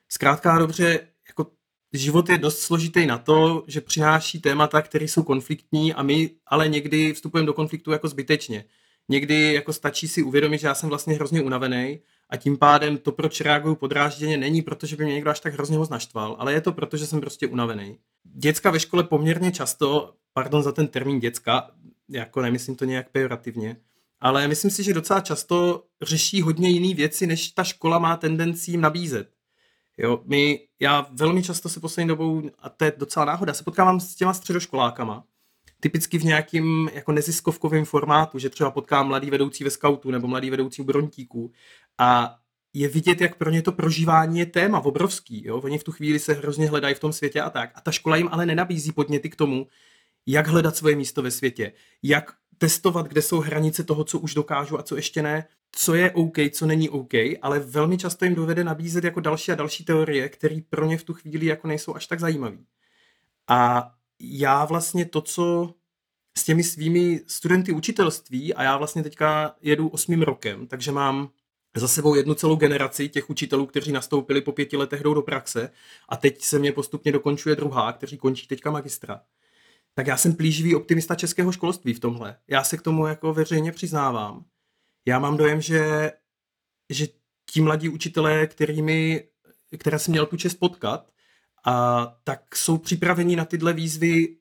Zkrátka 0.08 0.58
dobře, 0.58 1.00
jako 1.28 1.46
život 1.92 2.28
je 2.28 2.38
dost 2.38 2.58
složitý 2.58 3.06
na 3.06 3.18
to, 3.18 3.64
že 3.66 3.80
přináší 3.80 4.40
témata, 4.40 4.82
které 4.82 5.04
jsou 5.04 5.22
konfliktní 5.22 5.94
a 5.94 6.02
my 6.02 6.30
ale 6.46 6.68
někdy 6.68 7.12
vstupujeme 7.12 7.46
do 7.46 7.52
konfliktu 7.52 7.92
jako 7.92 8.08
zbytečně. 8.08 8.64
Někdy 9.08 9.52
jako 9.52 9.72
stačí 9.72 10.08
si 10.08 10.22
uvědomit, 10.22 10.58
že 10.58 10.66
já 10.66 10.74
jsem 10.74 10.88
vlastně 10.88 11.14
hrozně 11.14 11.42
unavený 11.42 12.00
a 12.30 12.36
tím 12.36 12.56
pádem 12.56 12.98
to, 12.98 13.12
proč 13.12 13.40
reaguju 13.40 13.74
podrážděně, 13.74 14.36
není 14.36 14.62
proto, 14.62 14.86
že 14.86 14.96
by 14.96 15.04
mě 15.04 15.14
někdo 15.14 15.30
až 15.30 15.40
tak 15.40 15.54
hrozně 15.54 15.78
moc 15.78 15.88
naštval, 15.88 16.36
ale 16.38 16.52
je 16.52 16.60
to 16.60 16.72
proto, 16.72 16.96
že 16.96 17.06
jsem 17.06 17.20
prostě 17.20 17.46
unavený. 17.46 17.98
Děcka 18.24 18.70
ve 18.70 18.80
škole 18.80 19.04
poměrně 19.04 19.52
často, 19.52 20.14
pardon 20.32 20.62
za 20.62 20.72
ten 20.72 20.88
termín 20.88 21.20
děcka, 21.20 21.70
jako 22.08 22.42
nemyslím 22.42 22.76
to 22.76 22.84
nějak 22.84 23.10
pejorativně, 23.10 23.76
ale 24.24 24.48
myslím 24.48 24.70
si, 24.70 24.82
že 24.82 24.94
docela 24.94 25.20
často 25.20 25.84
řeší 26.02 26.42
hodně 26.42 26.68
jiné 26.68 26.94
věci, 26.94 27.26
než 27.26 27.50
ta 27.50 27.64
škola 27.64 27.98
má 27.98 28.16
tendenci 28.16 28.70
jim 28.70 28.80
nabízet. 28.80 29.30
Jo, 29.98 30.22
my, 30.24 30.68
já 30.80 31.06
velmi 31.10 31.42
často 31.42 31.68
se 31.68 31.80
poslední 31.80 32.08
dobou, 32.08 32.42
a 32.58 32.68
to 32.68 32.84
je 32.84 32.92
docela 32.96 33.24
náhoda, 33.24 33.54
se 33.54 33.64
potkávám 33.64 34.00
s 34.00 34.14
těma 34.14 34.34
středoškolákama, 34.34 35.24
typicky 35.80 36.18
v 36.18 36.24
nějakým 36.24 36.90
jako 36.94 37.12
neziskovkovém 37.12 37.84
formátu, 37.84 38.38
že 38.38 38.50
třeba 38.50 38.70
potkám 38.70 39.08
mladý 39.08 39.30
vedoucí 39.30 39.64
ve 39.64 39.70
skautu 39.70 40.10
nebo 40.10 40.28
mladý 40.28 40.50
vedoucí 40.50 40.82
u 40.82 40.84
brontíků 40.84 41.52
a 41.98 42.36
je 42.72 42.88
vidět, 42.88 43.20
jak 43.20 43.34
pro 43.34 43.50
ně 43.50 43.62
to 43.62 43.72
prožívání 43.72 44.38
je 44.38 44.46
téma 44.46 44.80
obrovský. 44.80 45.46
Jo? 45.46 45.60
Oni 45.60 45.78
v 45.78 45.84
tu 45.84 45.92
chvíli 45.92 46.18
se 46.18 46.32
hrozně 46.32 46.68
hledají 46.68 46.94
v 46.94 47.00
tom 47.00 47.12
světě 47.12 47.40
a 47.40 47.50
tak. 47.50 47.70
A 47.74 47.80
ta 47.80 47.92
škola 47.92 48.16
jim 48.16 48.28
ale 48.32 48.46
nenabízí 48.46 48.92
podněty 48.92 49.30
k 49.30 49.36
tomu, 49.36 49.66
jak 50.26 50.46
hledat 50.46 50.76
svoje 50.76 50.96
místo 50.96 51.22
ve 51.22 51.30
světě, 51.30 51.72
jak 52.02 52.34
testovat, 52.58 53.06
kde 53.06 53.22
jsou 53.22 53.40
hranice 53.40 53.84
toho, 53.84 54.04
co 54.04 54.18
už 54.18 54.34
dokážu 54.34 54.78
a 54.78 54.82
co 54.82 54.96
ještě 54.96 55.22
ne, 55.22 55.48
co 55.72 55.94
je 55.94 56.10
OK, 56.10 56.36
co 56.52 56.66
není 56.66 56.90
OK, 56.90 57.14
ale 57.42 57.58
velmi 57.58 57.98
často 57.98 58.24
jim 58.24 58.34
dovede 58.34 58.64
nabízet 58.64 59.04
jako 59.04 59.20
další 59.20 59.52
a 59.52 59.54
další 59.54 59.84
teorie, 59.84 60.28
které 60.28 60.60
pro 60.70 60.86
ně 60.86 60.98
v 60.98 61.04
tu 61.04 61.14
chvíli 61.14 61.46
jako 61.46 61.68
nejsou 61.68 61.94
až 61.94 62.06
tak 62.06 62.20
zajímavé. 62.20 62.58
A 63.48 63.90
já 64.20 64.64
vlastně 64.64 65.04
to, 65.04 65.20
co 65.20 65.74
s 66.38 66.44
těmi 66.44 66.62
svými 66.62 67.20
studenty 67.26 67.72
učitelství, 67.72 68.54
a 68.54 68.62
já 68.62 68.76
vlastně 68.76 69.02
teďka 69.02 69.54
jedu 69.60 69.88
osmým 69.88 70.22
rokem, 70.22 70.66
takže 70.66 70.92
mám 70.92 71.30
za 71.76 71.88
sebou 71.88 72.14
jednu 72.14 72.34
celou 72.34 72.56
generaci 72.56 73.08
těch 73.08 73.30
učitelů, 73.30 73.66
kteří 73.66 73.92
nastoupili 73.92 74.40
po 74.40 74.52
pěti 74.52 74.76
letech 74.76 75.02
do 75.02 75.22
praxe 75.22 75.70
a 76.08 76.16
teď 76.16 76.42
se 76.42 76.58
mě 76.58 76.72
postupně 76.72 77.12
dokončuje 77.12 77.56
druhá, 77.56 77.92
kteří 77.92 78.18
končí 78.18 78.46
teďka 78.46 78.70
magistra 78.70 79.20
tak 79.94 80.06
já 80.06 80.16
jsem 80.16 80.34
plíživý 80.34 80.74
optimista 80.74 81.14
českého 81.14 81.52
školství 81.52 81.94
v 81.94 82.00
tomhle. 82.00 82.36
Já 82.48 82.64
se 82.64 82.76
k 82.76 82.82
tomu 82.82 83.06
jako 83.06 83.34
veřejně 83.34 83.72
přiznávám. 83.72 84.44
Já 85.06 85.18
mám 85.18 85.36
dojem, 85.36 85.60
že, 85.60 86.12
že 86.90 87.06
ti 87.50 87.60
mladí 87.60 87.88
učitelé, 87.88 88.46
kterými, 88.46 89.28
které 89.78 89.98
jsem 89.98 90.12
měl 90.12 90.26
tu 90.26 90.36
čest 90.36 90.54
potkat, 90.54 91.10
a 91.66 92.06
tak 92.24 92.56
jsou 92.56 92.78
připraveni 92.78 93.36
na 93.36 93.44
tyhle 93.44 93.72
výzvy 93.72 94.36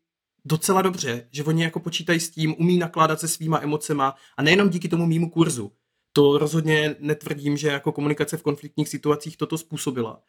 docela 0.45 0.81
dobře, 0.81 1.27
že 1.31 1.43
oni 1.43 1.63
jako 1.63 1.79
počítají 1.79 2.19
s 2.19 2.29
tím, 2.29 2.55
umí 2.59 2.77
nakládat 2.77 3.19
se 3.19 3.27
svýma 3.27 3.59
emocema 3.61 4.15
a 4.37 4.43
nejenom 4.43 4.69
díky 4.69 4.89
tomu 4.89 5.05
mýmu 5.05 5.29
kurzu. 5.29 5.71
To 6.13 6.37
rozhodně 6.37 6.95
netvrdím, 6.99 7.57
že 7.57 7.67
jako 7.67 7.91
komunikace 7.91 8.37
v 8.37 8.43
konfliktních 8.43 8.89
situacích 8.89 9.37
toto 9.37 9.57
způsobila 9.57 10.23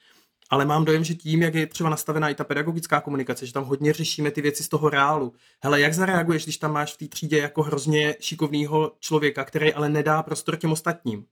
ale 0.51 0.65
mám 0.65 0.85
dojem, 0.85 1.05
že 1.05 1.15
tím, 1.15 1.43
jak 1.43 1.55
je 1.55 1.67
třeba 1.67 1.91
nastavená 1.91 2.29
i 2.29 2.35
ta 2.35 2.45
pedagogická 2.45 3.01
komunikace, 3.01 3.47
že 3.47 3.53
tam 3.53 3.65
hodně 3.65 3.93
řešíme 3.93 4.31
ty 4.31 4.41
věci 4.41 4.65
z 4.65 4.69
toho 4.69 4.89
reálu. 4.91 5.33
Hele, 5.63 5.81
jak 5.81 5.95
zareaguješ, 5.95 6.43
když 6.45 6.57
tam 6.57 6.73
máš 6.73 6.95
v 6.95 6.97
té 6.97 7.09
třídě 7.09 7.39
jako 7.39 7.63
hrozně 7.63 8.17
šikovného 8.21 8.93
člověka, 9.01 9.45
který 9.45 9.75
ale 9.75 9.89
nedá 9.89 10.23
prostor 10.23 10.57
těm 10.57 10.73
ostatním? 10.73 11.27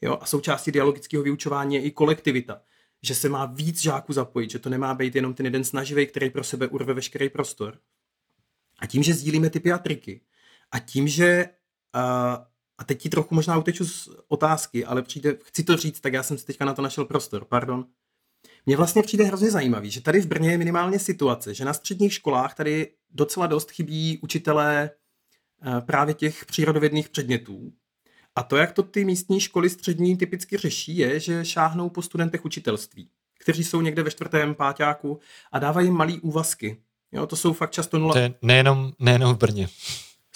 Jo? 0.00 0.18
A 0.20 0.26
součástí 0.26 0.72
dialogického 0.72 1.22
vyučování 1.22 1.74
je 1.74 1.82
i 1.82 1.90
kolektivita. 1.90 2.60
Že 3.02 3.14
se 3.14 3.28
má 3.28 3.46
víc 3.46 3.82
žáků 3.82 4.12
zapojit, 4.12 4.50
že 4.50 4.58
to 4.58 4.70
nemá 4.70 4.94
být 4.94 5.14
jenom 5.14 5.34
ten 5.34 5.46
jeden 5.46 5.64
snaživý, 5.64 6.06
který 6.06 6.30
pro 6.30 6.44
sebe 6.44 6.66
urve 6.66 6.94
veškerý 6.94 7.28
prostor. 7.28 7.78
A 8.78 8.86
tím, 8.86 9.02
že 9.02 9.14
sdílíme 9.14 9.50
typy 9.50 9.72
a 9.72 9.78
triky, 9.78 10.20
a 10.72 10.78
tím, 10.78 11.08
že 11.08 11.48
uh, 11.94 12.44
a 12.78 12.84
teď 12.84 13.02
ti 13.02 13.08
trochu 13.08 13.34
možná 13.34 13.58
uteču 13.58 13.86
z 13.86 14.08
otázky, 14.28 14.84
ale 14.84 15.02
přijde, 15.02 15.36
chci 15.44 15.64
to 15.64 15.76
říct, 15.76 16.00
tak 16.00 16.12
já 16.12 16.22
jsem 16.22 16.38
si 16.38 16.46
teďka 16.46 16.64
na 16.64 16.74
to 16.74 16.82
našel 16.82 17.04
prostor, 17.04 17.44
pardon. 17.44 17.86
Mně 18.66 18.76
vlastně 18.76 19.02
přijde 19.02 19.24
hrozně 19.24 19.50
zajímavý, 19.50 19.90
že 19.90 20.00
tady 20.00 20.20
v 20.20 20.26
Brně 20.26 20.50
je 20.50 20.58
minimálně 20.58 20.98
situace, 20.98 21.54
že 21.54 21.64
na 21.64 21.72
středních 21.72 22.12
školách 22.12 22.54
tady 22.54 22.92
docela 23.10 23.46
dost 23.46 23.70
chybí 23.70 24.18
učitelé 24.22 24.90
eh, 24.90 25.80
právě 25.80 26.14
těch 26.14 26.44
přírodovědných 26.46 27.08
předmětů. 27.08 27.72
A 28.36 28.42
to, 28.42 28.56
jak 28.56 28.72
to 28.72 28.82
ty 28.82 29.04
místní 29.04 29.40
školy 29.40 29.70
střední 29.70 30.16
typicky 30.16 30.56
řeší, 30.56 30.96
je, 30.96 31.20
že 31.20 31.44
šáhnou 31.44 31.90
po 31.90 32.02
studentech 32.02 32.44
učitelství, 32.44 33.08
kteří 33.40 33.64
jsou 33.64 33.80
někde 33.80 34.02
ve 34.02 34.10
čtvrtém 34.10 34.54
páťáku 34.54 35.20
a 35.52 35.58
dávají 35.58 35.90
malý 35.90 36.20
úvazky. 36.20 36.76
Jo, 37.12 37.26
to 37.26 37.36
jsou 37.36 37.52
fakt 37.52 37.70
často 37.70 37.98
nula. 37.98 38.12
To 38.12 38.18
je 38.18 38.34
nejenom, 38.42 38.92
nejenom 38.98 39.34
v 39.34 39.38
Brně. 39.38 39.68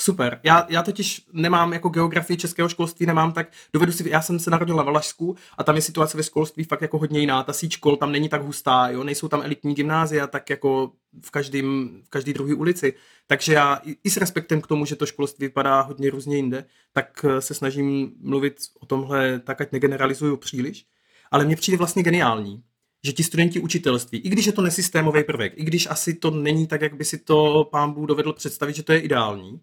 Super. 0.04 0.40
Já, 0.42 0.66
já 0.68 0.82
totiž 0.82 1.26
nemám 1.32 1.72
jako 1.72 1.88
geografii 1.88 2.36
českého 2.36 2.68
školství, 2.68 3.06
nemám 3.06 3.32
tak, 3.32 3.48
dovedu 3.72 3.92
si, 3.92 4.10
já 4.10 4.22
jsem 4.22 4.38
se 4.38 4.50
narodil 4.50 4.76
na 4.76 4.82
Valašsku 4.82 5.36
a 5.58 5.64
tam 5.64 5.76
je 5.76 5.82
situace 5.82 6.16
ve 6.16 6.22
školství 6.22 6.64
fakt 6.64 6.82
jako 6.82 6.98
hodně 6.98 7.20
jiná. 7.20 7.42
Ta 7.42 7.52
síť 7.52 7.72
škol 7.72 7.96
tam 7.96 8.12
není 8.12 8.28
tak 8.28 8.42
hustá, 8.42 8.88
jo, 8.88 9.04
nejsou 9.04 9.28
tam 9.28 9.42
elitní 9.42 9.74
gymnázia, 9.74 10.26
tak 10.26 10.50
jako 10.50 10.92
v, 11.24 11.30
každým, 11.30 12.00
v 12.06 12.10
každý 12.10 12.32
druhé 12.32 12.54
ulici. 12.54 12.94
Takže 13.26 13.54
já 13.54 13.80
i, 14.04 14.10
s 14.10 14.16
respektem 14.16 14.60
k 14.60 14.66
tomu, 14.66 14.84
že 14.86 14.96
to 14.96 15.06
školství 15.06 15.46
vypadá 15.46 15.80
hodně 15.80 16.10
různě 16.10 16.36
jinde, 16.36 16.64
tak 16.92 17.24
eh, 17.28 17.40
se 17.40 17.54
snažím 17.54 18.12
mluvit 18.20 18.56
o 18.80 18.86
tomhle 18.86 19.38
tak, 19.38 19.60
ať 19.60 19.72
negeneralizuju 19.72 20.36
příliš. 20.36 20.86
Ale 21.30 21.44
mně 21.44 21.56
přijde 21.56 21.78
vlastně 21.78 22.02
geniální, 22.02 22.62
že 23.04 23.12
ti 23.12 23.22
studenti 23.24 23.60
učitelství, 23.60 24.18
i 24.18 24.28
když 24.28 24.46
je 24.46 24.52
to 24.52 24.62
nesystémový 24.62 25.24
prvek, 25.24 25.52
i 25.56 25.64
když 25.64 25.86
asi 25.86 26.14
to 26.14 26.30
není 26.30 26.66
tak, 26.66 26.80
jak 26.80 26.94
by 26.94 27.04
si 27.04 27.18
to 27.18 27.68
pán 27.72 27.92
Bůh 27.92 28.08
dovedl 28.08 28.32
představit, 28.32 28.76
že 28.76 28.82
to 28.82 28.92
je 28.92 29.00
ideální, 29.00 29.60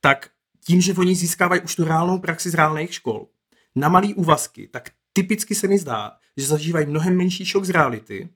tak 0.00 0.30
tím, 0.64 0.80
že 0.80 0.94
oni 0.94 1.14
získávají 1.14 1.60
už 1.60 1.74
tu 1.74 1.84
reálnou 1.84 2.18
praxi 2.18 2.50
z 2.50 2.54
reálných 2.54 2.94
škol 2.94 3.26
na 3.74 3.88
malý 3.88 4.14
úvazky, 4.14 4.68
tak 4.68 4.90
typicky 5.12 5.54
se 5.54 5.68
mi 5.68 5.78
zdá, 5.78 6.12
že 6.36 6.46
zažívají 6.46 6.86
mnohem 6.86 7.16
menší 7.16 7.44
šok 7.44 7.64
z 7.64 7.70
reality. 7.70 8.28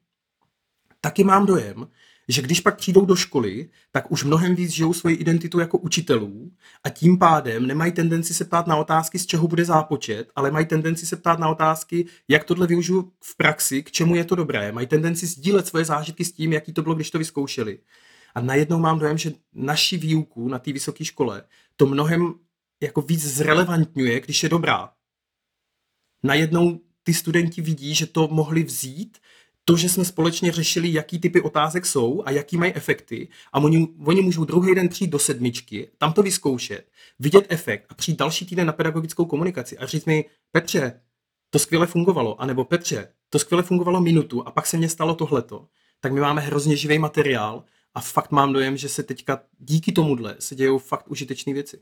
Taky 1.00 1.24
mám 1.24 1.46
dojem, 1.46 1.86
že 2.28 2.42
když 2.42 2.60
pak 2.60 2.76
přijdou 2.76 3.06
do 3.06 3.16
školy, 3.16 3.68
tak 3.90 4.12
už 4.12 4.24
mnohem 4.24 4.54
víc 4.54 4.70
žijou 4.70 4.92
svoji 4.92 5.16
identitu 5.16 5.60
jako 5.60 5.78
učitelů 5.78 6.52
a 6.84 6.88
tím 6.88 7.18
pádem 7.18 7.66
nemají 7.66 7.92
tendenci 7.92 8.34
se 8.34 8.44
ptát 8.44 8.66
na 8.66 8.76
otázky, 8.76 9.18
z 9.18 9.26
čeho 9.26 9.48
bude 9.48 9.64
zápočet, 9.64 10.30
ale 10.36 10.50
mají 10.50 10.66
tendenci 10.66 11.06
se 11.06 11.16
ptát 11.16 11.38
na 11.38 11.48
otázky, 11.48 12.06
jak 12.28 12.44
tohle 12.44 12.66
využiju 12.66 13.12
v 13.24 13.36
praxi, 13.36 13.82
k 13.82 13.90
čemu 13.90 14.14
je 14.14 14.24
to 14.24 14.34
dobré. 14.34 14.72
Mají 14.72 14.86
tendenci 14.86 15.26
sdílet 15.26 15.66
svoje 15.66 15.84
zážitky 15.84 16.24
s 16.24 16.32
tím, 16.32 16.52
jaký 16.52 16.72
to 16.72 16.82
bylo, 16.82 16.94
když 16.94 17.10
to 17.10 17.18
vyzkoušeli. 17.18 17.78
A 18.34 18.40
najednou 18.40 18.78
mám 18.78 18.98
dojem, 18.98 19.18
že 19.18 19.32
naši 19.52 19.96
výuku 19.96 20.48
na 20.48 20.58
té 20.58 20.72
vysoké 20.72 21.04
škole 21.04 21.44
to 21.76 21.86
mnohem 21.86 22.34
jako 22.80 23.02
víc 23.02 23.26
zrelevantňuje, 23.26 24.20
když 24.20 24.42
je 24.42 24.48
dobrá. 24.48 24.92
Najednou 26.22 26.80
ty 27.02 27.14
studenti 27.14 27.62
vidí, 27.62 27.94
že 27.94 28.06
to 28.06 28.28
mohli 28.28 28.62
vzít, 28.62 29.18
to, 29.64 29.76
že 29.76 29.88
jsme 29.88 30.04
společně 30.04 30.52
řešili, 30.52 30.92
jaký 30.92 31.18
typy 31.18 31.40
otázek 31.40 31.86
jsou 31.86 32.22
a 32.26 32.30
jaký 32.30 32.56
mají 32.56 32.74
efekty 32.74 33.28
a 33.52 33.58
oni, 33.58 33.88
oni 34.04 34.22
můžou 34.22 34.44
druhý 34.44 34.74
den 34.74 34.88
přijít 34.88 35.10
do 35.10 35.18
sedmičky, 35.18 35.90
tam 35.98 36.12
to 36.12 36.22
vyzkoušet, 36.22 36.90
vidět 37.18 37.46
efekt 37.48 37.86
a 37.88 37.94
přijít 37.94 38.18
další 38.18 38.46
týden 38.46 38.66
na 38.66 38.72
pedagogickou 38.72 39.24
komunikaci 39.24 39.78
a 39.78 39.86
říct 39.86 40.04
mi, 40.04 40.24
Petře, 40.52 41.00
to 41.50 41.58
skvěle 41.58 41.86
fungovalo, 41.86 42.40
anebo 42.40 42.64
Petře, 42.64 43.08
to 43.30 43.38
skvěle 43.38 43.62
fungovalo 43.62 44.00
minutu 44.00 44.48
a 44.48 44.50
pak 44.50 44.66
se 44.66 44.76
mně 44.76 44.88
stalo 44.88 45.14
tohleto, 45.14 45.68
tak 46.00 46.12
my 46.12 46.20
máme 46.20 46.40
hrozně 46.40 46.76
živý 46.76 46.98
materiál 46.98 47.64
a 47.94 48.00
fakt 48.00 48.30
mám 48.30 48.52
dojem, 48.52 48.76
že 48.76 48.88
se 48.88 49.02
teďka 49.02 49.40
díky 49.58 49.92
tomuhle 49.92 50.36
se 50.38 50.54
dějou 50.54 50.78
fakt 50.78 51.08
užitečné 51.08 51.52
věci. 51.52 51.80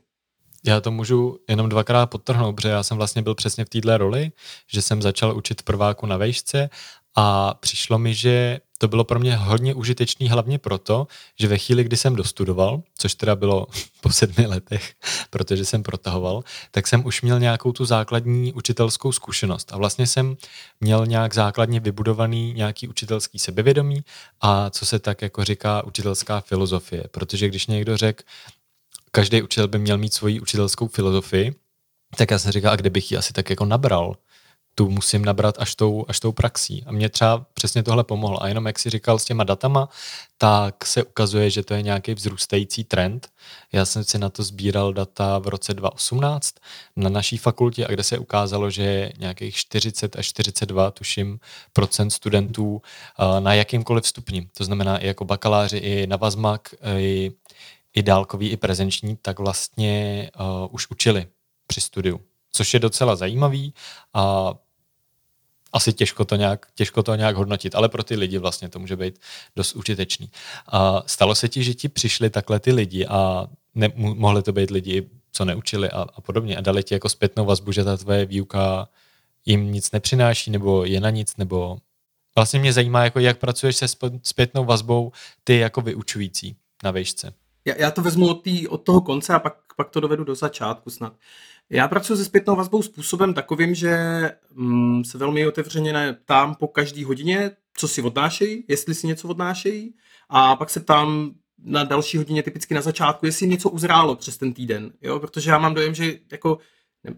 Já 0.65 0.81
to 0.81 0.91
můžu 0.91 1.39
jenom 1.49 1.69
dvakrát 1.69 2.05
podtrhnout, 2.05 2.55
protože 2.55 2.69
já 2.69 2.83
jsem 2.83 2.97
vlastně 2.97 3.21
byl 3.21 3.35
přesně 3.35 3.65
v 3.65 3.69
této 3.69 3.97
roli, 3.97 4.31
že 4.67 4.81
jsem 4.81 5.01
začal 5.01 5.37
učit 5.37 5.61
prváku 5.61 6.05
na 6.05 6.17
vejšce 6.17 6.69
a 7.15 7.53
přišlo 7.53 7.99
mi, 7.99 8.13
že 8.13 8.59
to 8.81 8.87
bylo 8.87 9.03
pro 9.03 9.19
mě 9.19 9.35
hodně 9.35 9.73
užitečný 9.73 10.29
hlavně 10.29 10.59
proto, 10.59 11.07
že 11.39 11.47
ve 11.47 11.57
chvíli, 11.57 11.83
kdy 11.83 11.97
jsem 11.97 12.15
dostudoval, 12.15 12.81
což 12.97 13.15
teda 13.15 13.35
bylo 13.35 13.67
po 14.01 14.09
sedmi 14.09 14.47
letech, 14.47 14.93
protože 15.29 15.65
jsem 15.65 15.83
protahoval, 15.83 16.43
tak 16.71 16.87
jsem 16.87 17.05
už 17.05 17.21
měl 17.21 17.39
nějakou 17.39 17.71
tu 17.71 17.85
základní 17.85 18.53
učitelskou 18.53 19.11
zkušenost 19.11 19.73
a 19.73 19.77
vlastně 19.77 20.07
jsem 20.07 20.37
měl 20.79 21.05
nějak 21.05 21.33
základně 21.33 21.79
vybudovaný 21.79 22.53
nějaký 22.53 22.87
učitelský 22.87 23.39
sebevědomí 23.39 24.03
a 24.41 24.69
co 24.69 24.85
se 24.85 24.99
tak 24.99 25.21
jako 25.21 25.43
říká 25.43 25.83
učitelská 25.83 26.41
filozofie, 26.41 27.03
protože 27.11 27.47
když 27.47 27.67
někdo 27.67 27.97
řekl, 27.97 28.23
každý 29.11 29.41
učitel 29.41 29.67
by 29.67 29.79
měl 29.79 29.97
mít 29.97 30.13
svoji 30.13 30.39
učitelskou 30.39 30.87
filozofii, 30.87 31.55
tak 32.15 32.31
já 32.31 32.39
jsem 32.39 32.51
říkal, 32.51 32.73
a 32.73 32.75
kde 32.75 32.89
bych 32.89 33.11
ji 33.11 33.17
asi 33.17 33.33
tak 33.33 33.49
jako 33.49 33.65
nabral? 33.65 34.15
Tu 34.75 34.89
musím 34.89 35.25
nabrat 35.25 35.55
až 35.59 35.75
tou, 35.75 36.05
až 36.07 36.19
tou 36.19 36.31
praxí. 36.31 36.83
A 36.85 36.91
mě 36.91 37.09
třeba 37.09 37.45
přesně 37.53 37.83
tohle 37.83 38.03
pomohlo. 38.03 38.43
A 38.43 38.47
jenom 38.47 38.65
jak 38.65 38.79
si 38.79 38.89
říkal 38.89 39.19
s 39.19 39.25
těma 39.25 39.43
datama, 39.43 39.89
tak 40.37 40.85
se 40.85 41.03
ukazuje, 41.03 41.49
že 41.49 41.63
to 41.63 41.73
je 41.73 41.81
nějaký 41.81 42.13
vzrůstající 42.13 42.83
trend. 42.83 43.29
Já 43.71 43.85
jsem 43.85 44.03
si 44.03 44.17
na 44.17 44.29
to 44.29 44.43
sbíral 44.43 44.93
data 44.93 45.39
v 45.39 45.47
roce 45.47 45.73
2018 45.73 46.55
na 46.95 47.09
naší 47.09 47.37
fakultě, 47.37 47.87
a 47.87 47.91
kde 47.91 48.03
se 48.03 48.17
ukázalo, 48.17 48.69
že 48.69 49.11
nějakých 49.19 49.55
40 49.55 50.15
až 50.15 50.25
42, 50.25 50.91
tuším, 50.91 51.39
procent 51.73 52.09
studentů 52.09 52.81
na 53.39 53.53
jakýmkoliv 53.53 54.07
stupni, 54.07 54.47
to 54.57 54.63
znamená 54.63 54.97
i 54.97 55.07
jako 55.07 55.25
bakaláři, 55.25 55.77
i 55.77 56.07
na 56.07 56.17
Vazmak, 56.17 56.75
i, 56.97 57.31
i 57.93 58.03
dálkový, 58.03 58.49
i 58.49 58.57
prezenční, 58.57 59.17
tak 59.21 59.39
vlastně 59.39 60.29
uh, 60.39 60.67
už 60.71 60.89
učili 60.89 61.27
při 61.67 61.81
studiu 61.81 62.19
což 62.51 62.73
je 62.73 62.79
docela 62.79 63.15
zajímavý 63.15 63.73
a 64.13 64.53
asi 65.73 65.93
těžko 65.93 66.25
to, 66.25 66.35
nějak, 66.35 66.67
těžko 66.75 67.03
to 67.03 67.15
nějak 67.15 67.35
hodnotit, 67.35 67.75
ale 67.75 67.89
pro 67.89 68.03
ty 68.03 68.15
lidi 68.15 68.37
vlastně 68.37 68.69
to 68.69 68.79
může 68.79 68.95
být 68.95 69.19
dost 69.55 69.75
užitečný. 69.75 70.29
A 70.67 71.03
stalo 71.05 71.35
se 71.35 71.49
ti, 71.49 71.63
že 71.63 71.73
ti 71.73 71.89
přišli 71.89 72.29
takhle 72.29 72.59
ty 72.59 72.71
lidi 72.71 73.05
a 73.05 73.47
ne, 73.75 73.89
mohli 73.95 74.43
to 74.43 74.51
být 74.51 74.71
lidi, 74.71 75.09
co 75.31 75.45
neučili 75.45 75.89
a, 75.89 76.05
a 76.15 76.21
podobně 76.21 76.57
a 76.57 76.61
dali 76.61 76.83
ti 76.83 76.93
jako 76.93 77.09
zpětnou 77.09 77.45
vazbu, 77.45 77.71
že 77.71 77.83
ta 77.83 77.97
tvoje 77.97 78.25
výuka 78.25 78.87
jim 79.45 79.71
nic 79.71 79.91
nepřináší 79.91 80.51
nebo 80.51 80.85
je 80.85 80.99
na 80.99 81.09
nic, 81.09 81.37
nebo 81.37 81.77
vlastně 82.35 82.59
mě 82.59 82.73
zajímá, 82.73 83.03
jako 83.03 83.19
jak 83.19 83.39
pracuješ 83.39 83.77
se 83.77 83.85
zpětnou 84.23 84.65
vazbou 84.65 85.11
ty 85.43 85.57
jako 85.57 85.81
vyučující 85.81 86.55
na 86.83 86.91
výšce. 86.91 87.33
Já, 87.65 87.75
já 87.77 87.91
to 87.91 88.01
vezmu 88.01 88.29
od, 88.29 88.43
tý, 88.43 88.67
od 88.67 88.77
toho 88.77 89.01
konce 89.01 89.33
a 89.33 89.39
pak, 89.39 89.53
pak 89.77 89.89
to 89.89 89.99
dovedu 89.99 90.23
do 90.23 90.35
začátku 90.35 90.89
snad. 90.89 91.13
Já 91.73 91.87
pracuji 91.87 92.15
se 92.15 92.25
zpětnou 92.25 92.55
vazbou 92.55 92.81
způsobem 92.81 93.33
takovým, 93.33 93.75
že 93.75 93.97
mm, 94.53 95.03
se 95.03 95.17
velmi 95.17 95.47
otevřeně 95.47 96.17
ptám 96.23 96.55
po 96.55 96.67
každý 96.67 97.03
hodině, 97.03 97.51
co 97.77 97.87
si 97.87 98.01
odnášejí, 98.01 98.65
jestli 98.67 98.95
si 98.95 99.07
něco 99.07 99.27
odnášejí 99.27 99.95
a 100.29 100.55
pak 100.55 100.69
se 100.69 100.79
ptám 100.79 101.31
na 101.63 101.83
další 101.83 102.17
hodině, 102.17 102.43
typicky 102.43 102.73
na 102.73 102.81
začátku, 102.81 103.25
jestli 103.25 103.47
něco 103.47 103.69
uzrálo 103.69 104.15
přes 104.15 104.37
ten 104.37 104.53
týden, 104.53 104.93
jo? 105.01 105.19
protože 105.19 105.51
já 105.51 105.57
mám 105.57 105.73
dojem, 105.73 105.95
že 105.95 106.19
jako, 106.31 106.57
ne, 107.03 107.15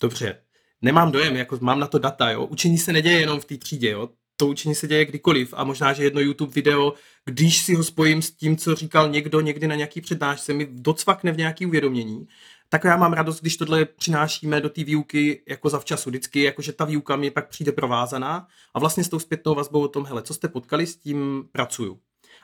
dobře, 0.00 0.42
nemám 0.82 1.12
dojem, 1.12 1.36
jako 1.36 1.58
mám 1.60 1.80
na 1.80 1.86
to 1.86 1.98
data, 1.98 2.30
jo? 2.30 2.46
učení 2.46 2.78
se 2.78 2.92
neděje 2.92 3.20
jenom 3.20 3.40
v 3.40 3.44
té 3.44 3.56
třídě, 3.56 3.90
jo? 3.90 4.08
to 4.36 4.46
učení 4.46 4.74
se 4.74 4.88
děje 4.88 5.04
kdykoliv 5.04 5.54
a 5.56 5.64
možná, 5.64 5.92
že 5.92 6.04
jedno 6.04 6.20
YouTube 6.20 6.52
video, 6.52 6.94
když 7.24 7.62
si 7.62 7.74
ho 7.74 7.84
spojím 7.84 8.22
s 8.22 8.30
tím, 8.30 8.56
co 8.56 8.74
říkal 8.74 9.08
někdo 9.08 9.40
někdy 9.40 9.66
na 9.66 9.74
nějaký 9.74 10.00
přednášce, 10.00 10.52
mi 10.52 10.68
docvakne 10.70 11.32
v 11.32 11.36
nějaký 11.36 11.66
uvědomění 11.66 12.26
tak 12.68 12.84
já 12.84 12.96
mám 12.96 13.12
radost, 13.12 13.40
když 13.40 13.56
tohle 13.56 13.84
přinášíme 13.84 14.60
do 14.60 14.68
té 14.68 14.84
výuky 14.84 15.42
jako 15.48 15.68
zavčasu 15.68 16.10
vždycky, 16.10 16.42
jakože 16.42 16.72
ta 16.72 16.84
výuka 16.84 17.16
mi 17.16 17.30
pak 17.30 17.48
přijde 17.48 17.72
provázaná 17.72 18.48
a 18.74 18.78
vlastně 18.78 19.04
s 19.04 19.08
tou 19.08 19.18
zpětnou 19.18 19.54
vazbou 19.54 19.80
o 19.80 19.88
tom, 19.88 20.04
hele, 20.04 20.22
co 20.22 20.34
jste 20.34 20.48
potkali, 20.48 20.86
s 20.86 20.96
tím 20.96 21.48
pracuju. 21.52 22.00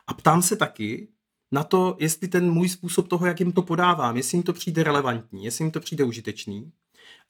A 0.06 0.14
ptám 0.14 0.42
se 0.42 0.56
taky 0.56 1.08
na 1.52 1.64
to, 1.64 1.96
jestli 2.00 2.28
ten 2.28 2.50
můj 2.50 2.68
způsob 2.68 3.08
toho, 3.08 3.26
jak 3.26 3.40
jim 3.40 3.52
to 3.52 3.62
podávám, 3.62 4.16
jestli 4.16 4.37
jim 4.37 4.42
to 4.42 4.52
přijde 4.52 4.82
relevantní, 4.82 5.44
jestli 5.44 5.64
jim 5.64 5.70
to 5.70 5.80
přijde 5.80 6.04
užitečný. 6.04 6.72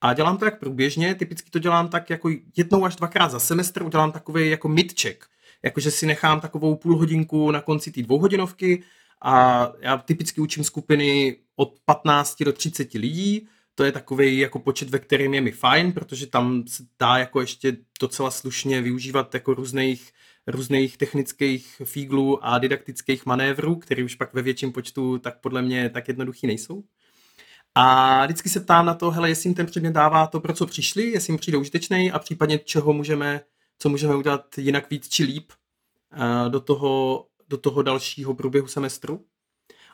A 0.00 0.14
dělám 0.14 0.36
to 0.36 0.44
jak 0.44 0.60
průběžně, 0.60 1.14
typicky 1.14 1.50
to 1.50 1.58
dělám 1.58 1.88
tak 1.88 2.10
jako 2.10 2.30
jednou 2.56 2.84
až 2.84 2.96
dvakrát 2.96 3.30
za 3.30 3.38
semestr, 3.38 3.82
udělám 3.82 4.12
takový 4.12 4.50
jako 4.50 4.68
midcheck, 4.68 5.24
jakože 5.62 5.90
si 5.90 6.06
nechám 6.06 6.40
takovou 6.40 6.76
půl 6.76 6.98
hodinku 6.98 7.50
na 7.50 7.60
konci 7.60 7.92
té 7.92 8.02
dvouhodinovky 8.02 8.82
a 9.24 9.72
já 9.80 9.98
typicky 9.98 10.40
učím 10.40 10.64
skupiny 10.64 11.36
od 11.56 11.78
15 11.84 12.42
do 12.42 12.52
30 12.52 12.94
lidí, 12.94 13.48
to 13.74 13.84
je 13.84 13.92
takový 13.92 14.38
jako 14.38 14.58
počet, 14.58 14.90
ve 14.90 14.98
kterém 14.98 15.34
je 15.34 15.40
mi 15.40 15.52
fajn, 15.52 15.92
protože 15.92 16.26
tam 16.26 16.64
se 16.66 16.82
dá 16.98 17.18
jako 17.18 17.40
ještě 17.40 17.76
docela 18.00 18.30
slušně 18.30 18.82
využívat 18.82 19.34
jako 19.34 19.54
různých, 19.54 20.12
různých 20.46 20.96
technických 20.96 21.82
fíglů 21.84 22.44
a 22.46 22.58
didaktických 22.58 23.26
manévrů, 23.26 23.76
které 23.76 24.04
už 24.04 24.14
pak 24.14 24.34
ve 24.34 24.42
větším 24.42 24.72
počtu 24.72 25.18
tak 25.18 25.40
podle 25.40 25.62
mě 25.62 25.90
tak 25.90 26.08
jednoduchý 26.08 26.46
nejsou. 26.46 26.84
A 27.74 28.24
vždycky 28.24 28.48
se 28.48 28.60
ptám 28.60 28.86
na 28.86 28.94
to, 28.94 29.10
hele, 29.10 29.28
jestli 29.28 29.48
jim 29.48 29.54
ten 29.54 29.66
předmět 29.66 29.92
dává 29.92 30.26
to, 30.26 30.40
pro 30.40 30.52
co 30.52 30.66
přišli, 30.66 31.10
jestli 31.10 31.32
jim 31.32 31.38
přijde 31.38 31.58
užitečný 31.58 32.12
a 32.12 32.18
případně 32.18 32.58
čeho 32.58 32.92
můžeme, 32.92 33.40
co 33.78 33.88
můžeme 33.88 34.16
udělat 34.16 34.58
jinak 34.58 34.90
víc 34.90 35.08
či 35.08 35.24
líp 35.24 35.52
eh, 36.12 36.50
do 36.50 36.60
toho, 36.60 37.26
do 37.54 37.58
toho 37.58 37.82
dalšího 37.82 38.34
průběhu 38.34 38.66
semestru. 38.66 39.24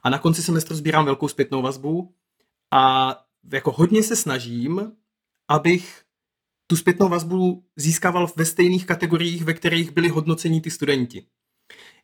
A 0.03 0.11
na 0.11 0.19
konci 0.19 0.43
semestru 0.43 0.77
sbírám 0.77 1.05
velkou 1.05 1.29
zpětnou 1.29 1.63
vazbu 1.63 2.15
a 2.71 3.17
jako 3.53 3.73
hodně 3.73 4.03
se 4.03 4.17
snažím, 4.17 4.93
abych 5.49 6.03
tu 6.67 6.77
zpětnou 6.77 7.09
vazbu 7.09 7.65
získával 7.77 8.29
ve 8.37 8.45
stejných 8.45 8.87
kategoriích, 8.87 9.45
ve 9.45 9.55
kterých 9.55 9.91
byli 9.91 10.09
hodnocení 10.09 10.61
ty 10.61 10.71
studenti. 10.71 11.27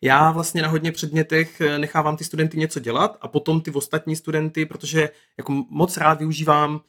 Já 0.00 0.30
vlastně 0.30 0.62
na 0.62 0.68
hodně 0.68 0.92
předmětech 0.92 1.60
eh, 1.60 1.78
nechávám 1.78 2.16
ty 2.16 2.24
studenty 2.24 2.58
něco 2.58 2.80
dělat 2.80 3.18
a 3.20 3.28
potom 3.28 3.60
ty 3.60 3.70
ostatní 3.70 4.16
studenty, 4.16 4.66
protože 4.66 5.10
jako 5.38 5.52
moc 5.70 5.96
rád 5.96 6.18
využívám 6.18 6.80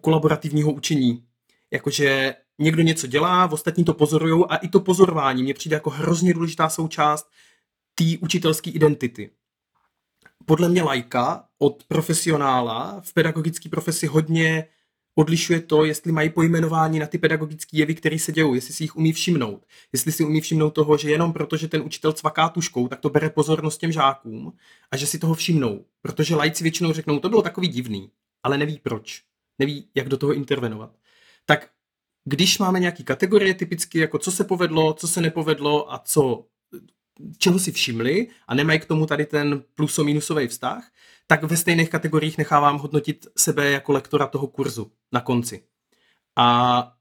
kolaborativního 0.00 0.72
učení. 0.72 1.24
Jakože 1.70 2.34
někdo 2.58 2.82
něco 2.82 3.06
dělá, 3.06 3.52
ostatní 3.52 3.84
to 3.84 3.94
pozorují 3.94 4.44
a 4.48 4.56
i 4.56 4.68
to 4.68 4.80
pozorování 4.80 5.42
mě 5.42 5.54
přijde 5.54 5.76
jako 5.76 5.90
hrozně 5.90 6.34
důležitá 6.34 6.68
součást 6.68 7.30
té 7.98 8.04
učitelské 8.20 8.70
identity. 8.70 9.30
Podle 10.46 10.68
mě 10.68 10.82
lajka 10.82 11.48
od 11.58 11.84
profesionála 11.84 13.00
v 13.04 13.12
pedagogické 13.12 13.68
profesi 13.68 14.06
hodně 14.06 14.68
odlišuje 15.18 15.60
to, 15.60 15.84
jestli 15.84 16.12
mají 16.12 16.30
pojmenování 16.30 16.98
na 16.98 17.06
ty 17.06 17.18
pedagogické 17.18 17.76
jevy, 17.76 17.94
které 17.94 18.18
se 18.18 18.32
dějou, 18.32 18.54
jestli 18.54 18.74
si 18.74 18.84
jich 18.84 18.96
umí 18.96 19.12
všimnout. 19.12 19.66
Jestli 19.92 20.12
si 20.12 20.24
umí 20.24 20.40
všimnout 20.40 20.70
toho, 20.70 20.96
že 20.96 21.10
jenom 21.10 21.32
proto, 21.32 21.56
že 21.56 21.68
ten 21.68 21.82
učitel 21.82 22.12
cvaká 22.12 22.48
tuškou, 22.48 22.88
tak 22.88 23.00
to 23.00 23.10
bere 23.10 23.30
pozornost 23.30 23.78
těm 23.78 23.92
žákům 23.92 24.52
a 24.90 24.96
že 24.96 25.06
si 25.06 25.18
toho 25.18 25.34
všimnou. 25.34 25.84
Protože 26.02 26.36
lajci 26.36 26.62
většinou 26.62 26.92
řeknou, 26.92 27.18
to 27.18 27.28
bylo 27.28 27.42
takový 27.42 27.68
divný, 27.68 28.10
ale 28.42 28.58
neví 28.58 28.78
proč. 28.78 29.22
Neví, 29.58 29.88
jak 29.94 30.08
do 30.08 30.16
toho 30.16 30.32
intervenovat. 30.34 30.96
Tak 31.46 31.70
když 32.24 32.58
máme 32.58 32.80
nějaké 32.80 33.02
kategorie 33.02 33.54
typicky, 33.54 33.98
jako 33.98 34.18
co 34.18 34.32
se 34.32 34.44
povedlo, 34.44 34.94
co 34.94 35.08
se 35.08 35.20
nepovedlo 35.20 35.92
a 35.92 35.98
co 35.98 36.46
čeho 37.38 37.58
si 37.58 37.72
všimli 37.72 38.28
a 38.48 38.54
nemají 38.54 38.80
k 38.80 38.84
tomu 38.84 39.06
tady 39.06 39.26
ten 39.26 39.62
pluso-minusový 39.74 40.48
vztah, 40.48 40.84
tak 41.26 41.42
ve 41.42 41.56
stejných 41.56 41.90
kategoriích 41.90 42.38
nechávám 42.38 42.78
hodnotit 42.78 43.26
sebe 43.36 43.70
jako 43.70 43.92
lektora 43.92 44.26
toho 44.26 44.46
kurzu 44.46 44.90
na 45.12 45.20
konci. 45.20 45.62
A 46.36 46.92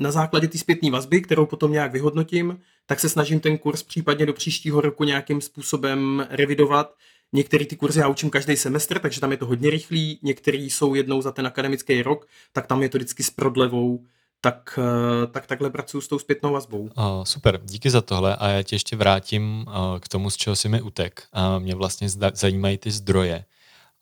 na 0.00 0.10
základě 0.10 0.48
té 0.48 0.58
zpětné 0.58 0.90
vazby, 0.90 1.20
kterou 1.20 1.46
potom 1.46 1.72
nějak 1.72 1.92
vyhodnotím, 1.92 2.60
tak 2.86 3.00
se 3.00 3.08
snažím 3.08 3.40
ten 3.40 3.58
kurz 3.58 3.82
případně 3.82 4.26
do 4.26 4.32
příštího 4.32 4.80
roku 4.80 5.04
nějakým 5.04 5.40
způsobem 5.40 6.26
revidovat. 6.30 6.94
Některé 7.32 7.66
ty 7.66 7.76
kurzy 7.76 8.00
já 8.00 8.08
učím 8.08 8.30
každý 8.30 8.56
semestr, 8.56 8.98
takže 8.98 9.20
tam 9.20 9.30
je 9.30 9.36
to 9.36 9.46
hodně 9.46 9.70
rychlý, 9.70 10.20
některé 10.22 10.58
jsou 10.58 10.94
jednou 10.94 11.22
za 11.22 11.32
ten 11.32 11.46
akademický 11.46 12.02
rok, 12.02 12.26
tak 12.52 12.66
tam 12.66 12.82
je 12.82 12.88
to 12.88 12.98
vždycky 12.98 13.22
s 13.22 13.30
prodlevou, 13.30 14.06
tak, 14.44 14.78
eh, 14.78 15.26
tak 15.26 15.46
takhle 15.46 15.70
pracuji 15.70 16.00
s 16.00 16.08
tou 16.08 16.18
zpětnou 16.18 16.52
vazbou. 16.52 16.80
Uh, 16.80 17.24
super, 17.24 17.60
díky 17.64 17.90
za 17.90 18.00
tohle 18.00 18.36
a 18.36 18.48
já 18.48 18.62
tě 18.62 18.74
ještě 18.74 18.96
vrátím 18.96 19.64
uh, 19.68 19.98
k 19.98 20.08
tomu, 20.08 20.30
z 20.30 20.36
čeho 20.36 20.56
si 20.56 20.68
mi 20.68 20.82
utek. 20.82 21.22
Uh, 21.36 21.62
mě 21.62 21.74
vlastně 21.74 22.08
zajímají 22.34 22.78
ty 22.78 22.90
zdroje, 22.90 23.44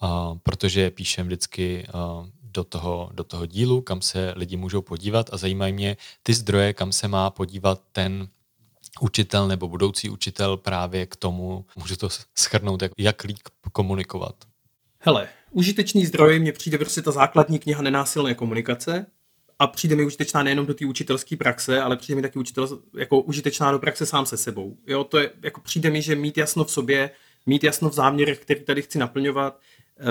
uh, 0.02 0.38
protože 0.42 0.90
píšem 0.90 1.26
vždycky 1.26 1.86
uh, 1.94 2.26
do 2.42 2.64
toho, 2.64 3.10
do 3.12 3.24
toho 3.24 3.46
dílu, 3.46 3.80
kam 3.80 4.02
se 4.02 4.32
lidi 4.36 4.56
můžou 4.56 4.82
podívat 4.82 5.30
a 5.32 5.36
zajímají 5.36 5.72
mě 5.72 5.96
ty 6.22 6.34
zdroje, 6.34 6.72
kam 6.72 6.92
se 6.92 7.08
má 7.08 7.30
podívat 7.30 7.80
ten 7.92 8.28
učitel 9.00 9.48
nebo 9.48 9.68
budoucí 9.68 10.10
učitel 10.10 10.56
právě 10.56 11.06
k 11.06 11.16
tomu, 11.16 11.64
můžu 11.76 11.96
to 11.96 12.08
schrnout, 12.38 12.82
jak, 12.82 12.92
jak 12.98 13.24
lík 13.24 13.48
komunikovat. 13.72 14.34
Hele, 14.98 15.28
užitečný 15.50 16.06
zdroj 16.06 16.38
mě 16.38 16.52
přijde 16.52 16.78
prostě 16.78 17.02
ta 17.02 17.10
základní 17.10 17.58
kniha 17.58 17.82
Nenásilné 17.82 18.34
komunikace, 18.34 19.06
a 19.62 19.66
přijde 19.66 19.96
mi 19.96 20.04
užitečná 20.04 20.42
nejenom 20.42 20.66
do 20.66 20.74
té 20.74 20.86
učitelské 20.86 21.36
praxe, 21.36 21.80
ale 21.80 21.96
přijde 21.96 22.16
mi 22.16 22.22
taky 22.22 22.38
učitel, 22.38 22.78
jako 22.98 23.20
užitečná 23.20 23.72
do 23.72 23.78
praxe 23.78 24.06
sám 24.06 24.26
se 24.26 24.36
sebou. 24.36 24.76
Jo, 24.86 25.04
to 25.04 25.18
je, 25.18 25.30
jako 25.42 25.60
přijde 25.60 25.90
mi, 25.90 26.02
že 26.02 26.16
mít 26.16 26.38
jasno 26.38 26.64
v 26.64 26.70
sobě, 26.70 27.10
mít 27.46 27.64
jasno 27.64 27.90
v 27.90 27.92
záměrech, 27.92 28.38
který 28.38 28.60
tady 28.60 28.82
chci 28.82 28.98
naplňovat, 28.98 29.60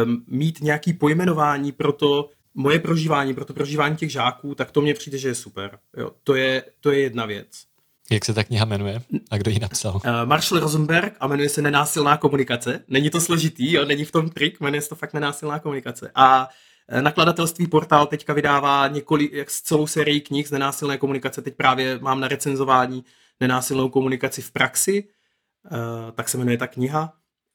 um, 0.04 0.24
mít 0.28 0.62
nějaký 0.62 0.94
pojmenování 0.94 1.72
pro 1.72 1.94
to 1.94 2.30
moje 2.54 2.80
prožívání, 2.80 3.34
pro 3.34 3.46
to 3.46 3.54
prožívání 3.54 3.96
těch 3.96 4.12
žáků, 4.12 4.56
tak 4.56 4.72
to 4.72 4.82
mně 4.82 4.94
přijde, 4.94 5.18
že 5.18 5.28
je 5.28 5.36
super. 5.36 5.80
Jo, 5.98 6.12
to 6.24 6.36
je, 6.36 6.64
to 6.80 6.92
je 6.92 7.00
jedna 7.00 7.26
věc. 7.26 7.48
Jak 8.12 8.26
se 8.26 8.34
ta 8.34 8.44
kniha 8.44 8.66
jmenuje 8.66 9.02
a 9.32 9.38
kdo 9.38 9.52
ji 9.52 9.60
napsal? 9.60 9.96
Uh, 9.96 10.02
Marshall 10.26 10.62
Rosenberg 10.62 11.14
a 11.20 11.28
jmenuje 11.28 11.50
se 11.50 11.62
Nenásilná 11.62 12.18
komunikace. 12.18 12.84
Není 12.88 13.10
to 13.10 13.22
složitý, 13.22 13.74
jo, 13.74 13.86
není 13.86 14.06
v 14.06 14.12
tom 14.12 14.30
trik, 14.30 14.60
jmenuje 14.60 14.82
se 14.82 14.90
to 14.90 14.96
fakt 14.96 15.14
Nenásilná 15.14 15.60
komunikace. 15.60 16.12
A 16.16 16.50
Eh, 16.50 16.50
nakladatelství 17.02 17.68
Portál 17.68 18.08
teďka 18.08 18.34
vydává 18.34 18.88
několik, 18.88 19.34
jak 19.34 19.52
celou 19.52 19.88
sérii 19.88 20.22
knih 20.22 20.48
z 20.48 20.52
nenásilné 20.52 20.98
komunikace. 20.98 21.42
Teď 21.42 21.56
právě 21.56 22.00
mám 22.00 22.20
na 22.20 22.28
recenzování 22.28 23.06
nenásilnou 23.40 23.90
komunikaci 23.90 24.42
v 24.42 24.52
praxi, 24.52 25.08
eh, 25.66 26.12
tak 26.12 26.30
se 26.30 26.38
jmenuje 26.38 26.58
ta 26.58 26.68
kniha. 26.68 27.14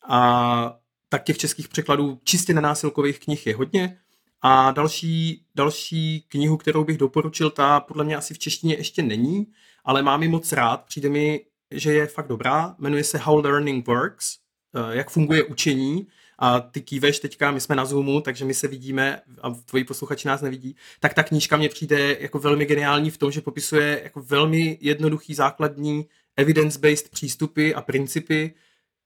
A 0.09 0.79
tak 1.09 1.25
těch 1.25 1.39
českých 1.39 1.69
překladů 1.69 2.21
čistě 2.25 2.55
nenásilkových 2.55 3.21
knih 3.21 3.47
je 3.47 3.57
hodně. 3.57 3.99
A 4.43 4.71
další, 4.71 5.45
další 5.55 6.25
knihu, 6.29 6.57
kterou 6.57 6.85
bych 6.85 6.99
doporučil, 6.99 7.51
ta 7.51 7.81
podle 7.81 8.05
mě 8.05 8.17
asi 8.17 8.35
v 8.35 8.39
češtině 8.39 8.75
ještě 8.75 9.03
není, 9.03 9.47
ale 9.85 10.03
mám 10.03 10.23
ji 10.23 10.29
moc 10.29 10.53
rád. 10.53 10.85
Přijde 10.85 11.09
mi, 11.09 11.41
že 11.71 11.93
je 11.93 12.07
fakt 12.07 12.29
dobrá. 12.29 12.75
Jmenuje 12.79 13.05
se 13.05 13.19
How 13.19 13.41
Learning 13.41 13.87
Works, 13.87 14.37
eh, 14.75 14.97
jak 14.97 15.11
funguje 15.11 15.45
učení 15.45 16.07
a 16.39 16.61
ty 16.61 16.81
kýveš 16.81 17.19
teďka, 17.19 17.51
my 17.51 17.61
jsme 17.61 17.77
na 17.77 17.85
Zoomu, 17.85 18.21
takže 18.21 18.45
my 18.45 18.55
se 18.55 18.69
vidíme 18.69 19.21
a 19.43 19.51
tvoji 19.51 19.85
posluchači 19.85 20.29
nás 20.29 20.41
nevidí, 20.41 20.77
tak 21.01 21.15
ta 21.15 21.23
knížka 21.23 21.57
mě 21.57 21.69
přijde 21.69 22.17
jako 22.21 22.39
velmi 22.39 22.65
geniální 22.65 23.11
v 23.11 23.19
tom, 23.19 23.33
že 23.33 23.41
popisuje 23.41 24.01
jako 24.05 24.23
velmi 24.23 24.79
jednoduchý 24.81 25.35
základní 25.35 26.07
evidence-based 26.37 27.09
přístupy 27.09 27.75
a 27.75 27.81
principy, 27.81 28.55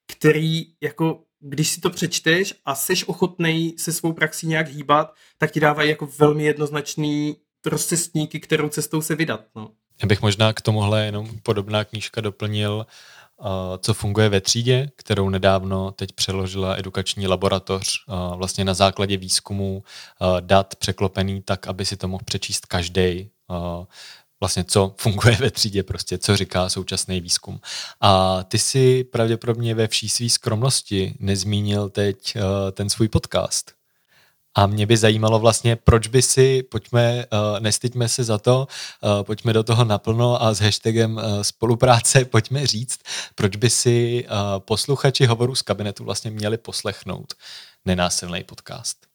který 0.06 0.66
jako 0.80 1.22
když 1.40 1.68
si 1.68 1.80
to 1.80 1.90
přečteš 1.90 2.54
a 2.64 2.74
seš 2.74 3.04
ochotnej 3.08 3.74
se 3.78 3.92
svou 3.92 4.12
praxí 4.12 4.46
nějak 4.46 4.68
hýbat, 4.68 5.14
tak 5.38 5.50
ti 5.50 5.60
dávají 5.60 5.90
jako 5.90 6.08
velmi 6.18 6.44
jednoznačný 6.44 7.36
rozcestníky, 7.66 8.40
kterou 8.40 8.68
cestou 8.68 9.02
se 9.02 9.14
vydat. 9.14 9.44
No. 9.56 9.70
Já 10.02 10.06
bych 10.08 10.22
možná 10.22 10.52
k 10.52 10.60
tomuhle 10.60 11.04
jenom 11.04 11.28
podobná 11.42 11.84
knížka 11.84 12.20
doplnil 12.20 12.86
co 13.78 13.94
funguje 13.94 14.28
ve 14.28 14.40
třídě, 14.40 14.90
kterou 14.96 15.28
nedávno 15.28 15.90
teď 15.90 16.12
přeložila 16.12 16.74
edukační 16.74 17.26
laboratoř 17.26 18.04
vlastně 18.36 18.64
na 18.64 18.74
základě 18.74 19.16
výzkumu 19.16 19.82
dat 20.40 20.76
překlopený 20.76 21.42
tak, 21.42 21.66
aby 21.66 21.84
si 21.84 21.96
to 21.96 22.08
mohl 22.08 22.24
přečíst 22.24 22.66
každý 22.66 23.30
vlastně 24.40 24.64
co 24.64 24.94
funguje 24.98 25.36
ve 25.36 25.50
třídě, 25.50 25.82
prostě 25.82 26.18
co 26.18 26.36
říká 26.36 26.68
současný 26.68 27.20
výzkum. 27.20 27.60
A 28.00 28.42
ty 28.42 28.58
si 28.58 29.04
pravděpodobně 29.04 29.74
ve 29.74 29.88
vší 29.88 30.08
své 30.08 30.28
skromnosti 30.28 31.14
nezmínil 31.18 31.88
teď 31.88 32.36
ten 32.72 32.90
svůj 32.90 33.08
podcast. 33.08 33.79
A 34.54 34.66
mě 34.66 34.86
by 34.86 34.96
zajímalo 34.96 35.38
vlastně, 35.38 35.76
proč 35.76 36.06
by 36.06 36.22
si, 36.22 36.62
pojďme, 36.62 37.26
uh, 37.32 37.60
nestyďme 37.60 38.08
se 38.08 38.24
za 38.24 38.38
to, 38.38 38.66
uh, 39.02 39.22
pojďme 39.22 39.52
do 39.52 39.62
toho 39.62 39.84
naplno 39.84 40.42
a 40.42 40.54
s 40.54 40.60
hashtagem 40.60 41.16
uh, 41.16 41.22
spolupráce 41.42 42.24
pojďme 42.30 42.66
říct, 42.66 43.00
proč 43.34 43.56
by 43.56 43.70
si 43.70 44.26
posluchači 44.58 45.26
hovoru 45.26 45.54
z 45.54 45.62
kabinetu 45.62 46.04
vlastně 46.04 46.30
měli 46.30 46.58
poslechnout 46.58 47.34
nenásilný 47.84 48.44
podcast. 48.44 49.10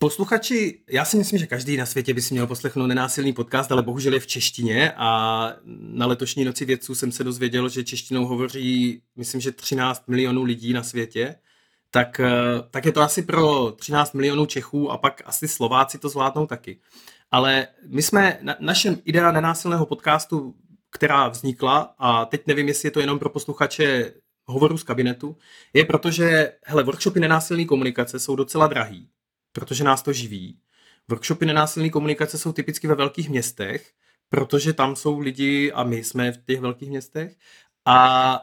Posluchači, 0.00 0.78
já 0.90 1.04
si 1.04 1.16
myslím, 1.16 1.38
že 1.38 1.46
každý 1.46 1.76
na 1.76 1.86
světě 1.86 2.14
by 2.14 2.22
si 2.22 2.34
měl 2.34 2.46
poslechnout 2.46 2.86
nenásilný 2.86 3.32
podcast, 3.32 3.72
ale 3.72 3.82
bohužel 3.82 4.14
je 4.14 4.20
v 4.20 4.26
češtině 4.26 4.92
a 4.96 5.52
na 5.66 6.06
letošní 6.06 6.44
noci 6.44 6.64
vědců 6.64 6.94
jsem 6.94 7.12
se 7.12 7.24
dozvěděl, 7.24 7.68
že 7.68 7.84
češtinou 7.84 8.26
hovoří, 8.26 9.02
myslím, 9.16 9.40
že 9.40 9.52
13 9.52 10.08
milionů 10.08 10.42
lidí 10.42 10.72
na 10.72 10.82
světě 10.82 11.34
tak, 11.90 12.20
eh, 12.20 12.30
tak 12.70 12.84
je 12.84 12.92
to 12.92 13.00
asi 13.00 13.22
pro 13.22 13.72
13 13.72 14.14
milionů 14.14 14.46
Čechů 14.46 14.90
a 14.90 14.98
pak 14.98 15.22
asi 15.24 15.48
Slováci 15.48 15.98
to 15.98 16.08
zvládnou 16.08 16.46
taky. 16.46 16.80
Ale 17.30 17.68
my 17.86 18.02
jsme, 18.02 18.38
na, 18.42 18.56
našem 18.60 18.98
idea 19.04 19.32
nenásilného 19.32 19.86
podcastu, 19.86 20.54
která 20.90 21.28
vznikla, 21.28 21.94
a 21.98 22.24
teď 22.24 22.46
nevím, 22.46 22.68
jestli 22.68 22.86
je 22.86 22.90
to 22.90 23.00
jenom 23.00 23.18
pro 23.18 23.30
posluchače 23.30 24.12
hovoru 24.44 24.78
z 24.78 24.82
kabinetu, 24.82 25.36
je 25.72 25.84
proto, 25.84 26.10
že 26.10 26.52
hele, 26.64 26.82
workshopy 26.82 27.20
nenásilné 27.20 27.64
komunikace 27.64 28.18
jsou 28.18 28.36
docela 28.36 28.66
drahý, 28.66 29.08
protože 29.52 29.84
nás 29.84 30.02
to 30.02 30.12
živí. 30.12 30.58
Workshopy 31.08 31.46
nenásilné 31.46 31.90
komunikace 31.90 32.38
jsou 32.38 32.52
typicky 32.52 32.86
ve 32.86 32.94
velkých 32.94 33.28
městech, 33.28 33.92
protože 34.28 34.72
tam 34.72 34.96
jsou 34.96 35.18
lidi 35.18 35.72
a 35.72 35.84
my 35.84 36.04
jsme 36.04 36.32
v 36.32 36.44
těch 36.44 36.60
velkých 36.60 36.90
městech 36.90 37.36
a 37.84 38.40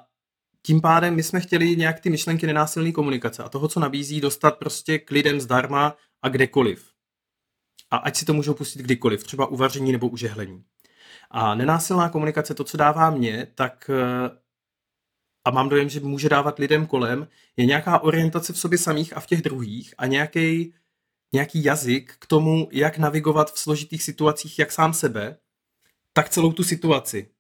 tím 0.66 0.82
pádem 0.82 1.16
my 1.16 1.24
jsme 1.24 1.42
chtěli 1.42 1.76
nějak 1.76 2.00
ty 2.00 2.10
myšlenky 2.10 2.48
nenásilné 2.48 2.92
komunikace 2.92 3.44
a 3.44 3.50
toho, 3.50 3.68
co 3.68 3.80
nabízí, 3.80 4.22
dostat 4.22 4.58
prostě 4.58 5.00
k 5.00 5.12
lidem 5.12 5.42
zdarma 5.42 5.96
a 6.22 6.30
kdekoliv. 6.30 6.90
A 7.92 7.98
ať 7.98 8.16
si 8.16 8.26
to 8.26 8.34
můžou 8.34 8.54
pustit 8.54 8.82
kdykoliv, 8.82 9.24
třeba 9.24 9.46
u 9.46 9.56
vaření 9.56 9.92
nebo 9.92 10.08
u 10.08 10.18
žehlení. 10.18 10.64
A 11.32 11.56
nenásilná 11.56 12.10
komunikace, 12.10 12.54
to, 12.54 12.64
co 12.64 12.78
dává 12.78 13.10
mě, 13.10 13.48
tak 13.56 13.90
eh, 13.94 14.30
a 15.46 15.52
mám 15.52 15.70
dojem, 15.70 15.90
že 15.90 16.00
může 16.00 16.30
dávat 16.30 16.60
lidem 16.60 16.86
kolem, 16.88 17.28
je 17.58 17.66
nějaká 17.66 18.00
orientace 18.00 18.54
v 18.54 18.60
sobě 18.60 18.78
samých 18.78 19.18
a 19.18 19.20
v 19.20 19.28
těch 19.28 19.42
druhých 19.42 19.94
a 19.98 20.06
nějaký, 20.06 20.74
nějaký 21.34 21.64
jazyk 21.64 22.16
k 22.20 22.28
tomu, 22.28 22.68
jak 22.72 22.98
navigovat 22.98 23.54
v 23.54 23.60
složitých 23.60 24.04
situacích 24.04 24.60
jak 24.60 24.72
sám 24.72 24.94
sebe, 24.94 25.38
tak 26.14 26.30
celou 26.30 26.52
tu 26.52 26.64
situaci 26.64 27.35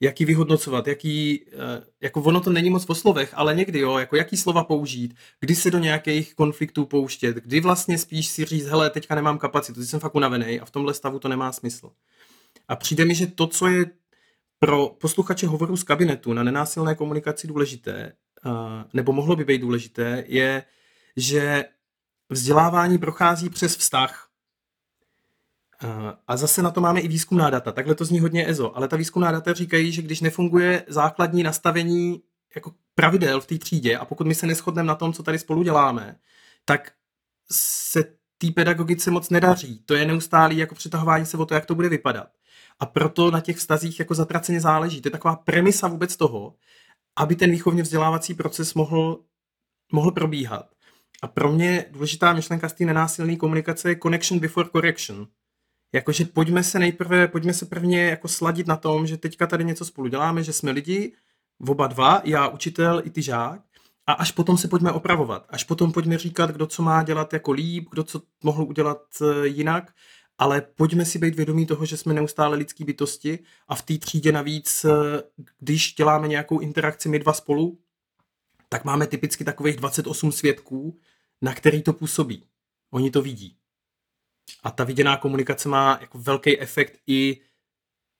jaký 0.00 0.24
vyhodnocovat, 0.24 0.86
jaký, 0.86 1.44
eh, 1.46 1.84
jako 2.00 2.22
ono 2.22 2.40
to 2.40 2.50
není 2.50 2.70
moc 2.70 2.84
po 2.84 2.94
slovech, 2.94 3.30
ale 3.34 3.54
někdy 3.54 3.78
jo, 3.78 3.98
jako 3.98 4.16
jaký 4.16 4.36
slova 4.36 4.64
použít, 4.64 5.14
kdy 5.40 5.54
se 5.54 5.70
do 5.70 5.78
nějakých 5.78 6.34
konfliktů 6.34 6.84
pouštět, 6.86 7.36
kdy 7.36 7.60
vlastně 7.60 7.98
spíš 7.98 8.26
si 8.26 8.44
říct, 8.44 8.66
hele, 8.66 8.90
teďka 8.90 9.14
nemám 9.14 9.38
kapacitu, 9.38 9.84
jsem 9.84 10.00
fakt 10.00 10.14
unavený 10.14 10.60
a 10.60 10.64
v 10.64 10.70
tomhle 10.70 10.94
stavu 10.94 11.18
to 11.18 11.28
nemá 11.28 11.52
smysl. 11.52 11.90
A 12.68 12.76
přijde 12.76 13.04
mi, 13.04 13.14
že 13.14 13.26
to, 13.26 13.46
co 13.46 13.66
je 13.66 13.86
pro 14.58 14.88
posluchače 14.88 15.46
hovoru 15.46 15.76
z 15.76 15.82
kabinetu 15.82 16.32
na 16.32 16.42
nenásilné 16.42 16.94
komunikaci 16.94 17.46
důležité, 17.46 18.12
nebo 18.92 19.12
mohlo 19.12 19.36
by 19.36 19.44
být 19.44 19.60
důležité, 19.60 20.24
je, 20.26 20.64
že 21.16 21.64
vzdělávání 22.30 22.98
prochází 22.98 23.50
přes 23.50 23.76
vztah. 23.76 24.27
A 26.26 26.36
zase 26.36 26.62
na 26.62 26.70
to 26.70 26.80
máme 26.80 27.00
i 27.00 27.08
výzkumná 27.08 27.50
data. 27.50 27.72
Takhle 27.72 27.94
to 27.94 28.04
zní 28.04 28.20
hodně 28.20 28.48
EZO, 28.48 28.76
ale 28.76 28.88
ta 28.88 28.96
výzkumná 28.96 29.32
data 29.32 29.52
říkají, 29.52 29.92
že 29.92 30.02
když 30.02 30.20
nefunguje 30.20 30.84
základní 30.88 31.42
nastavení 31.42 32.22
jako 32.54 32.72
pravidel 32.94 33.40
v 33.40 33.46
té 33.46 33.58
třídě 33.58 33.96
a 33.96 34.04
pokud 34.04 34.26
my 34.26 34.34
se 34.34 34.46
neschodneme 34.46 34.86
na 34.86 34.94
tom, 34.94 35.12
co 35.12 35.22
tady 35.22 35.38
spolu 35.38 35.62
děláme, 35.62 36.16
tak 36.64 36.92
se 37.52 38.04
té 38.38 38.50
pedagogice 38.54 39.10
moc 39.10 39.30
nedaří. 39.30 39.82
To 39.86 39.94
je 39.94 40.06
neustálý 40.06 40.56
jako 40.56 40.74
přetahování 40.74 41.26
se 41.26 41.36
o 41.36 41.46
to, 41.46 41.54
jak 41.54 41.66
to 41.66 41.74
bude 41.74 41.88
vypadat. 41.88 42.28
A 42.80 42.86
proto 42.86 43.30
na 43.30 43.40
těch 43.40 43.56
vztazích 43.56 43.98
jako 43.98 44.14
zatraceně 44.14 44.60
záleží. 44.60 45.00
To 45.00 45.08
je 45.08 45.12
taková 45.12 45.36
premisa 45.36 45.88
vůbec 45.88 46.16
toho, 46.16 46.54
aby 47.16 47.36
ten 47.36 47.50
výchovně 47.50 47.82
vzdělávací 47.82 48.34
proces 48.34 48.74
mohl, 48.74 49.20
mohl 49.92 50.10
probíhat. 50.10 50.66
A 51.22 51.26
pro 51.26 51.52
mě 51.52 51.84
důležitá 51.90 52.32
myšlenka 52.32 52.68
z 52.68 52.72
té 52.72 52.84
nenásilné 52.84 53.36
komunikace 53.36 53.88
je 53.88 53.98
connection 54.02 54.40
before 54.40 54.68
correction. 54.68 55.26
Jakože 55.92 56.24
pojďme 56.24 56.62
se 56.62 56.78
nejprve, 56.78 57.28
pojďme 57.28 57.54
se 57.54 57.66
prvně 57.66 58.04
jako 58.04 58.28
sladit 58.28 58.66
na 58.66 58.76
tom, 58.76 59.06
že 59.06 59.16
teďka 59.16 59.46
tady 59.46 59.64
něco 59.64 59.84
spolu 59.84 60.08
děláme, 60.08 60.42
že 60.42 60.52
jsme 60.52 60.70
lidi, 60.70 61.12
oba 61.68 61.86
dva, 61.86 62.22
já 62.24 62.48
učitel 62.48 63.02
i 63.04 63.10
ty 63.10 63.22
žák, 63.22 63.60
a 64.08 64.12
až 64.12 64.32
potom 64.32 64.58
se 64.58 64.68
pojďme 64.68 64.92
opravovat. 64.92 65.46
Až 65.48 65.64
potom 65.64 65.92
pojďme 65.92 66.18
říkat, 66.18 66.50
kdo 66.50 66.66
co 66.66 66.82
má 66.82 67.02
dělat 67.02 67.32
jako 67.32 67.52
líp, 67.52 67.88
kdo 67.90 68.04
co 68.04 68.22
mohl 68.44 68.62
udělat 68.62 69.02
eh, 69.22 69.46
jinak, 69.46 69.92
ale 70.38 70.60
pojďme 70.60 71.04
si 71.04 71.18
být 71.18 71.34
vědomí 71.34 71.66
toho, 71.66 71.86
že 71.86 71.96
jsme 71.96 72.14
neustále 72.14 72.56
lidský 72.56 72.84
bytosti 72.84 73.38
a 73.68 73.74
v 73.74 73.82
té 73.82 73.98
třídě 73.98 74.32
navíc, 74.32 74.84
eh, 74.84 75.22
když 75.58 75.94
děláme 75.94 76.28
nějakou 76.28 76.58
interakci 76.58 77.08
my 77.08 77.18
dva 77.18 77.32
spolu, 77.32 77.78
tak 78.68 78.84
máme 78.84 79.06
typicky 79.06 79.44
takových 79.44 79.76
28 79.76 80.32
svědků, 80.32 80.98
na 81.42 81.54
který 81.54 81.82
to 81.82 81.92
působí. 81.92 82.44
Oni 82.90 83.10
to 83.10 83.22
vidí. 83.22 83.56
A 84.62 84.70
ta 84.70 84.84
viděná 84.84 85.16
komunikace 85.16 85.68
má 85.68 85.98
jako 86.00 86.18
velký 86.18 86.60
efekt 86.60 86.98
i 87.06 87.40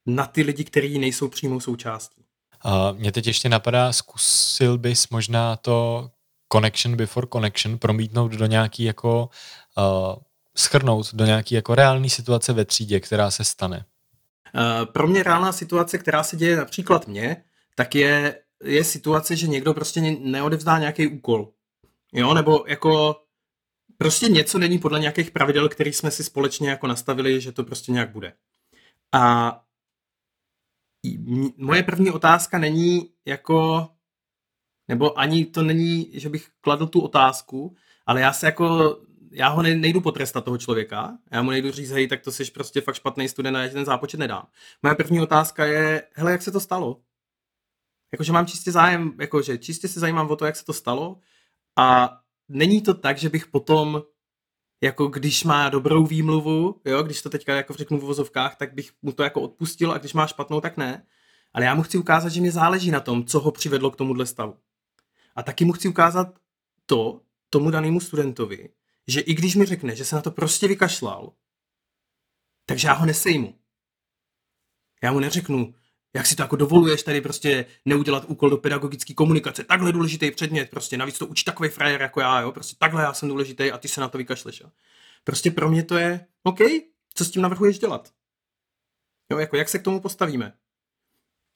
na 0.06 0.26
ty 0.26 0.42
lidi, 0.42 0.64
kteří 0.64 0.98
nejsou 0.98 1.28
přímou 1.28 1.60
součástí. 1.60 2.24
Uh, 2.64 2.98
mě 2.98 3.12
teď 3.12 3.26
ještě 3.26 3.48
napadá, 3.48 3.92
zkusil 3.92 4.78
bys 4.78 5.08
možná 5.08 5.56
to 5.56 6.10
connection 6.52 6.96
before 6.96 7.26
connection 7.32 7.78
promítnout 7.78 8.32
do 8.32 8.46
nějaký 8.46 8.84
jako 8.84 9.30
uh, 9.78 10.14
schrnout 10.56 11.14
do 11.14 11.24
nějaký 11.24 11.54
jako 11.54 11.74
reální 11.74 12.10
situace 12.10 12.52
ve 12.52 12.64
třídě, 12.64 13.00
která 13.00 13.30
se 13.30 13.44
stane. 13.44 13.84
Uh, 14.54 14.92
pro 14.92 15.06
mě 15.06 15.22
reálná 15.22 15.52
situace, 15.52 15.98
která 15.98 16.22
se 16.22 16.36
děje 16.36 16.56
například 16.56 17.08
mně, 17.08 17.44
tak 17.74 17.94
je, 17.94 18.40
je 18.64 18.84
situace, 18.84 19.36
že 19.36 19.46
někdo 19.46 19.74
prostě 19.74 20.00
neodevzdá 20.20 20.78
nějaký 20.78 21.06
úkol. 21.06 21.48
Jo, 22.12 22.34
nebo 22.34 22.64
jako 22.66 23.20
prostě 23.98 24.28
něco 24.28 24.58
není 24.58 24.78
podle 24.78 25.00
nějakých 25.00 25.30
pravidel, 25.30 25.68
které 25.68 25.90
jsme 25.90 26.10
si 26.10 26.24
společně 26.24 26.70
jako 26.70 26.86
nastavili, 26.86 27.40
že 27.40 27.52
to 27.52 27.64
prostě 27.64 27.92
nějak 27.92 28.10
bude. 28.10 28.32
A 29.12 29.52
moje 31.56 31.82
první 31.82 32.10
otázka 32.10 32.58
není 32.58 33.12
jako, 33.24 33.88
nebo 34.88 35.18
ani 35.18 35.46
to 35.46 35.62
není, 35.62 36.10
že 36.20 36.28
bych 36.28 36.48
kladl 36.60 36.86
tu 36.86 37.00
otázku, 37.00 37.76
ale 38.06 38.20
já 38.20 38.32
se 38.32 38.46
jako, 38.46 38.98
já 39.32 39.48
ho 39.48 39.62
nejdu 39.62 40.00
potrestat 40.00 40.44
toho 40.44 40.58
člověka, 40.58 41.18
já 41.30 41.42
mu 41.42 41.50
nejdu 41.50 41.70
říct, 41.70 41.90
hej, 41.90 42.08
tak 42.08 42.22
to 42.22 42.32
jsi 42.32 42.50
prostě 42.50 42.80
fakt 42.80 42.94
špatný 42.94 43.28
student 43.28 43.56
a 43.56 43.62
já 43.62 43.68
ten 43.68 43.84
zápočet 43.84 44.20
nedám. 44.20 44.48
Moje 44.82 44.94
první 44.94 45.20
otázka 45.20 45.64
je, 45.64 46.08
hele, 46.14 46.32
jak 46.32 46.42
se 46.42 46.50
to 46.50 46.60
stalo? 46.60 47.02
Jakože 48.12 48.32
mám 48.32 48.46
čistě 48.46 48.72
zájem, 48.72 49.14
jakože 49.20 49.58
čistě 49.58 49.88
se 49.88 50.00
zajímám 50.00 50.30
o 50.30 50.36
to, 50.36 50.46
jak 50.46 50.56
se 50.56 50.64
to 50.64 50.72
stalo 50.72 51.20
a 51.76 52.18
není 52.48 52.82
to 52.82 52.94
tak, 52.94 53.18
že 53.18 53.28
bych 53.28 53.46
potom 53.46 54.02
jako 54.80 55.06
když 55.06 55.44
má 55.44 55.68
dobrou 55.68 56.06
výmluvu, 56.06 56.80
jo, 56.84 57.02
když 57.02 57.22
to 57.22 57.30
teďka 57.30 57.56
jako 57.56 57.74
řeknu 57.74 57.98
v 57.98 58.02
vozovkách, 58.02 58.56
tak 58.56 58.74
bych 58.74 58.92
mu 59.02 59.12
to 59.12 59.22
jako 59.22 59.40
odpustil 59.40 59.92
a 59.92 59.98
když 59.98 60.14
má 60.14 60.26
špatnou, 60.26 60.60
tak 60.60 60.76
ne. 60.76 61.06
Ale 61.52 61.64
já 61.64 61.74
mu 61.74 61.82
chci 61.82 61.98
ukázat, 61.98 62.28
že 62.28 62.40
mě 62.40 62.52
záleží 62.52 62.90
na 62.90 63.00
tom, 63.00 63.24
co 63.24 63.40
ho 63.40 63.52
přivedlo 63.52 63.90
k 63.90 63.96
tomuhle 63.96 64.26
stavu. 64.26 64.58
A 65.36 65.42
taky 65.42 65.64
mu 65.64 65.72
chci 65.72 65.88
ukázat 65.88 66.38
to, 66.86 67.20
tomu 67.50 67.70
danému 67.70 68.00
studentovi, 68.00 68.68
že 69.06 69.20
i 69.20 69.34
když 69.34 69.54
mi 69.54 69.64
řekne, 69.64 69.96
že 69.96 70.04
se 70.04 70.16
na 70.16 70.22
to 70.22 70.30
prostě 70.30 70.68
vykašlal, 70.68 71.32
takže 72.66 72.88
já 72.88 72.94
ho 72.94 73.06
nesejmu. 73.06 73.58
Já 75.02 75.12
mu 75.12 75.20
neřeknu, 75.20 75.74
jak 76.14 76.26
si 76.26 76.36
to 76.36 76.42
jako 76.42 76.56
dovoluješ 76.56 77.02
tady 77.02 77.20
prostě 77.20 77.66
neudělat 77.84 78.24
úkol 78.24 78.50
do 78.50 78.56
pedagogické 78.56 79.14
komunikace, 79.14 79.64
takhle 79.64 79.92
důležitý 79.92 80.30
předmět, 80.30 80.70
prostě 80.70 80.96
navíc 80.96 81.18
to 81.18 81.26
učí 81.26 81.44
takový 81.44 81.68
frajer 81.68 82.00
jako 82.00 82.20
já, 82.20 82.40
jo, 82.40 82.52
prostě 82.52 82.76
takhle 82.78 83.02
já 83.02 83.12
jsem 83.12 83.28
důležitý 83.28 83.72
a 83.72 83.78
ty 83.78 83.88
se 83.88 84.00
na 84.00 84.08
to 84.08 84.18
vykašleš, 84.18 84.60
jo. 84.60 84.70
Prostě 85.24 85.50
pro 85.50 85.68
mě 85.68 85.82
to 85.82 85.96
je, 85.96 86.26
OK, 86.42 86.58
co 87.14 87.24
s 87.24 87.30
tím 87.30 87.42
navrhuješ 87.42 87.78
dělat? 87.78 88.12
Jo, 89.30 89.38
jako 89.38 89.56
jak 89.56 89.68
se 89.68 89.78
k 89.78 89.82
tomu 89.82 90.00
postavíme? 90.00 90.52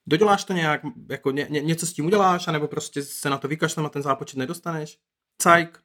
Doděláš 0.06 0.44
to 0.44 0.52
nějak, 0.52 0.80
jako 1.10 1.30
ně, 1.30 1.46
ně, 1.50 1.60
něco 1.60 1.86
s 1.86 1.92
tím 1.92 2.06
uděláš, 2.06 2.48
anebo 2.48 2.68
prostě 2.68 3.02
se 3.02 3.30
na 3.30 3.38
to 3.38 3.48
vykašlem 3.48 3.86
a 3.86 3.88
ten 3.88 4.02
zápočet 4.02 4.36
nedostaneš? 4.36 4.98
Cajk. 5.38 5.82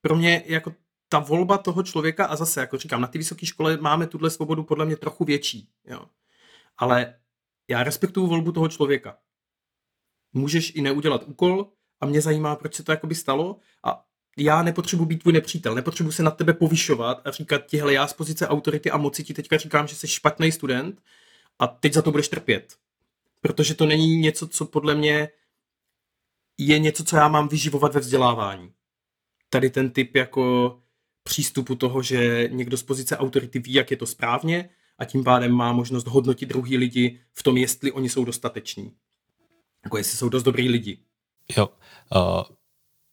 Pro 0.00 0.16
mě 0.16 0.42
jako 0.46 0.74
ta 1.08 1.18
volba 1.18 1.58
toho 1.58 1.82
člověka, 1.82 2.26
a 2.26 2.36
zase, 2.36 2.60
jako 2.60 2.76
říkám, 2.78 3.00
na 3.00 3.06
té 3.06 3.18
vysoké 3.18 3.46
škole 3.46 3.76
máme 3.76 4.06
tuhle 4.06 4.30
svobodu 4.30 4.64
podle 4.64 4.86
mě 4.86 4.96
trochu 4.96 5.24
větší, 5.24 5.68
jo. 5.84 6.06
Ale 6.78 7.19
já 7.70 7.82
respektuju 7.82 8.26
volbu 8.26 8.52
toho 8.52 8.68
člověka. 8.68 9.18
Můžeš 10.32 10.72
i 10.74 10.82
neudělat 10.82 11.24
úkol 11.26 11.72
a 12.00 12.06
mě 12.06 12.20
zajímá, 12.20 12.56
proč 12.56 12.74
se 12.74 12.82
to 12.82 12.92
jakoby 12.92 13.14
stalo 13.14 13.60
a 13.84 14.04
já 14.36 14.62
nepotřebuji 14.62 15.04
být 15.04 15.22
tvůj 15.22 15.32
nepřítel, 15.32 15.74
nepotřebuji 15.74 16.12
se 16.12 16.22
na 16.22 16.30
tebe 16.30 16.52
povyšovat 16.52 17.26
a 17.26 17.30
říkat 17.30 17.66
ti, 17.66 17.78
hele, 17.78 17.92
já 17.94 18.06
z 18.06 18.12
pozice 18.12 18.48
autority 18.48 18.90
a 18.90 18.96
moci 18.96 19.24
ti 19.24 19.34
teďka 19.34 19.56
říkám, 19.56 19.88
že 19.88 19.96
jsi 19.96 20.08
špatný 20.08 20.52
student 20.52 21.02
a 21.58 21.66
teď 21.66 21.92
za 21.92 22.02
to 22.02 22.10
budeš 22.10 22.28
trpět. 22.28 22.76
Protože 23.40 23.74
to 23.74 23.86
není 23.86 24.16
něco, 24.16 24.48
co 24.48 24.66
podle 24.66 24.94
mě 24.94 25.28
je 26.58 26.78
něco, 26.78 27.04
co 27.04 27.16
já 27.16 27.28
mám 27.28 27.48
vyživovat 27.48 27.94
ve 27.94 28.00
vzdělávání. 28.00 28.72
Tady 29.48 29.70
ten 29.70 29.90
typ 29.90 30.16
jako 30.16 30.76
přístupu 31.22 31.74
toho, 31.74 32.02
že 32.02 32.48
někdo 32.52 32.76
z 32.76 32.82
pozice 32.82 33.16
autority 33.16 33.58
ví, 33.58 33.72
jak 33.72 33.90
je 33.90 33.96
to 33.96 34.06
správně 34.06 34.70
a 35.00 35.04
tím 35.04 35.24
pádem 35.24 35.52
má 35.52 35.72
možnost 35.72 36.06
hodnotit 36.06 36.48
druhý 36.48 36.76
lidi 36.76 37.20
v 37.32 37.42
tom, 37.42 37.56
jestli 37.56 37.92
oni 37.92 38.08
jsou 38.08 38.24
dostateční. 38.24 38.92
Jako 39.84 39.96
jestli 39.96 40.18
jsou 40.18 40.28
dost 40.28 40.42
dobrý 40.42 40.68
lidi. 40.68 40.98
Jo. 41.56 41.68
Uh, 42.14 42.42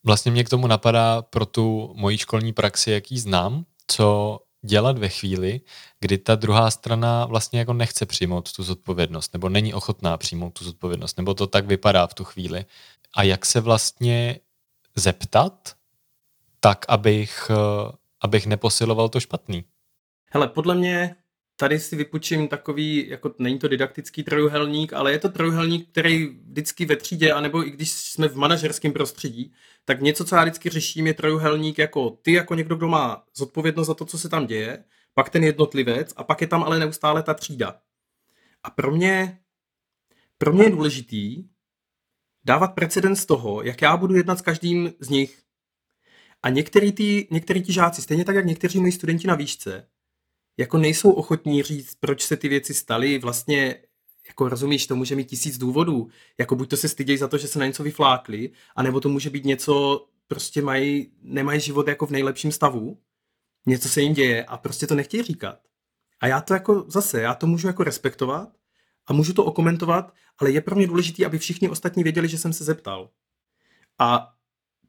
vlastně 0.04 0.32
mě 0.32 0.44
k 0.44 0.48
tomu 0.48 0.66
napadá 0.66 1.22
pro 1.22 1.46
tu 1.46 1.92
moji 1.96 2.18
školní 2.18 2.52
praxi, 2.52 2.90
jaký 2.90 3.18
znám, 3.18 3.64
co 3.86 4.38
dělat 4.62 4.98
ve 4.98 5.08
chvíli, 5.08 5.60
kdy 6.00 6.18
ta 6.18 6.34
druhá 6.34 6.70
strana 6.70 7.26
vlastně 7.26 7.58
jako 7.58 7.72
nechce 7.72 8.06
přijmout 8.06 8.52
tu 8.52 8.62
zodpovědnost, 8.62 9.32
nebo 9.32 9.48
není 9.48 9.74
ochotná 9.74 10.16
přijmout 10.16 10.50
tu 10.50 10.64
zodpovědnost, 10.64 11.16
nebo 11.16 11.34
to 11.34 11.46
tak 11.46 11.66
vypadá 11.66 12.06
v 12.06 12.14
tu 12.14 12.24
chvíli. 12.24 12.64
A 13.16 13.22
jak 13.22 13.46
se 13.46 13.60
vlastně 13.60 14.40
zeptat, 14.96 15.74
tak 16.60 16.84
abych, 16.88 17.50
eh, 17.50 17.92
abych 18.20 18.46
neposiloval 18.46 19.08
to 19.08 19.20
špatný? 19.20 19.64
Hele, 20.30 20.48
podle 20.48 20.74
mě 20.74 21.16
tady 21.60 21.80
si 21.80 21.96
vypučím 21.96 22.48
takový, 22.48 23.08
jako 23.08 23.34
není 23.38 23.58
to 23.58 23.68
didaktický 23.68 24.22
trojuhelník, 24.22 24.92
ale 24.92 25.12
je 25.12 25.18
to 25.18 25.28
trojuhelník, 25.28 25.88
který 25.88 26.26
vždycky 26.26 26.86
ve 26.86 26.96
třídě, 26.96 27.32
anebo 27.32 27.66
i 27.66 27.70
když 27.70 27.90
jsme 27.90 28.28
v 28.28 28.36
manažerském 28.36 28.92
prostředí, 28.92 29.52
tak 29.84 30.00
něco, 30.00 30.24
co 30.24 30.36
já 30.36 30.42
vždycky 30.42 30.68
řeším, 30.68 31.06
je 31.06 31.14
trojuhelník 31.14 31.78
jako 31.78 32.10
ty, 32.10 32.32
jako 32.32 32.54
někdo, 32.54 32.76
kdo 32.76 32.88
má 32.88 33.24
zodpovědnost 33.36 33.86
za 33.86 33.94
to, 33.94 34.04
co 34.04 34.18
se 34.18 34.28
tam 34.28 34.46
děje, 34.46 34.84
pak 35.14 35.30
ten 35.30 35.44
jednotlivec 35.44 36.12
a 36.16 36.24
pak 36.24 36.40
je 36.40 36.46
tam 36.46 36.62
ale 36.62 36.78
neustále 36.78 37.22
ta 37.22 37.34
třída. 37.34 37.80
A 38.62 38.70
pro 38.70 38.90
mě, 38.90 39.38
pro 40.38 40.52
mě 40.52 40.64
je 40.64 40.70
důležitý 40.70 41.44
dávat 42.44 42.68
precedens 42.68 43.26
toho, 43.26 43.62
jak 43.62 43.82
já 43.82 43.96
budu 43.96 44.14
jednat 44.14 44.38
s 44.38 44.42
každým 44.42 44.92
z 45.00 45.08
nich. 45.08 45.42
A 46.42 46.50
některý 46.50 46.92
ty 46.92 47.72
žáci, 47.72 48.02
stejně 48.02 48.24
tak, 48.24 48.36
jak 48.36 48.46
někteří 48.46 48.80
moji 48.80 48.92
studenti 48.92 49.26
na 49.26 49.34
výšce, 49.34 49.88
jako 50.58 50.78
nejsou 50.78 51.10
ochotní 51.10 51.62
říct, 51.62 51.94
proč 52.00 52.22
se 52.22 52.36
ty 52.36 52.48
věci 52.48 52.74
staly, 52.74 53.18
vlastně 53.18 53.82
jako 54.28 54.48
rozumíš, 54.48 54.86
to 54.86 54.96
může 54.96 55.16
mít 55.16 55.28
tisíc 55.28 55.58
důvodů. 55.58 56.08
Jako 56.38 56.56
buď 56.56 56.70
to 56.70 56.76
se 56.76 56.88
stydějí 56.88 57.18
za 57.18 57.28
to, 57.28 57.38
že 57.38 57.48
se 57.48 57.58
na 57.58 57.66
něco 57.66 57.82
vyflákli, 57.82 58.50
anebo 58.76 59.00
to 59.00 59.08
může 59.08 59.30
být 59.30 59.44
něco, 59.44 60.06
prostě 60.26 60.62
mají, 60.62 61.12
nemají 61.22 61.60
život 61.60 61.88
jako 61.88 62.06
v 62.06 62.10
nejlepším 62.10 62.52
stavu, 62.52 62.98
něco 63.66 63.88
se 63.88 64.02
jim 64.02 64.14
děje 64.14 64.44
a 64.44 64.56
prostě 64.58 64.86
to 64.86 64.94
nechtějí 64.94 65.22
říkat. 65.22 65.58
A 66.20 66.26
já 66.26 66.40
to 66.40 66.54
jako 66.54 66.84
zase, 66.88 67.20
já 67.20 67.34
to 67.34 67.46
můžu 67.46 67.66
jako 67.66 67.84
respektovat 67.84 68.48
a 69.06 69.12
můžu 69.12 69.32
to 69.32 69.44
okomentovat, 69.44 70.14
ale 70.38 70.50
je 70.50 70.60
pro 70.60 70.76
mě 70.76 70.86
důležité, 70.86 71.26
aby 71.26 71.38
všichni 71.38 71.68
ostatní 71.68 72.02
věděli, 72.02 72.28
že 72.28 72.38
jsem 72.38 72.52
se 72.52 72.64
zeptal. 72.64 73.10
A 73.98 74.34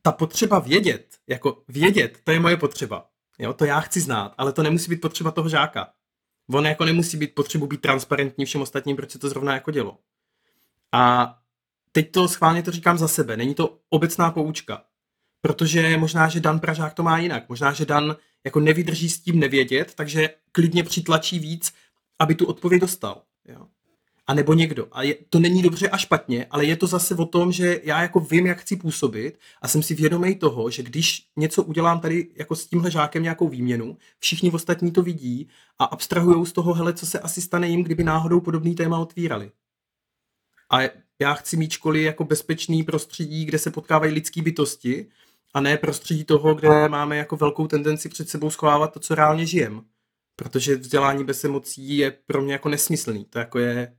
ta 0.02 0.12
potřeba 0.12 0.60
vědět, 0.60 1.18
jako 1.28 1.64
vědět, 1.68 2.20
to 2.24 2.32
je 2.32 2.40
moje 2.40 2.58
potřeba. 2.58 3.10
Jo, 3.40 3.54
to 3.54 3.66
já 3.66 3.80
chci 3.80 4.02
znát, 4.02 4.34
ale 4.38 4.54
to 4.54 4.64
nemusí 4.64 4.90
být 4.90 5.02
potřeba 5.02 5.32
toho 5.32 5.50
žáka. 5.50 5.94
On 6.52 6.66
jako 6.66 6.86
nemusí 6.86 7.18
být 7.18 7.36
potřebu 7.36 7.68
být 7.68 7.82
transparentní 7.82 8.46
všem 8.46 8.62
ostatním, 8.62 8.96
proč 8.96 9.12
se 9.12 9.20
to 9.20 9.30
zrovna 9.30 9.54
jako 9.54 9.72
dělo. 9.72 9.98
A 10.92 11.36
teď 11.92 12.12
to 12.12 12.28
schválně 12.28 12.64
to 12.64 12.72
říkám 12.72 12.98
za 12.98 13.08
sebe, 13.08 13.38
není 13.38 13.56
to 13.56 13.80
obecná 13.90 14.32
poučka. 14.32 14.84
Protože 15.42 15.98
možná, 15.98 16.30
že 16.30 16.40
Dan 16.40 16.60
Pražák 16.60 16.94
to 16.94 17.04
má 17.04 17.18
jinak. 17.18 17.50
Možná, 17.50 17.74
že 17.74 17.86
Dan 17.86 18.16
jako 18.44 18.60
nevydrží 18.60 19.10
s 19.10 19.22
tím 19.22 19.40
nevědět, 19.40 19.96
takže 19.96 20.30
klidně 20.52 20.84
přitlačí 20.84 21.40
víc, 21.40 21.74
aby 22.20 22.36
tu 22.36 22.46
odpověď 22.46 22.82
dostal. 22.82 23.22
Jo. 23.46 23.68
A 24.30 24.34
nebo 24.34 24.54
někdo. 24.54 24.88
A 24.92 25.04
je, 25.04 25.16
to 25.30 25.40
není 25.40 25.62
dobře 25.62 25.90
a 25.90 25.98
špatně, 25.98 26.46
ale 26.52 26.66
je 26.66 26.76
to 26.76 26.88
zase 26.88 27.16
o 27.16 27.26
tom, 27.26 27.52
že 27.52 27.82
já 27.84 28.02
jako 28.02 28.20
vím, 28.20 28.46
jak 28.46 28.58
chci 28.58 28.76
působit 28.76 29.40
a 29.62 29.68
jsem 29.68 29.84
si 29.84 29.96
vědomý 29.96 30.36
toho, 30.36 30.70
že 30.70 30.84
když 30.84 31.28
něco 31.38 31.64
udělám 31.64 32.00
tady 32.00 32.28
jako 32.36 32.56
s 32.56 32.68
tímhle 32.68 32.92
žákem 32.92 33.24
nějakou 33.24 33.48
výměnu, 33.48 33.98
všichni 34.20 34.52
ostatní 34.52 34.92
to 34.92 35.04
vidí 35.04 35.50
a 35.80 35.86
abstrahují 35.86 36.46
z 36.46 36.52
toho, 36.52 36.74
hele, 36.74 36.94
co 36.94 37.06
se 37.06 37.20
asi 37.20 37.42
stane 37.42 37.68
jim, 37.68 37.84
kdyby 37.84 38.04
náhodou 38.04 38.40
podobný 38.40 38.76
téma 38.76 39.00
otvírali. 39.00 39.52
A 40.72 40.80
já 41.20 41.34
chci 41.34 41.58
mít 41.58 41.72
školy 41.72 42.04
jako 42.04 42.24
bezpečný 42.24 42.84
prostředí, 42.84 43.46
kde 43.46 43.60
se 43.60 43.72
potkávají 43.72 44.14
lidské 44.14 44.42
bytosti 44.42 45.06
a 45.54 45.62
ne 45.62 45.78
prostředí 45.78 46.24
toho, 46.24 46.56
kde 46.56 46.90
máme 46.90 47.18
jako 47.18 47.38
velkou 47.38 47.68
tendenci 47.68 48.10
před 48.10 48.30
sebou 48.30 48.50
schovávat 48.50 48.94
to, 48.94 49.00
co 49.00 49.16
reálně 49.16 49.46
žijem. 49.46 49.86
Protože 50.36 50.76
vzdělání 50.76 51.24
bez 51.24 51.44
emocí 51.44 51.98
je 51.98 52.12
pro 52.12 52.42
mě 52.42 52.54
jako 52.54 52.70
nesmyslný. 52.70 53.26
To 53.26 53.40
jako 53.40 53.60
je, 53.60 53.96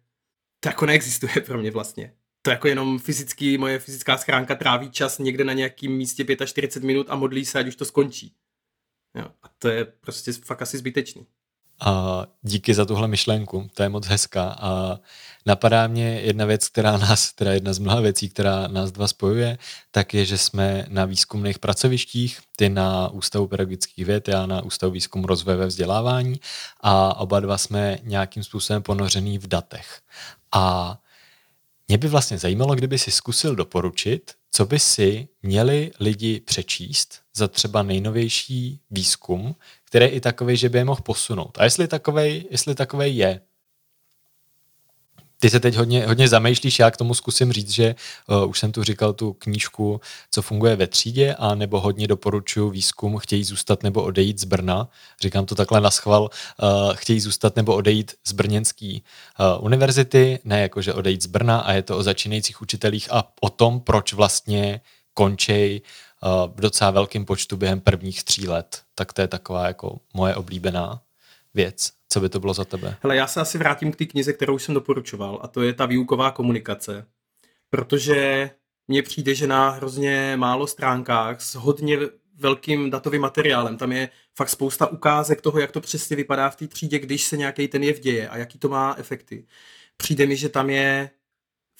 to 0.61 0.69
jako 0.69 0.87
neexistuje 0.87 1.35
pro 1.47 1.59
mě 1.59 1.71
vlastně. 1.71 2.15
To 2.43 2.51
jako 2.51 2.69
jenom 2.69 2.99
fyzicky, 2.99 3.59
moje 3.59 3.79
fyzická 3.79 4.19
schránka 4.19 4.55
tráví 4.55 4.91
čas 4.91 5.19
někde 5.19 5.45
na 5.45 5.53
nějakém 5.53 5.93
místě 5.93 6.37
45 6.47 6.87
minut 6.87 7.07
a 7.11 7.17
modlí 7.17 7.45
se, 7.45 7.59
ať 7.59 7.67
už 7.67 7.77
to 7.77 7.85
skončí. 7.85 8.37
Jo, 9.15 9.27
a 9.43 9.49
to 9.49 9.69
je 9.69 9.85
prostě 9.85 10.33
fakt 10.33 10.63
asi 10.63 10.79
zbytečný. 10.79 11.27
A 11.81 12.27
díky 12.43 12.75
za 12.75 12.85
tuhle 12.85 13.09
myšlenku, 13.09 13.71
to 13.75 13.83
je 13.83 13.89
moc 13.89 14.07
hezká. 14.07 14.57
A 14.61 14.99
napadá 15.47 15.87
mě 15.87 16.21
jedna 16.21 16.45
věc, 16.45 16.69
která 16.69 16.99
nás, 16.99 17.33
teda 17.33 17.53
jedna 17.53 17.73
z 17.73 17.79
mnoha 17.79 18.01
věcí, 18.01 18.29
která 18.29 18.69
nás 18.69 18.93
dva 18.93 19.09
spojuje, 19.09 19.59
tak 19.91 20.15
je, 20.15 20.25
že 20.25 20.39
jsme 20.39 20.87
na 20.89 21.05
výzkumných 21.05 21.59
pracovištích, 21.59 22.39
ty 22.57 22.69
na 22.69 23.09
Ústavu 23.09 23.47
pedagogických 23.47 24.05
věd, 24.05 24.29
já 24.29 24.47
na 24.47 24.63
Ústavu 24.63 24.93
výzkumu 24.93 25.27
rozvoje 25.27 25.57
ve 25.57 25.67
vzdělávání 25.67 26.41
a 26.81 27.17
oba 27.17 27.41
dva 27.41 27.59
jsme 27.59 27.99
nějakým 28.03 28.45
způsobem 28.45 28.83
ponořený 28.83 29.39
v 29.39 29.47
datech. 29.47 30.01
A 30.53 30.97
mě 31.89 31.99
by 31.99 32.09
vlastně 32.09 32.39
zajímalo, 32.39 32.75
kdyby 32.75 32.99
si 32.99 33.11
zkusil 33.11 33.55
doporučit, 33.57 34.33
co 34.53 34.67
by 34.67 34.79
si 34.79 35.29
měli 35.43 35.93
lidi 36.01 36.41
přečíst 36.41 37.21
za 37.35 37.49
třeba 37.49 37.83
nejnovější 37.83 38.81
výzkum, 38.91 39.55
který 39.91 40.05
je 40.05 40.11
i 40.11 40.21
takový, 40.21 40.57
že 40.57 40.69
by 40.69 40.79
je 40.79 40.85
mohl 40.85 41.03
posunout. 41.03 41.59
A 41.59 41.65
jestli 41.65 41.89
takovej, 41.89 42.45
jestli 42.51 42.75
takovej 42.75 43.17
je, 43.17 43.41
ty 45.41 45.51
se 45.51 45.61
teď 45.61 45.77
hodně, 45.77 46.07
hodně 46.07 46.29
zamýšlíš, 46.29 46.79
já 46.79 46.91
k 46.91 46.97
tomu 46.97 47.15
zkusím 47.15 47.53
říct, 47.53 47.71
že 47.71 47.95
uh, 48.29 48.51
už 48.51 48.59
jsem 48.59 48.73
tu 48.73 48.83
říkal 48.83 49.13
tu 49.13 49.33
knížku, 49.33 50.01
co 50.31 50.43
funguje 50.43 50.77
ve 50.77 50.87
třídě, 50.87 51.35
a 51.35 51.55
nebo 51.55 51.81
hodně 51.81 52.09
doporučuji 52.09 52.71
výzkum, 52.71 53.19
chtějí 53.19 53.45
zůstat 53.45 53.83
nebo 53.83 54.03
odejít 54.03 54.41
z 54.41 54.45
Brna. 54.45 54.89
Říkám 55.21 55.47
to 55.47 55.55
takhle 55.55 55.81
na 55.81 55.91
schval, 55.91 56.23
uh, 56.23 56.95
chtějí 56.95 57.21
zůstat 57.21 57.57
nebo 57.57 57.75
odejít 57.75 58.15
z 58.27 58.33
Brněnské 58.33 58.93
uh, 58.97 59.65
univerzity, 59.65 60.39
ne 60.45 60.63
jako, 60.63 60.83
že 60.83 60.95
odejít 60.95 61.23
z 61.23 61.27
Brna 61.27 61.61
a 61.61 61.73
je 61.73 61.83
to 61.83 61.99
o 61.99 62.03
začínajících 62.03 62.63
učitelích 62.63 63.09
a 63.13 63.25
o 63.41 63.51
tom, 63.51 63.81
proč 63.81 64.13
vlastně 64.13 64.81
končej 65.15 65.81
uh, 65.81 65.89
v 66.55 66.61
docela 66.61 66.91
velkém 66.91 67.25
počtu 67.25 67.57
během 67.57 67.81
prvních 67.81 68.25
tří 68.25 68.49
let. 68.49 68.83
Tak 68.95 69.13
to 69.13 69.21
je 69.21 69.29
taková 69.29 69.67
jako 69.67 70.01
moje 70.15 70.35
oblíbená 70.35 71.03
věc. 71.55 71.93
Co 72.09 72.21
by 72.21 72.29
to 72.29 72.41
bylo 72.41 72.55
za 72.55 72.65
tebe? 72.65 72.97
Hele, 73.03 73.17
já 73.17 73.27
se 73.27 73.41
asi 73.41 73.59
vrátím 73.59 73.93
k 73.93 73.97
té 73.97 74.05
knize, 74.05 74.33
kterou 74.33 74.59
jsem 74.59 74.75
doporučoval, 74.75 75.39
a 75.43 75.49
to 75.49 75.63
je 75.63 75.73
ta 75.73 75.87
výuková 75.87 76.31
komunikace. 76.31 77.07
Protože 77.71 78.51
mně 78.89 79.03
přijde, 79.03 79.35
že 79.35 79.47
na 79.47 79.71
hrozně 79.71 80.37
málo 80.37 80.67
stránkách 80.67 81.41
s 81.41 81.55
hodně 81.55 81.99
velkým 82.35 82.91
datovým 82.91 83.23
materiálem. 83.23 83.77
Tam 83.77 83.93
je 83.93 84.09
fakt 84.37 84.49
spousta 84.49 84.87
ukázek 84.87 85.41
toho, 85.41 85.59
jak 85.59 85.73
to 85.73 85.81
přesně 85.81 86.17
vypadá 86.17 86.51
v 86.51 86.57
té 86.57 86.67
třídě, 86.67 86.99
když 86.99 87.25
se 87.25 87.37
nějaký 87.37 87.69
ten 87.69 87.83
jev 87.83 88.01
děje 88.01 88.29
a 88.29 88.37
jaký 88.37 88.59
to 88.59 88.69
má 88.69 88.95
efekty. 88.99 89.47
Přijde 89.97 90.27
mi, 90.27 90.37
že 90.37 90.49
tam 90.49 90.71
je 90.71 91.11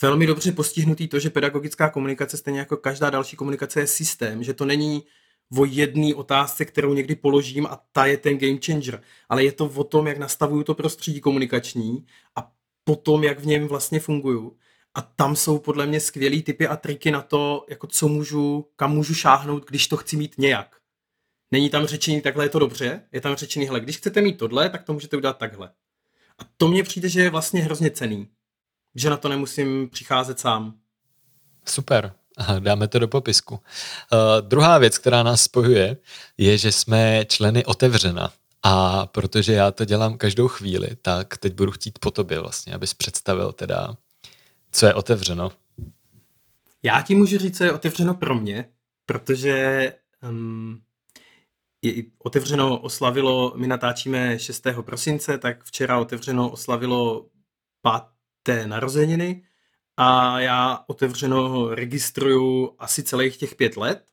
velmi 0.03 0.27
dobře 0.27 0.53
postihnutý 0.53 1.09
to, 1.09 1.19
že 1.19 1.31
pedagogická 1.31 1.91
komunikace, 1.91 2.37
stejně 2.37 2.59
jako 2.59 2.77
každá 2.77 3.11
další 3.11 3.37
komunikace, 3.37 3.81
je 3.81 3.87
systém, 3.87 4.45
že 4.45 4.55
to 4.55 4.65
není 4.65 5.03
o 5.59 5.65
jedné 5.65 6.15
otázce, 6.15 6.65
kterou 6.65 6.95
někdy 6.95 7.15
položím 7.15 7.67
a 7.67 7.85
ta 7.93 8.07
je 8.07 8.17
ten 8.17 8.39
game 8.39 8.59
changer. 8.67 9.03
Ale 9.29 9.45
je 9.45 9.53
to 9.53 9.65
o 9.65 9.85
tom, 9.85 10.07
jak 10.07 10.19
nastavuju 10.19 10.63
to 10.63 10.75
prostředí 10.75 11.21
komunikační 11.21 12.07
a 12.37 12.53
potom, 12.85 13.25
jak 13.25 13.41
v 13.41 13.47
něm 13.47 13.69
vlastně 13.69 14.01
funguju. 14.01 14.57
A 14.95 15.03
tam 15.03 15.37
jsou 15.37 15.59
podle 15.59 15.87
mě 15.87 16.01
skvělý 16.01 16.43
typy 16.43 16.67
a 16.67 16.77
triky 16.77 17.11
na 17.11 17.23
to, 17.23 17.67
jako 17.69 17.87
co 17.87 18.09
můžu, 18.09 18.67
kam 18.77 18.93
můžu 18.93 19.15
šáhnout, 19.15 19.67
když 19.67 19.89
to 19.89 19.97
chci 19.97 20.17
mít 20.17 20.35
nějak. 20.39 20.77
Není 21.51 21.71
tam 21.71 21.87
řečení, 21.87 22.21
takhle 22.21 22.45
je 22.45 22.49
to 22.49 22.59
dobře, 22.59 23.03
je 23.13 23.21
tam 23.21 23.37
řečení, 23.37 23.67
hele, 23.67 23.81
když 23.81 23.97
chcete 23.97 24.21
mít 24.21 24.39
tohle, 24.39 24.71
tak 24.71 24.85
to 24.85 24.93
můžete 24.93 25.17
udělat 25.17 25.39
takhle. 25.39 25.71
A 26.39 26.43
to 26.57 26.69
mně 26.69 26.83
přijde, 26.83 27.09
že 27.09 27.21
je 27.21 27.31
vlastně 27.31 27.63
hrozně 27.63 27.91
cený. 27.91 28.29
Že 28.95 29.11
na 29.11 29.17
to 29.17 29.29
nemusím 29.29 29.89
přicházet 29.89 30.41
sám. 30.41 30.75
Super, 31.69 32.13
Dáme 32.59 32.89
to 32.89 32.99
do 32.99 33.09
popisku. 33.09 33.55
Uh, 33.55 34.49
druhá 34.49 34.79
věc, 34.79 34.99
která 34.99 35.23
nás 35.23 35.43
spojuje, 35.43 35.97
je, 36.39 36.59
že 36.59 36.73
jsme 36.73 37.25
členy 37.25 37.65
otevřena. 37.65 38.33
A 38.63 39.07
protože 39.07 39.53
já 39.53 39.71
to 39.71 39.85
dělám 39.85 40.19
každou 40.19 40.49
chvíli, 40.49 40.89
tak 41.03 41.39
teď 41.39 41.55
budu 41.55 41.73
chtít 41.73 41.99
po 41.99 42.11
tobě 42.11 42.41
vlastně, 42.41 42.75
abys 42.75 42.95
představil 42.95 43.53
teda, 43.53 43.97
co 44.73 44.87
je 44.87 44.95
otevřeno. 44.95 45.53
Já 46.83 47.03
ti 47.03 47.15
můžu 47.15 47.39
říct, 47.39 47.57
co 47.59 47.65
je 47.65 47.73
otevřeno 47.73 48.15
pro 48.15 48.35
mě, 48.35 48.69
protože 49.07 49.95
um, 50.29 50.83
je 51.83 52.03
otevřeno 52.19 52.79
oslavilo, 52.79 53.53
my 53.57 53.67
natáčíme 53.67 54.39
6. 54.39 54.67
prosince, 54.81 55.39
tak 55.39 55.65
včera 55.65 55.99
otevřeno 55.99 56.51
oslavilo 56.51 57.27
páté 58.43 58.67
narozeniny 58.67 59.43
a 59.97 60.41
já 60.41 60.85
otevřeno 60.87 61.69
registruju 61.75 62.75
asi 62.79 63.03
celých 63.03 63.37
těch 63.37 63.55
pět 63.55 63.77
let 63.77 64.05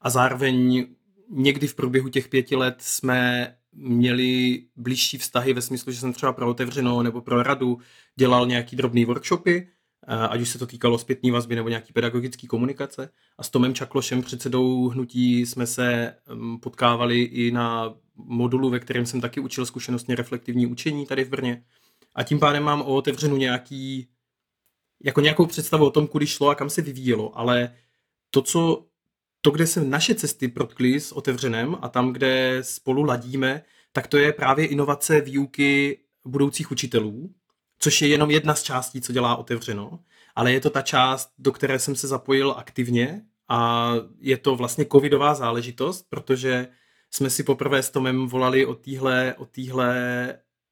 a 0.00 0.10
zároveň 0.10 0.86
někdy 1.30 1.66
v 1.66 1.74
průběhu 1.74 2.08
těch 2.08 2.28
pěti 2.28 2.56
let 2.56 2.76
jsme 2.78 3.54
měli 3.72 4.62
blížší 4.76 5.18
vztahy 5.18 5.52
ve 5.52 5.62
smyslu, 5.62 5.92
že 5.92 5.98
jsem 5.98 6.12
třeba 6.12 6.32
pro 6.32 6.48
otevřeno 6.48 7.02
nebo 7.02 7.20
pro 7.20 7.42
radu 7.42 7.78
dělal 8.16 8.46
nějaký 8.46 8.76
drobný 8.76 9.04
workshopy, 9.04 9.68
ať 10.28 10.40
už 10.40 10.48
se 10.48 10.58
to 10.58 10.66
týkalo 10.66 10.98
zpětní 10.98 11.30
vazby 11.30 11.56
nebo 11.56 11.68
nějaký 11.68 11.92
pedagogický 11.92 12.46
komunikace. 12.46 13.10
A 13.38 13.42
s 13.42 13.50
Tomem 13.50 13.74
Čaklošem, 13.74 14.22
předsedou 14.22 14.88
hnutí, 14.88 15.46
jsme 15.46 15.66
se 15.66 16.14
potkávali 16.60 17.20
i 17.22 17.50
na 17.50 17.94
modulu, 18.16 18.70
ve 18.70 18.80
kterém 18.80 19.06
jsem 19.06 19.20
taky 19.20 19.40
učil 19.40 19.66
zkušenostně 19.66 20.14
reflektivní 20.14 20.66
učení 20.66 21.06
tady 21.06 21.24
v 21.24 21.28
Brně. 21.28 21.64
A 22.14 22.22
tím 22.22 22.40
pádem 22.40 22.62
mám 22.62 22.82
o 22.82 22.94
otevřenu 22.94 23.36
nějaký 23.36 24.08
jako 25.04 25.20
nějakou 25.20 25.46
představu 25.46 25.86
o 25.86 25.90
tom, 25.90 26.06
kudy 26.06 26.26
šlo 26.26 26.48
a 26.48 26.54
kam 26.54 26.70
se 26.70 26.82
vyvíjelo, 26.82 27.38
ale 27.38 27.76
to, 28.30 28.42
co 28.42 28.86
to, 29.40 29.50
kde 29.50 29.66
se 29.66 29.84
naše 29.84 30.14
cesty 30.14 30.48
protkly 30.48 31.00
s 31.00 31.12
otevřenem 31.12 31.76
a 31.80 31.88
tam, 31.88 32.12
kde 32.12 32.58
spolu 32.62 33.02
ladíme, 33.02 33.62
tak 33.92 34.06
to 34.06 34.16
je 34.16 34.32
právě 34.32 34.66
inovace 34.66 35.20
výuky 35.20 36.00
budoucích 36.24 36.70
učitelů, 36.70 37.34
což 37.78 38.02
je 38.02 38.08
jenom 38.08 38.30
jedna 38.30 38.54
z 38.54 38.62
částí, 38.62 39.00
co 39.00 39.12
dělá 39.12 39.36
otevřeno, 39.36 40.00
ale 40.34 40.52
je 40.52 40.60
to 40.60 40.70
ta 40.70 40.82
část, 40.82 41.32
do 41.38 41.52
které 41.52 41.78
jsem 41.78 41.96
se 41.96 42.08
zapojil 42.08 42.54
aktivně 42.56 43.24
a 43.48 43.92
je 44.20 44.36
to 44.36 44.56
vlastně 44.56 44.86
covidová 44.92 45.34
záležitost, 45.34 46.06
protože 46.08 46.68
jsme 47.10 47.30
si 47.30 47.42
poprvé 47.42 47.82
s 47.82 47.90
Tomem 47.90 48.26
volali 48.26 48.66
o 48.66 48.74
téhle 48.74 49.34
o 49.34 49.46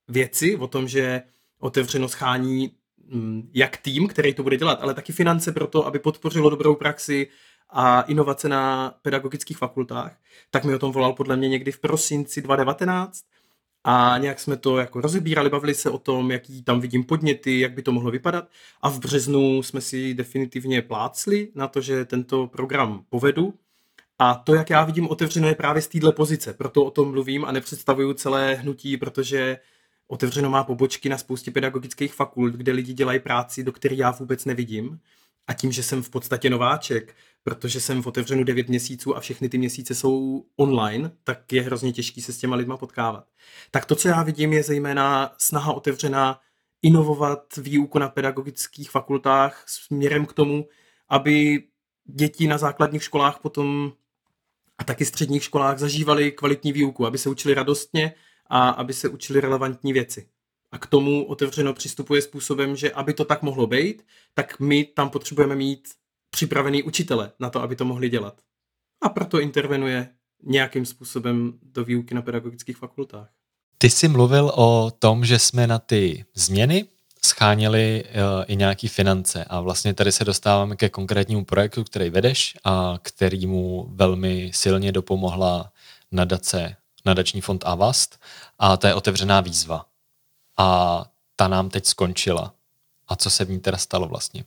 věci, 0.09 0.57
o 0.57 0.67
tom, 0.67 0.89
že 0.89 1.23
otevřeno 1.59 2.09
schání 2.09 2.71
Mm, 3.11 3.51
jak 3.55 3.77
tým, 3.77 4.09
který 4.09 4.35
to 4.35 4.43
bude 4.43 4.57
dělat, 4.57 4.79
ale 4.83 4.95
taky 4.95 5.13
finance 5.13 5.53
pro 5.53 5.67
to, 5.67 5.87
aby 5.87 5.99
podpořilo 5.99 6.51
dobrou 6.51 6.75
praxi 6.75 7.29
a 7.71 8.03
inovace 8.03 8.49
na 8.49 8.95
pedagogických 9.03 9.59
fakultách, 9.59 10.19
tak 10.51 10.65
mi 10.65 10.75
o 10.75 10.79
tom 10.79 10.93
volal 10.93 11.13
podle 11.13 11.37
mě 11.37 11.49
někdy 11.49 11.73
v 11.73 11.79
prosinci 11.79 12.43
2019 12.43 13.25
a 13.85 14.19
nějak 14.19 14.41
jsme 14.41 14.57
to 14.57 14.79
jako 14.79 15.01
rozebírali, 15.01 15.51
bavili 15.51 15.75
se 15.75 15.91
o 15.91 15.99
tom, 15.99 16.31
jaký 16.31 16.63
tam 16.63 16.81
vidím 16.81 17.05
podněty, 17.05 17.61
jak 17.61 17.73
by 17.73 17.83
to 17.83 17.93
mohlo 17.93 18.11
vypadat 18.11 18.49
a 18.83 18.91
v 18.91 18.99
březnu 18.99 19.63
jsme 19.63 19.81
si 19.81 20.15
definitivně 20.15 20.83
plácli 20.83 21.49
na 21.55 21.69
to, 21.69 21.81
že 21.81 22.05
tento 22.05 22.47
program 22.47 23.05
povedu 23.09 23.55
a 24.19 24.35
to, 24.35 24.55
jak 24.55 24.71
já 24.71 24.85
vidím 24.85 25.09
otevřeno, 25.09 25.49
je 25.49 25.55
právě 25.55 25.83
z 25.83 25.89
téhle 25.89 26.13
pozice, 26.13 26.55
proto 26.55 26.85
o 26.85 26.91
tom 26.91 27.11
mluvím 27.11 27.45
a 27.45 27.53
nepředstavuju 27.53 28.13
celé 28.13 28.55
hnutí, 28.55 28.97
protože 28.97 29.59
Otevřeno 30.09 30.51
má 30.51 30.65
pobočky 30.65 31.09
na 31.09 31.19
spoustě 31.19 31.51
pedagogických 31.51 32.15
fakult, 32.15 32.55
kde 32.55 32.73
lidi 32.73 32.93
dělají 32.93 33.21
práci, 33.21 33.65
do 33.65 33.73
které 33.73 33.95
já 33.95 34.11
vůbec 34.11 34.45
nevidím. 34.45 35.01
A 35.47 35.55
tím, 35.55 35.73
že 35.73 35.83
jsem 35.83 36.03
v 36.03 36.11
podstatě 36.11 36.51
nováček, 36.51 37.15
protože 37.43 37.81
jsem 37.81 38.03
v 38.03 38.07
otevřenu 38.07 38.45
9 38.45 38.69
měsíců 38.69 39.17
a 39.17 39.21
všechny 39.21 39.49
ty 39.49 39.59
měsíce 39.59 39.95
jsou 39.95 40.45
online, 40.57 41.11
tak 41.25 41.53
je 41.53 41.63
hrozně 41.63 41.93
těžký 41.93 42.23
se 42.23 42.33
s 42.33 42.39
těma 42.39 42.57
lidma 42.57 42.77
potkávat. 42.77 43.25
Tak 43.71 43.85
to, 43.85 43.97
co 43.97 44.09
já 44.09 44.23
vidím, 44.23 44.53
je 44.53 44.63
zejména 44.63 45.35
snaha 45.39 45.73
otevřená 45.73 46.41
inovovat 46.83 47.57
výuku 47.57 47.99
na 47.99 48.09
pedagogických 48.09 48.91
fakultách 48.91 49.65
směrem 49.67 50.27
k 50.27 50.33
tomu, 50.33 50.69
aby 51.09 51.65
děti 52.05 52.47
na 52.47 52.59
základních 52.59 53.03
školách 53.03 53.39
potom 53.39 53.93
a 54.79 54.85
taky 54.85 55.05
středních 55.05 55.45
školách 55.45 55.79
zažívali 55.79 56.33
kvalitní 56.33 56.73
výuku, 56.73 57.07
aby 57.07 57.19
se 57.19 57.29
učili 57.29 57.55
radostně 57.55 58.15
a 58.49 58.69
aby 58.69 58.93
se 58.93 59.09
učili 59.09 59.41
relevantní 59.41 59.93
věci. 59.93 60.29
A 60.71 60.79
k 60.79 60.87
tomu 60.87 61.25
otevřeno 61.25 61.75
přistupuje 61.75 62.23
způsobem, 62.23 62.77
že 62.77 62.93
aby 62.93 63.15
to 63.15 63.25
tak 63.25 63.43
mohlo 63.43 63.67
být, 63.67 64.07
tak 64.35 64.61
my 64.61 64.85
tam 64.85 65.11
potřebujeme 65.11 65.57
mít 65.57 65.89
připravený 66.31 66.83
učitele 66.83 67.33
na 67.39 67.51
to, 67.51 67.63
aby 67.63 67.77
to 67.77 67.85
mohli 67.85 68.09
dělat. 68.09 68.41
A 69.03 69.09
proto 69.09 69.41
intervenuje 69.41 70.09
nějakým 70.43 70.87
způsobem 70.87 71.59
do 71.63 71.85
výuky 71.85 72.15
na 72.15 72.23
pedagogických 72.23 72.77
fakultách. 72.77 73.29
Ty 73.79 73.91
jsi 73.91 74.09
mluvil 74.09 74.53
o 74.55 74.91
tom, 74.99 75.25
že 75.25 75.39
jsme 75.39 75.67
na 75.67 75.79
ty 75.79 76.25
změny 76.35 76.87
scháněli 77.25 78.05
uh, 78.05 78.45
i 78.47 78.57
nějaký 78.57 78.89
finance 78.89 79.45
a 79.45 79.61
vlastně 79.61 79.95
tady 79.95 80.13
se 80.13 80.25
dostáváme 80.25 80.77
ke 80.77 80.89
konkrétnímu 80.89 81.45
projektu, 81.45 81.85
který 81.85 82.11
vedeš 82.11 82.55
a 82.65 82.99
kterýmu 83.03 83.89
velmi 83.91 84.51
silně 84.55 84.93
dopomohla 84.93 85.73
nadace, 86.13 86.77
nadační 87.05 87.41
fond 87.41 87.65
Avast 87.67 88.21
a 88.59 88.77
to 88.77 88.87
je 88.87 88.95
otevřená 88.95 89.41
výzva. 89.41 89.85
A 90.57 91.05
ta 91.37 91.49
nám 91.49 91.71
teď 91.71 91.87
skončila. 91.87 92.55
A 93.09 93.17
co 93.17 93.31
se 93.31 93.45
v 93.45 93.51
ní 93.51 93.61
teda 93.61 93.77
stalo 93.77 94.09
vlastně? 94.09 94.45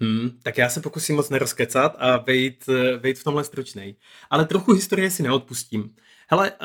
Hmm, 0.00 0.38
tak 0.42 0.58
já 0.58 0.68
se 0.68 0.80
pokusím 0.80 1.16
moc 1.16 1.30
nerozkecat 1.30 1.96
a 1.98 2.16
vejít, 2.16 2.64
vejít 2.98 3.18
v 3.18 3.24
tomhle 3.24 3.44
stručnej. 3.44 3.94
Ale 4.30 4.44
trochu 4.44 4.72
historie 4.72 5.10
si 5.10 5.22
neodpustím. 5.22 5.94
Hele, 6.28 6.50
uh, 6.50 6.58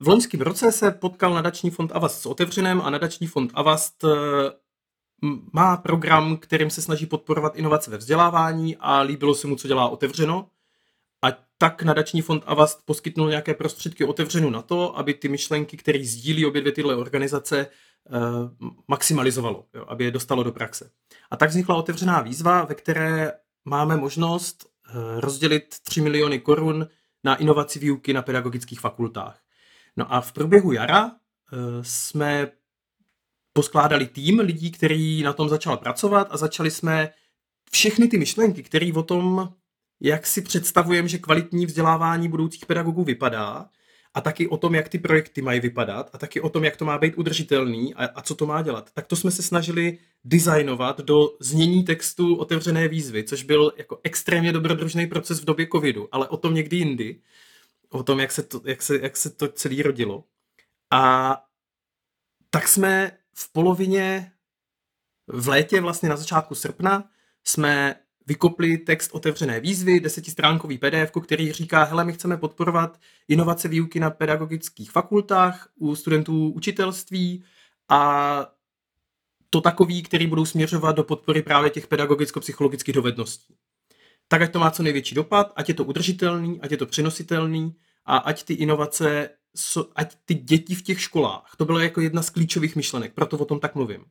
v 0.00 0.08
loňském 0.08 0.40
roce 0.40 0.72
se 0.72 0.90
potkal 0.90 1.34
nadační 1.34 1.70
fond 1.70 1.92
Avast 1.94 2.22
s 2.22 2.26
otevřeném 2.26 2.80
a 2.80 2.90
nadační 2.90 3.26
fond 3.26 3.50
Avast 3.54 4.04
uh, 4.04 4.10
má 5.52 5.76
program, 5.76 6.36
kterým 6.36 6.70
se 6.70 6.82
snaží 6.82 7.06
podporovat 7.06 7.56
inovace 7.56 7.90
ve 7.90 7.96
vzdělávání 7.96 8.76
a 8.76 9.00
líbilo 9.00 9.34
se 9.34 9.46
mu, 9.46 9.56
co 9.56 9.68
dělá 9.68 9.88
otevřeno. 9.88 10.48
Tak 11.62 11.82
nadační 11.82 12.22
fond 12.22 12.42
Avast 12.46 12.82
poskytnul 12.84 13.28
nějaké 13.28 13.54
prostředky 13.54 14.04
otevřenu 14.04 14.50
na 14.50 14.62
to, 14.62 14.98
aby 14.98 15.14
ty 15.14 15.28
myšlenky, 15.28 15.76
které 15.76 16.04
sdílí 16.04 16.46
obě 16.46 16.60
dvě 16.60 16.72
tyhle 16.72 16.96
organizace, 16.96 17.66
uh, 18.10 18.68
maximalizovalo, 18.88 19.66
jo, 19.74 19.84
aby 19.88 20.04
je 20.04 20.10
dostalo 20.10 20.42
do 20.42 20.52
praxe. 20.52 20.90
A 21.30 21.36
tak 21.36 21.50
vznikla 21.50 21.76
otevřená 21.76 22.20
výzva, 22.20 22.64
ve 22.64 22.74
které 22.74 23.32
máme 23.64 23.96
možnost 23.96 24.64
uh, 24.64 25.20
rozdělit 25.20 25.74
3 25.82 26.00
miliony 26.00 26.38
korun 26.38 26.88
na 27.24 27.36
inovaci 27.36 27.78
výuky 27.78 28.12
na 28.12 28.22
pedagogických 28.22 28.80
fakultách. 28.80 29.40
No 29.96 30.14
a 30.14 30.20
v 30.20 30.32
průběhu 30.32 30.72
jara 30.72 31.04
uh, 31.04 31.12
jsme 31.82 32.52
poskládali 33.52 34.06
tým 34.06 34.38
lidí, 34.38 34.70
který 34.70 35.22
na 35.22 35.32
tom 35.32 35.48
začal 35.48 35.76
pracovat 35.76 36.28
a 36.30 36.36
začali 36.36 36.70
jsme 36.70 37.10
všechny 37.72 38.08
ty 38.08 38.18
myšlenky, 38.18 38.62
které 38.62 38.92
o 38.94 39.02
tom, 39.02 39.54
jak 40.00 40.26
si 40.26 40.42
představujeme, 40.42 41.08
že 41.08 41.18
kvalitní 41.18 41.66
vzdělávání 41.66 42.28
budoucích 42.28 42.66
pedagogů 42.66 43.04
vypadá, 43.04 43.70
a 44.14 44.20
taky 44.20 44.48
o 44.48 44.56
tom, 44.56 44.74
jak 44.74 44.88
ty 44.88 44.98
projekty 44.98 45.42
mají 45.42 45.60
vypadat 45.60 46.10
a 46.12 46.18
taky 46.18 46.40
o 46.40 46.48
tom, 46.48 46.64
jak 46.64 46.76
to 46.76 46.84
má 46.84 46.98
být 46.98 47.14
udržitelný 47.18 47.94
a, 47.94 48.04
a 48.04 48.22
co 48.22 48.34
to 48.34 48.46
má 48.46 48.62
dělat. 48.62 48.90
Tak 48.94 49.06
to 49.06 49.16
jsme 49.16 49.30
se 49.30 49.42
snažili 49.42 49.98
designovat 50.24 51.00
do 51.00 51.36
znění 51.40 51.84
textu 51.84 52.36
otevřené 52.36 52.88
výzvy, 52.88 53.24
což 53.24 53.42
byl 53.42 53.72
jako 53.76 54.00
extrémně 54.02 54.52
dobrodružný 54.52 55.06
proces 55.06 55.40
v 55.40 55.44
době 55.44 55.68
covidu, 55.72 56.08
ale 56.12 56.28
o 56.28 56.36
tom 56.36 56.54
někdy 56.54 56.76
jindy, 56.76 57.20
o 57.88 58.02
tom, 58.02 58.20
jak 58.20 58.32
se 58.32 58.42
to, 58.42 58.60
jak 58.64 58.82
se, 58.82 58.98
jak 59.02 59.16
se 59.16 59.30
to 59.30 59.48
celé 59.48 59.82
rodilo. 59.82 60.24
A 60.90 61.36
tak 62.50 62.68
jsme 62.68 63.12
v 63.34 63.52
polovině 63.52 64.32
v 65.26 65.48
létě, 65.48 65.80
vlastně 65.80 66.08
na 66.08 66.16
začátku 66.16 66.54
srpna, 66.54 67.10
jsme 67.44 67.96
vykopli 68.26 68.78
text 68.78 69.10
otevřené 69.12 69.60
výzvy, 69.60 70.00
desetistránkový 70.00 70.78
PDF, 70.78 71.10
který 71.24 71.52
říká, 71.52 71.84
hele, 71.84 72.04
my 72.04 72.12
chceme 72.12 72.36
podporovat 72.36 73.00
inovace 73.28 73.68
výuky 73.68 74.00
na 74.00 74.10
pedagogických 74.10 74.90
fakultách 74.90 75.68
u 75.76 75.94
studentů 75.94 76.50
učitelství 76.50 77.44
a 77.88 78.46
to 79.50 79.60
takový, 79.60 80.02
který 80.02 80.26
budou 80.26 80.44
směřovat 80.44 80.96
do 80.96 81.04
podpory 81.04 81.42
právě 81.42 81.70
těch 81.70 81.86
pedagogicko-psychologických 81.86 82.94
dovedností. 82.94 83.54
Tak, 84.28 84.42
ať 84.42 84.52
to 84.52 84.58
má 84.58 84.70
co 84.70 84.82
největší 84.82 85.14
dopad, 85.14 85.52
ať 85.56 85.68
je 85.68 85.74
to 85.74 85.84
udržitelný, 85.84 86.60
ať 86.60 86.70
je 86.70 86.76
to 86.76 86.86
přenositelný 86.86 87.76
a 88.04 88.16
ať 88.16 88.44
ty 88.44 88.54
inovace, 88.54 89.30
ať 89.94 90.16
ty 90.24 90.34
děti 90.34 90.74
v 90.74 90.82
těch 90.82 91.00
školách, 91.00 91.54
to 91.56 91.64
bylo 91.64 91.78
jako 91.78 92.00
jedna 92.00 92.22
z 92.22 92.30
klíčových 92.30 92.76
myšlenek, 92.76 93.14
proto 93.14 93.38
o 93.38 93.44
tom 93.44 93.60
tak 93.60 93.74
mluvím. 93.74 94.04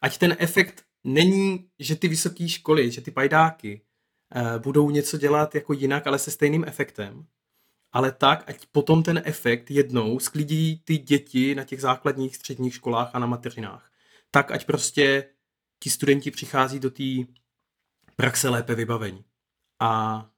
Ať 0.00 0.18
ten 0.18 0.36
efekt 0.38 0.84
není, 1.04 1.70
že 1.78 1.96
ty 1.96 2.08
vysoké 2.08 2.48
školy, 2.48 2.90
že 2.90 3.00
ty 3.00 3.10
pajdáky 3.10 3.82
uh, 4.36 4.62
budou 4.62 4.90
něco 4.90 5.18
dělat 5.18 5.54
jako 5.54 5.72
jinak, 5.72 6.06
ale 6.06 6.18
se 6.18 6.30
stejným 6.30 6.64
efektem, 6.64 7.26
ale 7.92 8.12
tak, 8.12 8.44
ať 8.46 8.66
potom 8.66 9.02
ten 9.02 9.22
efekt 9.24 9.70
jednou 9.70 10.18
sklidí 10.18 10.82
ty 10.84 10.98
děti 10.98 11.54
na 11.54 11.64
těch 11.64 11.80
základních 11.80 12.36
středních 12.36 12.74
školách 12.74 13.10
a 13.14 13.18
na 13.18 13.26
mateřinách. 13.26 13.90
Tak, 14.30 14.50
ať 14.50 14.66
prostě 14.66 15.28
ti 15.82 15.90
studenti 15.90 16.30
přichází 16.30 16.80
do 16.80 16.90
té 16.90 17.04
praxe 18.16 18.48
lépe 18.48 18.74
vybavení. 18.74 19.24
A 19.80 20.30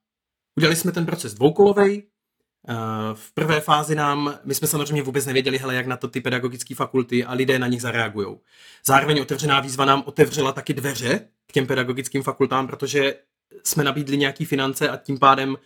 udělali 0.56 0.76
jsme 0.76 0.92
ten 0.92 1.06
proces 1.06 1.34
dvoukolovej, 1.34 2.02
Eh, 2.02 2.13
v 3.14 3.32
prvé 3.34 3.60
fázi 3.60 3.94
nám, 3.94 4.38
my 4.44 4.54
jsme 4.54 4.68
samozřejmě 4.68 5.02
vůbec 5.02 5.26
nevěděli, 5.26 5.58
hele, 5.58 5.74
jak 5.74 5.86
na 5.86 5.96
to 5.96 6.08
ty 6.08 6.20
pedagogické 6.20 6.74
fakulty 6.74 7.24
a 7.24 7.32
lidé 7.32 7.58
na 7.58 7.66
nich 7.66 7.82
zareagují. 7.82 8.36
Zároveň 8.86 9.20
otevřená 9.20 9.60
výzva 9.60 9.84
nám 9.84 10.02
otevřela 10.06 10.52
taky 10.52 10.74
dveře 10.74 11.28
k 11.46 11.52
těm 11.52 11.66
pedagogickým 11.66 12.22
fakultám, 12.22 12.66
protože 12.66 13.14
jsme 13.64 13.84
nabídli 13.84 14.16
nějaký 14.16 14.44
finance 14.44 14.88
a 14.88 14.96
tím 14.96 15.18
pádem 15.18 15.56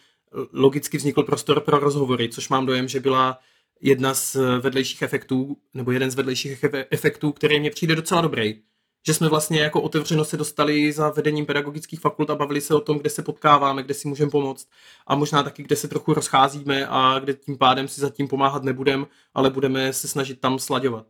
logicky 0.53 0.99
vznikl 0.99 1.23
prostor 1.23 1.61
pro 1.61 1.79
rozhovory, 1.79 2.29
což 2.29 2.49
mám 2.49 2.67
dojem, 2.67 2.89
že 2.89 3.01
byla 3.01 3.39
jedna 3.81 4.15
z 4.15 4.37
vedlejších 4.61 5.03
efektů, 5.03 5.57
nebo 5.75 5.93
jeden 5.93 6.11
z 6.11 6.15
vedlejších 6.15 6.65
efektů, 6.91 7.33
který 7.33 7.61
mě 7.61 7.71
přijde 7.71 7.97
docela 7.97 8.21
dobrý 8.21 8.63
že 9.09 9.15
jsme 9.15 9.29
vlastně 9.29 9.61
jako 9.61 9.83
otevřeno 9.83 10.25
se 10.25 10.37
dostali 10.37 10.93
za 10.93 11.11
vedením 11.11 11.47
pedagogických 11.47 12.01
fakult 12.01 12.31
a 12.31 12.35
bavili 12.35 12.61
se 12.61 12.75
o 12.75 12.81
tom, 12.81 12.99
kde 12.99 13.11
se 13.11 13.23
potkáváme, 13.23 13.83
kde 13.83 13.95
si 13.95 14.09
můžeme 14.09 14.31
pomoct 14.31 14.69
a 15.07 15.15
možná 15.15 15.43
taky, 15.43 15.63
kde 15.63 15.77
se 15.77 15.89
trochu 15.89 16.15
rozcházíme 16.15 16.87
a 16.87 17.19
kde 17.19 17.35
tím 17.35 17.59
pádem 17.59 17.89
si 17.89 18.01
zatím 18.01 18.29
pomáhat 18.29 18.63
nebudeme, 18.63 19.07
ale 19.35 19.51
budeme 19.51 19.93
se 19.93 20.09
snažit 20.09 20.41
tam 20.41 20.59
slaďovat. 20.59 21.07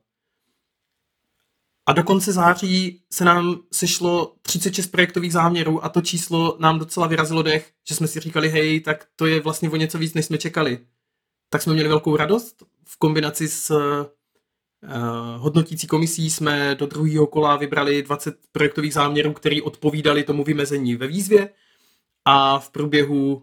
A 1.86 1.92
do 1.92 2.04
konce 2.04 2.32
září 2.32 3.02
se 3.12 3.24
nám 3.24 3.60
sešlo 3.72 4.34
36 4.42 4.86
projektových 4.86 5.32
záměrů 5.32 5.84
a 5.84 5.88
to 5.88 6.00
číslo 6.00 6.56
nám 6.60 6.78
docela 6.78 7.06
vyrazilo 7.06 7.42
dech, 7.42 7.72
že 7.88 7.94
jsme 7.94 8.06
si 8.06 8.20
říkali, 8.20 8.48
hej, 8.48 8.80
tak 8.80 9.06
to 9.16 9.26
je 9.26 9.40
vlastně 9.40 9.70
o 9.70 9.76
něco 9.76 9.98
víc, 9.98 10.14
než 10.14 10.24
jsme 10.24 10.38
čekali. 10.38 10.86
Tak 11.50 11.62
jsme 11.62 11.72
měli 11.72 11.88
velkou 11.88 12.16
radost 12.16 12.62
v 12.84 12.98
kombinaci 12.98 13.48
s 13.48 13.72
hodnotící 15.36 15.86
komisí 15.86 16.30
jsme 16.30 16.74
do 16.74 16.86
druhého 16.86 17.26
kola 17.26 17.56
vybrali 17.56 18.02
20 18.02 18.36
projektových 18.52 18.94
záměrů, 18.94 19.32
které 19.32 19.62
odpovídaly 19.62 20.24
tomu 20.24 20.44
vymezení 20.44 20.96
ve 20.96 21.06
výzvě 21.06 21.50
a 22.24 22.58
v 22.58 22.70
průběhu 22.70 23.34
uh, 23.34 23.42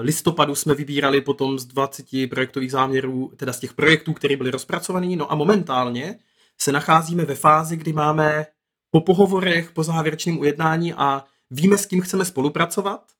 listopadu 0.00 0.54
jsme 0.54 0.74
vybírali 0.74 1.20
potom 1.20 1.58
z 1.58 1.64
20 1.64 2.06
projektových 2.30 2.70
záměrů, 2.70 3.32
teda 3.36 3.52
z 3.52 3.60
těch 3.60 3.74
projektů, 3.74 4.12
které 4.12 4.36
byly 4.36 4.50
rozpracované. 4.50 5.16
No 5.16 5.32
a 5.32 5.34
momentálně 5.34 6.18
se 6.58 6.72
nacházíme 6.72 7.24
ve 7.24 7.34
fázi, 7.34 7.76
kdy 7.76 7.92
máme 7.92 8.46
po 8.90 9.00
pohovorech, 9.00 9.72
po 9.72 9.82
závěrečném 9.82 10.38
ujednání 10.38 10.94
a 10.94 11.24
víme, 11.50 11.78
s 11.78 11.86
kým 11.86 12.00
chceme 12.00 12.24
spolupracovat 12.24 13.17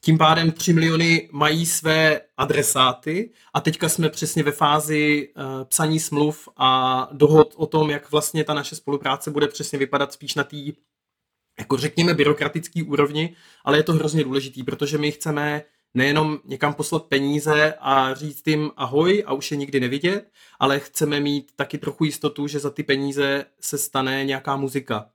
tím 0.00 0.18
pádem 0.18 0.52
3 0.52 0.72
miliony 0.72 1.28
mají 1.32 1.66
své 1.66 2.20
adresáty 2.36 3.30
a 3.54 3.60
teďka 3.60 3.88
jsme 3.88 4.08
přesně 4.08 4.42
ve 4.42 4.52
fázi 4.52 5.28
uh, 5.36 5.64
psaní 5.64 6.00
smluv 6.00 6.48
a 6.56 7.08
dohod 7.12 7.54
o 7.56 7.66
tom, 7.66 7.90
jak 7.90 8.10
vlastně 8.10 8.44
ta 8.44 8.54
naše 8.54 8.76
spolupráce 8.76 9.30
bude 9.30 9.48
přesně 9.48 9.78
vypadat 9.78 10.12
spíš 10.12 10.34
na 10.34 10.44
té, 10.44 10.56
jako 11.58 11.76
řekněme, 11.76 12.14
byrokratické 12.14 12.82
úrovni, 12.82 13.36
ale 13.64 13.76
je 13.76 13.82
to 13.82 13.92
hrozně 13.92 14.24
důležitý, 14.24 14.62
protože 14.62 14.98
my 14.98 15.10
chceme 15.12 15.62
nejenom 15.94 16.38
někam 16.44 16.74
poslat 16.74 17.04
peníze 17.04 17.74
a 17.80 18.14
říct 18.14 18.46
jim 18.46 18.70
ahoj 18.76 19.24
a 19.26 19.32
už 19.32 19.50
je 19.50 19.56
nikdy 19.56 19.80
nevidět, 19.80 20.30
ale 20.60 20.80
chceme 20.80 21.20
mít 21.20 21.52
taky 21.56 21.78
trochu 21.78 22.04
jistotu, 22.04 22.46
že 22.46 22.58
za 22.58 22.70
ty 22.70 22.82
peníze 22.82 23.44
se 23.60 23.78
stane 23.78 24.24
nějaká 24.24 24.56
muzika, 24.56 25.10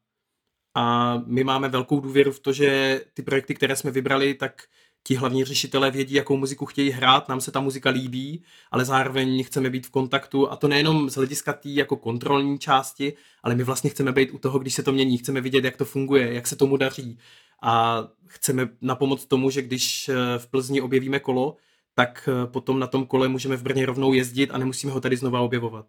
a 0.76 1.18
my 1.26 1.44
máme 1.44 1.70
velkou 1.70 2.00
důvěru 2.00 2.32
v 2.32 2.40
to, 2.40 2.54
že 2.54 3.02
ty 3.14 3.22
projekty, 3.22 3.56
které 3.56 3.76
jsme 3.76 3.92
vybrali, 3.92 4.34
tak 4.34 4.64
ti 5.04 5.16
hlavní 5.16 5.44
řešitelé 5.44 5.92
vědí, 5.92 6.16
jakou 6.16 6.38
muziku 6.38 6.66
chtějí 6.66 6.90
hrát, 6.92 7.30
nám 7.30 7.42
se 7.42 7.52
ta 7.52 7.60
muzika 7.60 7.90
líbí, 7.90 8.44
ale 8.72 8.86
zároveň 8.86 9.44
chceme 9.44 9.70
být 9.70 9.88
v 9.88 9.90
kontaktu 9.90 10.52
a 10.52 10.56
to 10.56 10.68
nejenom 10.68 11.10
z 11.10 11.16
hlediska 11.16 11.54
té 11.54 11.70
jako 11.70 11.96
kontrolní 11.96 12.60
části, 12.60 13.14
ale 13.44 13.56
my 13.56 13.64
vlastně 13.64 13.90
chceme 13.90 14.12
být 14.12 14.32
u 14.32 14.38
toho, 14.38 14.60
když 14.60 14.74
se 14.74 14.84
to 14.84 14.92
mění, 14.92 15.18
chceme 15.18 15.42
vidět, 15.42 15.64
jak 15.64 15.78
to 15.78 15.86
funguje, 15.86 16.34
jak 16.34 16.48
se 16.48 16.56
tomu 16.56 16.78
daří 16.78 17.20
a 17.62 18.04
chceme 18.26 18.70
napomoct 18.82 19.26
tomu, 19.26 19.50
že 19.50 19.62
když 19.62 20.10
eh, 20.10 20.16
v 20.38 20.48
Plzni 20.48 20.82
objevíme 20.82 21.20
kolo, 21.20 21.56
tak 21.96 22.30
eh, 22.32 22.48
potom 22.48 22.80
na 22.80 22.88
tom 22.88 23.06
kole 23.06 23.28
můžeme 23.28 23.58
v 23.58 23.64
Brně 23.64 23.86
rovnou 23.86 24.14
jezdit 24.14 24.52
a 24.52 24.58
nemusíme 24.58 24.94
ho 24.94 25.02
tady 25.02 25.18
znova 25.18 25.42
objevovat. 25.42 25.86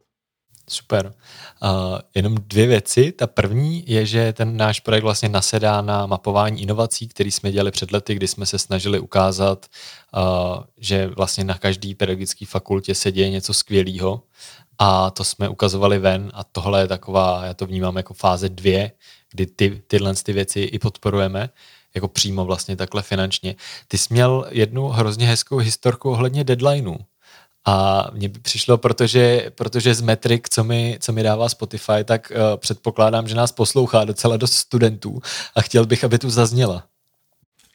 Super. 0.69 1.15
Uh, 1.63 1.99
jenom 2.15 2.35
dvě 2.35 2.67
věci. 2.67 3.13
Ta 3.13 3.27
první 3.27 3.85
je, 3.87 4.07
že 4.07 4.33
ten 4.33 4.57
náš 4.57 4.81
projekt 4.81 5.03
vlastně 5.03 5.29
nasedá 5.29 5.83
na 5.83 6.07
mapování 6.07 6.63
inovací, 6.63 7.09
který 7.09 7.31
jsme 7.31 7.53
dělali 7.53 7.71
před 7.71 7.93
lety, 7.93 8.15
kdy 8.15 8.29
jsme 8.29 8.47
se 8.47 8.59
snažili 8.59 9.01
ukázat, 9.01 9.67
uh, 10.17 10.63
že 10.79 11.07
vlastně 11.07 11.45
na 11.45 11.59
každý 11.59 11.95
pedagogické 11.95 12.47
fakultě 12.47 12.95
se 12.95 13.13
děje 13.13 13.31
něco 13.31 13.55
skvělého 13.55 14.23
a 14.79 15.11
to 15.11 15.25
jsme 15.25 15.49
ukazovali 15.49 15.99
ven 15.99 16.31
a 16.35 16.45
tohle 16.45 16.81
je 16.81 16.89
taková, 16.89 17.45
já 17.45 17.55
to 17.55 17.67
vnímám 17.67 17.97
jako 17.97 18.15
fáze 18.15 18.49
dvě, 18.49 18.93
kdy 19.31 19.47
ty, 19.47 19.83
tyhle 19.87 20.15
ty 20.15 20.33
věci 20.33 20.61
i 20.61 20.79
podporujeme 20.79 21.51
jako 21.95 22.09
přímo 22.09 22.45
vlastně 22.45 22.77
takhle 22.77 23.03
finančně. 23.03 23.55
Ty 23.89 23.99
jsi 23.99 24.15
měl 24.15 24.47
jednu 24.51 24.89
hrozně 24.89 25.27
hezkou 25.27 25.57
historku 25.57 26.11
ohledně 26.11 26.45
deadlineu. 26.45 26.95
A 27.67 28.07
mně 28.13 28.29
by 28.29 28.39
přišlo, 28.39 28.79
protože, 28.79 29.51
protože 29.55 29.95
z 29.95 30.01
metrik, 30.01 30.49
co 30.49 30.65
mi, 30.65 30.99
co 31.01 31.13
mi 31.13 31.23
dává 31.23 31.49
Spotify, 31.49 32.05
tak 32.05 32.33
uh, 32.35 32.57
předpokládám, 32.57 33.29
že 33.29 33.35
nás 33.35 33.53
poslouchá 33.53 34.05
docela 34.05 34.37
dost 34.37 34.53
studentů 34.53 35.21
a 35.55 35.63
chtěl 35.63 35.87
bych, 35.87 36.05
aby 36.05 36.19
tu 36.19 36.31
zazněla. 36.31 36.85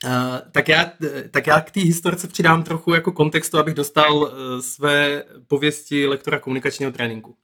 Uh, 0.05 0.11
tak, 0.51 0.67
já, 0.67 0.91
tak 1.31 1.47
já 1.47 1.61
k 1.61 1.71
té 1.71 1.79
historce 1.79 2.27
přidám 2.27 2.63
trochu 2.63 2.93
jako 2.93 3.11
kontextu, 3.11 3.57
abych 3.57 3.73
dostal 3.73 4.15
uh, 4.15 4.29
své 4.61 5.23
pověsti 5.47 6.07
lektora 6.07 6.39
komunikačního 6.39 6.91
tréninku. 6.91 7.35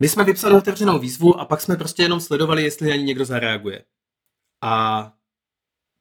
My 0.00 0.08
jsme 0.08 0.24
vypsali 0.24 0.54
otevřenou 0.54 0.98
výzvu 0.98 1.40
a 1.40 1.44
pak 1.44 1.60
jsme 1.60 1.76
prostě 1.76 2.02
jenom 2.02 2.20
sledovali, 2.20 2.62
jestli 2.62 2.92
ani 2.92 3.02
někdo 3.02 3.24
zareaguje. 3.24 3.84
A 4.62 5.12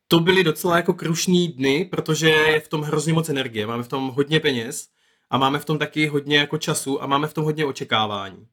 to 0.08 0.20
byly 0.20 0.44
docela 0.44 0.78
jako 0.78 0.94
krušní 0.94 1.48
dny, 1.48 1.86
protože 1.86 2.30
je 2.30 2.60
v 2.60 2.68
tom 2.68 2.82
hrozně 2.82 3.14
moc 3.14 3.30
energie, 3.30 3.68
máme 3.68 3.84
v 3.84 3.88
tom 3.88 4.10
hodně 4.10 4.40
peněz 4.40 4.93
a 5.34 5.38
máme 5.38 5.60
v 5.60 5.66
tom 5.66 5.80
taky 5.80 6.08
hodně 6.08 6.38
jako 6.38 6.58
času 6.58 7.04
a 7.04 7.08
máme 7.08 7.28
v 7.28 7.34
tom 7.34 7.44
hodně 7.44 7.66
očekávání. 7.66 8.48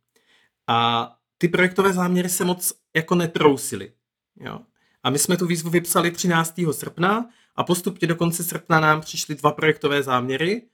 A 0.67 1.11
ty 1.39 1.49
projektové 1.49 1.93
záměry 1.93 2.29
se 2.29 2.45
moc 2.45 2.73
jako 2.97 3.15
netrousily. 3.15 3.93
Jo. 4.37 4.61
A 5.03 5.11
my 5.11 5.19
jsme 5.19 5.37
tu 5.37 5.47
výzvu 5.47 5.71
vypsali 5.71 6.11
13. 6.11 6.61
srpna 6.73 7.31
a 7.57 7.65
postupně 7.65 8.09
do 8.09 8.17
konce 8.17 8.45
srpna 8.45 8.81
nám 8.81 9.01
přišly 9.01 9.35
dva 9.35 9.53
projektové 9.53 10.03
záměry, 10.03 10.69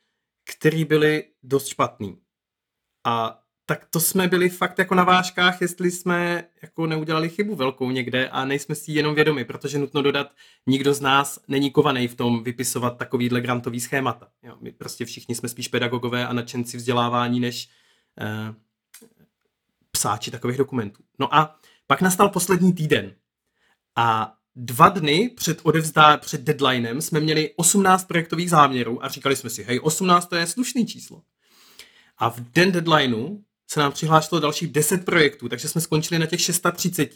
které 0.44 0.84
byly 0.84 1.24
dost 1.42 1.66
špatný. 1.66 2.18
A 3.04 3.42
tak 3.66 3.86
to 3.90 4.00
jsme 4.00 4.28
byli 4.28 4.48
fakt 4.48 4.78
jako 4.78 4.94
na 4.94 5.04
vážkách, 5.04 5.60
jestli 5.60 5.90
jsme 5.90 6.44
jako 6.62 6.86
neudělali 6.86 7.28
chybu 7.28 7.56
velkou 7.56 7.90
někde 7.90 8.28
a 8.28 8.44
nejsme 8.44 8.74
si 8.74 8.92
jenom 8.92 9.14
vědomi, 9.14 9.44
protože 9.44 9.78
nutno 9.78 10.02
dodat, 10.02 10.32
nikdo 10.66 10.94
z 10.94 11.00
nás 11.00 11.40
není 11.48 11.70
kovaný 11.70 12.08
v 12.08 12.14
tom 12.14 12.44
vypisovat 12.44 12.98
takovýhle 12.98 13.40
grantový 13.40 13.80
schémata. 13.80 14.28
Jo, 14.42 14.56
my 14.60 14.72
prostě 14.72 15.04
všichni 15.04 15.34
jsme 15.34 15.48
spíš 15.48 15.68
pedagogové 15.68 16.26
a 16.26 16.32
nadšenci 16.32 16.76
vzdělávání 16.76 17.40
než 17.40 17.68
eh, 18.20 18.54
psáči 19.90 20.30
takových 20.30 20.58
dokumentů. 20.58 21.02
No 21.18 21.34
a 21.34 21.58
pak 21.86 22.00
nastal 22.00 22.28
poslední 22.28 22.72
týden 22.72 23.14
a 23.96 24.34
dva 24.56 24.88
dny 24.88 25.30
před 25.36 25.60
odevzdá, 25.62 26.16
před 26.16 26.40
deadlinem 26.40 27.02
jsme 27.02 27.20
měli 27.20 27.52
18 27.56 28.04
projektových 28.04 28.50
záměrů 28.50 29.04
a 29.04 29.08
říkali 29.08 29.36
jsme 29.36 29.50
si, 29.50 29.62
hej, 29.62 29.80
18 29.82 30.26
to 30.26 30.36
je 30.36 30.46
slušný 30.46 30.86
číslo. 30.86 31.22
A 32.18 32.30
v 32.30 32.40
den 32.40 32.72
deadlineu 32.72 33.38
se 33.70 33.80
nám 33.80 33.92
přihlásilo 33.92 34.40
dalších 34.40 34.72
10 34.72 35.04
projektů, 35.04 35.48
takže 35.48 35.68
jsme 35.68 35.80
skončili 35.80 36.18
na 36.18 36.26
těch 36.26 36.40
630. 36.40 37.10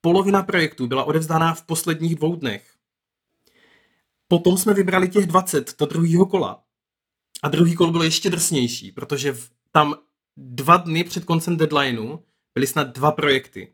Polovina 0.00 0.42
projektů 0.42 0.86
byla 0.86 1.04
odevzdána 1.04 1.54
v 1.54 1.62
posledních 1.62 2.14
dvou 2.14 2.36
dnech. 2.36 2.74
Potom 4.28 4.58
jsme 4.58 4.74
vybrali 4.74 5.08
těch 5.08 5.26
20 5.26 5.78
do 5.78 5.86
druhého 5.86 6.26
kola. 6.26 6.62
A 7.42 7.48
druhý 7.48 7.74
kolo 7.74 7.92
bylo 7.92 8.04
ještě 8.04 8.30
drsnější, 8.30 8.92
protože 8.92 9.32
v, 9.32 9.50
tam 9.72 9.94
dva 10.36 10.76
dny 10.76 11.04
před 11.04 11.24
koncem 11.24 11.56
deadlineu 11.56 12.18
byly 12.54 12.66
snad 12.66 12.88
dva 12.88 13.12
projekty. 13.12 13.72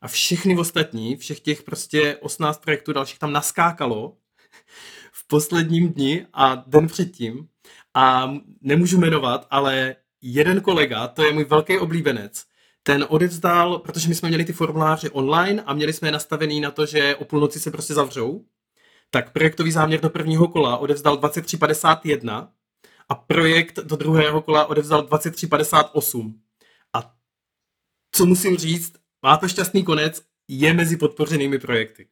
A 0.00 0.08
všechny 0.08 0.58
ostatní, 0.58 1.16
všech 1.16 1.40
těch 1.40 1.62
prostě 1.62 2.16
18 2.16 2.60
projektů 2.62 2.92
dalších 2.92 3.18
tam 3.18 3.32
naskákalo 3.32 4.16
v 5.12 5.26
posledním 5.26 5.92
dni 5.92 6.26
a 6.32 6.54
den 6.66 6.86
předtím. 6.86 7.48
A 7.94 8.34
nemůžu 8.60 8.98
jmenovat, 8.98 9.46
ale 9.50 9.96
jeden 10.22 10.60
kolega, 10.60 11.08
to 11.08 11.22
je 11.22 11.32
můj 11.32 11.44
velký 11.44 11.78
oblíbenec, 11.78 12.44
ten 12.82 13.06
odevzdal, 13.08 13.78
protože 13.78 14.08
my 14.08 14.14
jsme 14.14 14.28
měli 14.28 14.44
ty 14.44 14.52
formuláře 14.52 15.10
online 15.10 15.62
a 15.62 15.74
měli 15.74 15.92
jsme 15.92 16.08
je 16.08 16.12
nastavený 16.12 16.60
na 16.60 16.70
to, 16.70 16.86
že 16.86 17.16
o 17.16 17.24
půlnoci 17.24 17.60
se 17.60 17.70
prostě 17.70 17.94
zavřou, 17.94 18.44
tak 19.10 19.32
projektový 19.32 19.72
záměr 19.72 20.00
do 20.00 20.10
prvního 20.10 20.48
kola 20.48 20.76
odevzdal 20.76 21.16
2351 21.16 22.52
a 23.08 23.14
projekt 23.14 23.78
do 23.78 23.96
druhého 23.96 24.42
kola 24.42 24.66
odevzdal 24.66 25.02
2358. 25.02 26.40
A 26.92 27.14
co 28.12 28.26
musím 28.26 28.56
říct, 28.56 28.92
má 29.22 29.36
to 29.36 29.48
šťastný 29.48 29.84
konec, 29.84 30.22
je 30.48 30.72
mezi 30.72 30.96
podpořenými 30.96 31.58
projekty. 31.58 32.08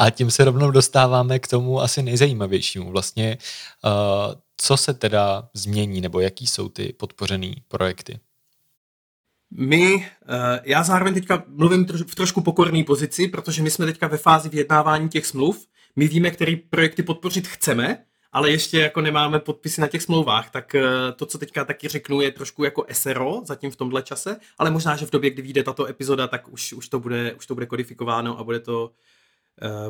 A 0.00 0.10
tím 0.10 0.30
se 0.30 0.44
rovnou 0.44 0.70
dostáváme 0.70 1.38
k 1.38 1.48
tomu 1.48 1.80
asi 1.80 2.02
nejzajímavějšímu. 2.02 2.90
Vlastně 2.90 3.38
uh, 3.84 4.34
co 4.56 4.76
se 4.76 4.94
teda 4.94 5.48
změní, 5.54 6.00
nebo 6.00 6.20
jaký 6.20 6.46
jsou 6.46 6.68
ty 6.68 6.92
podpořené 6.92 7.54
projekty? 7.68 8.18
My, 9.50 10.06
eh, 10.28 10.60
já 10.64 10.82
zároveň 10.82 11.14
teďka 11.14 11.44
mluvím 11.46 11.86
v 11.86 12.14
trošku 12.14 12.40
pokorné 12.40 12.84
pozici, 12.84 13.28
protože 13.28 13.62
my 13.62 13.70
jsme 13.70 13.86
teďka 13.86 14.06
ve 14.06 14.16
fázi 14.16 14.48
vyjednávání 14.48 15.08
těch 15.08 15.26
smluv. 15.26 15.66
My 15.96 16.08
víme, 16.08 16.30
který 16.30 16.56
projekty 16.56 17.02
podpořit 17.02 17.48
chceme, 17.48 18.04
ale 18.32 18.50
ještě 18.50 18.80
jako 18.80 19.00
nemáme 19.00 19.38
podpisy 19.38 19.80
na 19.80 19.86
těch 19.86 20.02
smlouvách, 20.02 20.50
tak 20.50 20.74
eh, 20.74 20.82
to, 21.16 21.26
co 21.26 21.38
teďka 21.38 21.64
taky 21.64 21.88
řeknu, 21.88 22.20
je 22.20 22.30
trošku 22.30 22.64
jako 22.64 22.86
SRO 22.92 23.42
zatím 23.44 23.70
v 23.70 23.76
tomhle 23.76 24.02
čase, 24.02 24.36
ale 24.58 24.70
možná, 24.70 24.96
že 24.96 25.06
v 25.06 25.10
době, 25.10 25.30
kdy 25.30 25.42
vyjde 25.42 25.62
tato 25.62 25.86
epizoda, 25.86 26.26
tak 26.26 26.48
už, 26.48 26.72
už, 26.72 26.88
to, 26.88 27.00
bude, 27.00 27.32
už 27.32 27.46
to 27.46 27.54
bude 27.54 27.66
kodifikováno 27.66 28.38
a 28.38 28.44
bude 28.44 28.60
to, 28.60 28.90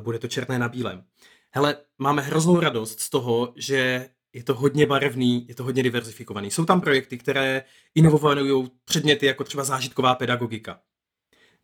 bude 0.01 0.19
to 0.19 0.29
černé 0.29 0.59
na 0.59 0.69
bílém. 0.69 1.05
Hele, 1.51 1.77
máme 1.99 2.23
hroznou 2.23 2.61
radost 2.61 3.01
z 3.01 3.11
toho, 3.11 3.53
že 3.57 4.11
je 4.33 4.45
to 4.45 4.55
hodně 4.55 4.87
barevný, 4.87 5.49
je 5.49 5.55
to 5.55 5.65
hodně 5.65 5.83
diverzifikovaný. 5.83 6.51
Jsou 6.51 6.65
tam 6.65 6.81
projekty, 6.81 7.19
které 7.19 7.65
inovují 7.95 8.71
předměty 8.85 9.27
jako 9.27 9.45
třeba 9.45 9.65
zážitková 9.65 10.15
pedagogika. 10.15 10.81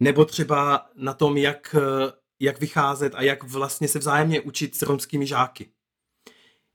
Nebo 0.01 0.25
třeba 0.25 0.91
na 0.95 1.15
tom, 1.15 1.37
jak, 1.37 1.77
jak 2.41 2.61
vycházet 2.61 3.15
a 3.15 3.23
jak 3.23 3.43
vlastně 3.43 3.89
se 3.89 3.99
vzájemně 3.99 4.41
učit 4.41 4.77
s 4.77 4.83
romskými 4.83 5.27
žáky. 5.27 5.71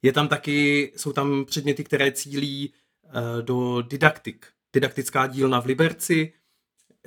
Je 0.01 0.13
tam 0.13 0.27
taky, 0.27 0.91
jsou 0.95 1.13
tam 1.13 1.45
předměty, 1.45 1.83
které 1.83 2.11
cílí 2.11 2.73
uh, 3.03 3.41
do 3.41 3.81
didaktik. 3.81 4.47
Didaktická 4.73 5.27
dílna 5.27 5.61
v 5.61 5.65
Liberci, 5.65 6.33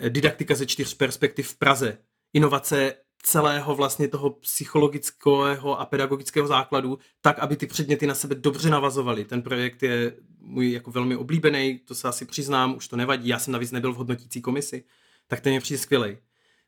didaktika 0.08 0.54
ze 0.54 0.66
čtyř 0.66 0.94
perspektiv 0.94 1.48
v 1.48 1.58
Praze, 1.58 1.98
inovace 2.32 2.96
celého 3.26 3.74
vlastně 3.74 4.08
toho 4.08 4.30
psychologického 4.30 5.80
a 5.80 5.86
pedagogického 5.86 6.46
základu, 6.46 6.98
tak, 7.20 7.38
aby 7.38 7.56
ty 7.56 7.66
předměty 7.66 8.06
na 8.06 8.14
sebe 8.14 8.34
dobře 8.34 8.70
navazovaly. 8.70 9.24
Ten 9.24 9.42
projekt 9.42 9.82
je 9.82 10.16
můj 10.38 10.72
jako 10.72 10.90
velmi 10.90 11.16
oblíbený, 11.16 11.78
to 11.78 11.94
se 11.94 12.08
asi 12.08 12.24
přiznám, 12.24 12.76
už 12.76 12.88
to 12.88 12.96
nevadí, 12.96 13.28
já 13.28 13.38
jsem 13.38 13.52
navíc 13.52 13.70
nebyl 13.70 13.92
v 13.92 13.96
hodnotící 13.96 14.42
komisi, 14.42 14.84
tak 15.26 15.40
ten 15.40 15.52
je 15.52 15.60
přijde 15.60 15.78
skvělý. 15.78 16.16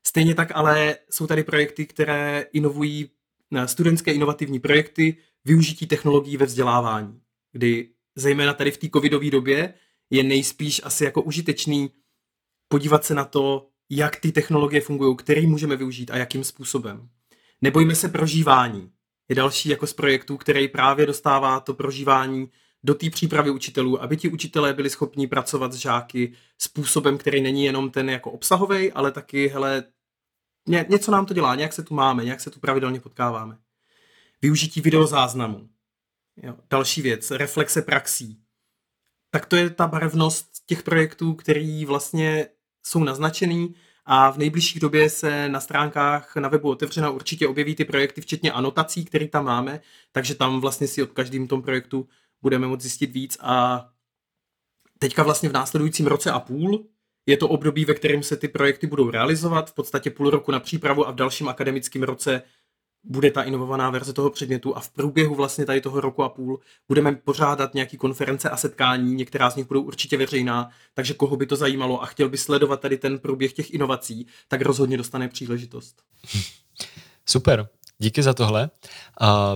Stejně 0.07 0.35
tak 0.35 0.53
ale 0.55 0.97
jsou 1.11 1.27
tady 1.27 1.45
projekty, 1.45 1.87
které 1.87 2.47
inovují 2.53 3.11
na 3.51 3.67
studentské 3.67 4.13
inovativní 4.13 4.61
projekty 4.61 5.17
využití 5.45 5.87
technologií 5.87 6.37
ve 6.37 6.47
vzdělávání, 6.47 7.21
kdy 7.53 7.91
zejména 8.15 8.55
tady 8.55 8.71
v 8.71 8.79
té 8.79 8.89
covidové 8.95 9.31
době 9.31 9.75
je 10.11 10.23
nejspíš 10.23 10.81
asi 10.85 11.05
jako 11.05 11.23
užitečný 11.23 11.91
podívat 12.69 13.05
se 13.05 13.15
na 13.15 13.25
to, 13.25 13.69
jak 13.91 14.17
ty 14.17 14.33
technologie 14.33 14.81
fungují, 14.81 15.17
který 15.17 15.47
můžeme 15.47 15.77
využít 15.77 16.11
a 16.11 16.17
jakým 16.17 16.45
způsobem. 16.45 17.09
Nebojme 17.63 17.95
se 17.95 18.09
prožívání. 18.09 18.91
Je 19.29 19.37
další 19.37 19.69
jako 19.69 19.87
z 19.87 19.93
projektů, 19.93 20.37
který 20.37 20.69
právě 20.69 21.07
dostává 21.07 21.61
to 21.61 21.75
prožívání 21.75 22.51
do 22.85 22.95
té 22.95 23.11
přípravy 23.11 23.51
učitelů, 23.51 24.03
aby 24.03 24.17
ti 24.17 24.29
učitelé 24.29 24.75
byli 24.75 24.91
schopni 24.91 25.27
pracovat 25.27 25.73
s 25.73 25.77
žáky 25.77 26.33
způsobem, 26.59 27.19
který 27.19 27.41
není 27.41 27.65
jenom 27.65 27.91
ten 27.91 28.11
jako 28.11 28.31
obsahový, 28.31 28.93
ale 28.93 29.13
taky, 29.13 29.49
hele, 29.49 29.85
ně, 30.69 30.87
něco 30.89 31.11
nám 31.11 31.27
to 31.27 31.35
dělá, 31.35 31.55
nějak 31.55 31.73
se 31.73 31.83
tu 31.83 31.95
máme, 31.95 32.25
nějak 32.25 32.41
se 32.41 32.51
tu 32.51 32.61
pravidelně 32.61 33.01
potkáváme. 33.01 33.59
Využití 34.43 34.81
videozáznamu. 34.81 35.69
Jo, 36.43 36.55
další 36.71 37.03
věc, 37.03 37.31
reflexe 37.31 37.83
praxí. 37.83 38.41
Tak 39.31 39.47
to 39.47 39.57
je 39.57 39.71
ta 39.71 39.87
barevnost 39.87 40.47
těch 40.67 40.83
projektů, 40.83 41.35
který 41.35 41.85
vlastně 41.85 42.49
jsou 42.87 43.05
naznačený 43.05 43.75
a 44.05 44.31
v 44.31 44.39
nejbližší 44.39 44.81
době 44.81 45.11
se 45.11 45.49
na 45.49 45.61
stránkách 45.61 46.37
na 46.37 46.49
webu 46.49 46.71
otevřena 46.71 47.11
určitě 47.11 47.49
objeví 47.49 47.75
ty 47.75 47.85
projekty, 47.85 48.21
včetně 48.21 48.53
anotací, 48.53 49.05
které 49.05 49.29
tam 49.29 49.45
máme, 49.45 49.81
takže 50.13 50.35
tam 50.35 50.61
vlastně 50.61 50.89
si 50.89 51.03
od 51.03 51.13
každým 51.13 51.49
tom 51.49 51.63
projektu 51.63 52.09
budeme 52.43 52.67
moct 52.67 52.81
zjistit 52.81 53.13
víc. 53.13 53.39
A 53.41 53.87
teďka 54.99 55.23
vlastně 55.23 55.49
v 55.49 55.53
následujícím 55.53 56.07
roce 56.07 56.31
a 56.31 56.41
půl 56.41 56.87
je 57.27 57.37
to 57.37 57.49
období, 57.49 57.85
ve 57.85 57.95
kterém 57.95 58.23
se 58.23 58.37
ty 58.37 58.49
projekty 58.49 58.87
budou 58.87 59.11
realizovat, 59.11 59.71
v 59.71 59.75
podstatě 59.75 60.11
půl 60.11 60.31
roku 60.31 60.53
na 60.53 60.61
přípravu 60.61 61.09
a 61.09 61.11
v 61.11 61.15
dalším 61.15 61.49
akademickém 61.49 62.03
roce 62.03 62.43
bude 63.09 63.31
ta 63.31 63.43
inovovaná 63.43 63.91
verze 63.91 64.13
toho 64.13 64.31
předmětu 64.31 64.77
a 64.77 64.81
v 64.81 64.91
průběhu 64.91 65.35
vlastně 65.35 65.67
tady 65.67 65.81
toho 65.81 66.01
roku 66.01 66.23
a 66.23 66.29
půl 66.29 66.61
budeme 66.89 67.13
pořádat 67.13 67.75
nějaký 67.75 67.97
konference 67.97 68.51
a 68.51 68.57
setkání, 68.57 69.15
některá 69.15 69.51
z 69.51 69.57
nich 69.57 69.67
budou 69.67 69.83
určitě 69.83 70.17
veřejná, 70.17 70.71
takže 70.95 71.15
koho 71.15 71.37
by 71.37 71.47
to 71.47 71.57
zajímalo 71.57 72.03
a 72.03 72.07
chtěl 72.07 72.29
by 72.29 72.39
sledovat 72.39 72.81
tady 72.81 72.99
ten 72.99 73.19
průběh 73.19 73.53
těch 73.53 73.75
inovací, 73.75 74.27
tak 74.49 74.61
rozhodně 74.61 74.97
dostane 74.97 75.29
příležitost. 75.29 76.03
Super, 77.27 77.69
díky 77.99 78.23
za 78.23 78.35
tohle. 78.35 78.71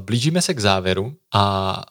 Blížíme 0.01 0.42
se 0.42 0.55
k 0.55 0.61
závěru 0.61 1.16
a 1.34 1.82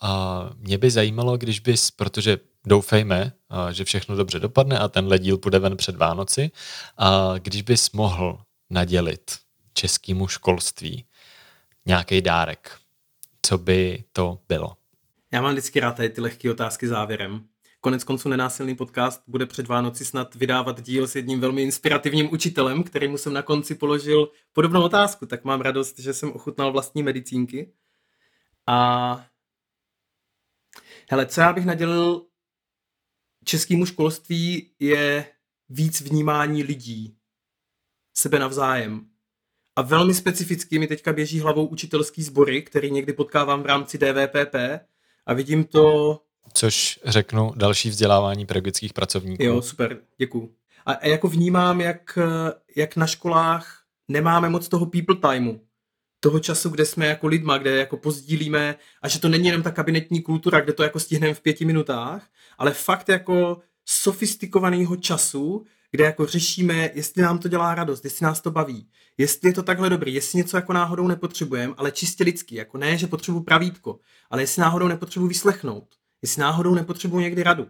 mě 0.58 0.78
by 0.78 0.92
zajímalo, 0.92 1.38
když 1.38 1.60
bys, 1.60 1.92
protože 1.92 2.38
doufejme, 2.68 3.32
že 3.72 3.86
všechno 3.86 4.16
dobře 4.16 4.40
dopadne 4.40 4.80
a 4.80 4.88
tenhle 4.88 5.20
díl 5.20 5.38
půjde 5.38 5.60
ven 5.60 5.78
před 5.78 5.96
Vánoci, 5.96 6.52
když 7.40 7.62
bys 7.62 7.92
mohl 7.92 8.40
nadělit 8.70 9.38
českému 9.74 10.28
školství 10.28 11.06
nějaký 11.90 12.22
dárek, 12.22 12.80
co 13.42 13.58
by 13.58 14.04
to 14.14 14.40
bylo? 14.48 14.78
Já 15.32 15.42
mám 15.42 15.52
vždycky 15.52 15.80
rád 15.80 15.96
tady 15.96 16.10
ty 16.10 16.22
lehké 16.22 16.52
otázky 16.52 16.88
závěrem. 16.88 17.48
Konec 17.82 18.04
konců 18.04 18.30
Nenásilný 18.30 18.76
podcast 18.76 19.24
bude 19.28 19.46
před 19.46 19.68
Vánoci 19.68 20.06
snad 20.06 20.36
vydávat 20.36 20.82
díl 20.82 21.08
s 21.08 21.16
jedním 21.16 21.40
velmi 21.40 21.64
inspirativním 21.64 22.34
učitelem, 22.34 22.84
kterýmu 22.84 23.18
jsem 23.18 23.34
na 23.34 23.42
konci 23.42 23.76
položil 23.76 24.32
podobnou 24.54 24.84
otázku, 24.84 25.26
tak 25.26 25.44
mám 25.44 25.62
radost, 25.62 26.00
že 26.00 26.14
jsem 26.14 26.32
ochutnal 26.32 26.72
vlastní 26.72 27.04
medicínky. 27.04 27.74
A 28.68 29.26
hele, 31.10 31.26
co 31.26 31.42
já 31.42 31.54
bych 31.54 31.66
nadělil 31.66 32.26
českému 33.44 33.86
školství 33.86 34.72
je 34.80 35.32
víc 35.70 36.02
vnímání 36.02 36.64
lidí, 36.64 37.18
sebe 38.14 38.40
navzájem. 38.40 39.10
A 39.80 39.82
velmi 39.82 40.14
specificky 40.14 40.80
mi 40.80 40.88
teďka 40.88 41.14
běží 41.14 41.40
hlavou 41.40 41.66
učitelský 41.66 42.24
sbory, 42.24 42.62
který 42.62 42.92
někdy 42.92 43.14
potkávám 43.14 43.64
v 43.64 43.66
rámci 43.66 43.98
DVPP 43.98 44.56
a 45.26 45.34
vidím 45.34 45.64
to... 45.64 46.20
Což 46.54 47.00
řeknu 47.06 47.52
další 47.56 47.90
vzdělávání 47.90 48.46
pedagogických 48.46 48.94
pracovníků. 48.94 49.44
Jo, 49.44 49.62
super, 49.62 49.98
děkuju. 50.18 50.52
A, 50.86 51.08
jako 51.08 51.28
vnímám, 51.28 51.82
jak, 51.82 52.20
jak 52.76 52.96
na 52.96 53.08
školách 53.08 53.84
nemáme 54.08 54.50
moc 54.50 54.68
toho 54.68 54.86
people 54.86 55.16
timeu, 55.16 55.60
toho 56.20 56.40
času, 56.40 56.70
kde 56.70 56.86
jsme 56.86 57.08
jako 57.08 57.28
lidma, 57.28 57.58
kde 57.58 57.78
jako 57.78 57.98
pozdílíme 57.98 58.76
a 59.02 59.08
že 59.08 59.20
to 59.20 59.30
není 59.30 59.46
jenom 59.48 59.64
ta 59.64 59.72
kabinetní 59.72 60.22
kultura, 60.22 60.62
kde 60.62 60.74
to 60.74 60.84
jako 60.84 61.00
stihneme 61.00 61.34
v 61.34 61.42
pěti 61.42 61.66
minutách, 61.66 62.28
ale 62.58 62.72
fakt 62.72 63.10
jako 63.10 63.58
sofistikovaného 63.86 64.96
času, 64.96 65.66
kde 65.92 66.04
jako 66.04 66.26
řešíme, 66.26 66.90
jestli 66.94 67.22
nám 67.22 67.40
to 67.40 67.48
dělá 67.48 67.76
radost, 67.76 68.04
jestli 68.04 68.24
nás 68.24 68.42
to 68.42 68.52
baví, 68.52 68.90
jestli 69.18 69.50
je 69.50 69.54
to 69.54 69.64
takhle 69.64 69.90
dobrý, 69.90 70.14
jestli 70.14 70.38
něco 70.38 70.58
jako 70.58 70.74
náhodou 70.74 71.08
nepotřebujeme, 71.08 71.74
ale 71.78 71.92
čistě 71.92 72.24
lidský, 72.24 72.56
jako 72.56 72.78
ne, 72.78 72.98
že 72.98 73.08
potřebuji 73.08 73.42
pravítko, 73.42 74.00
ale 74.30 74.42
jestli 74.42 74.62
náhodou 74.62 74.88
nepotřebuji 74.88 75.28
vyslechnout, 75.28 75.96
jestli 76.22 76.42
náhodou 76.42 76.76
nepotřebuji 76.76 77.20
někdy 77.20 77.44
radu. 77.44 77.68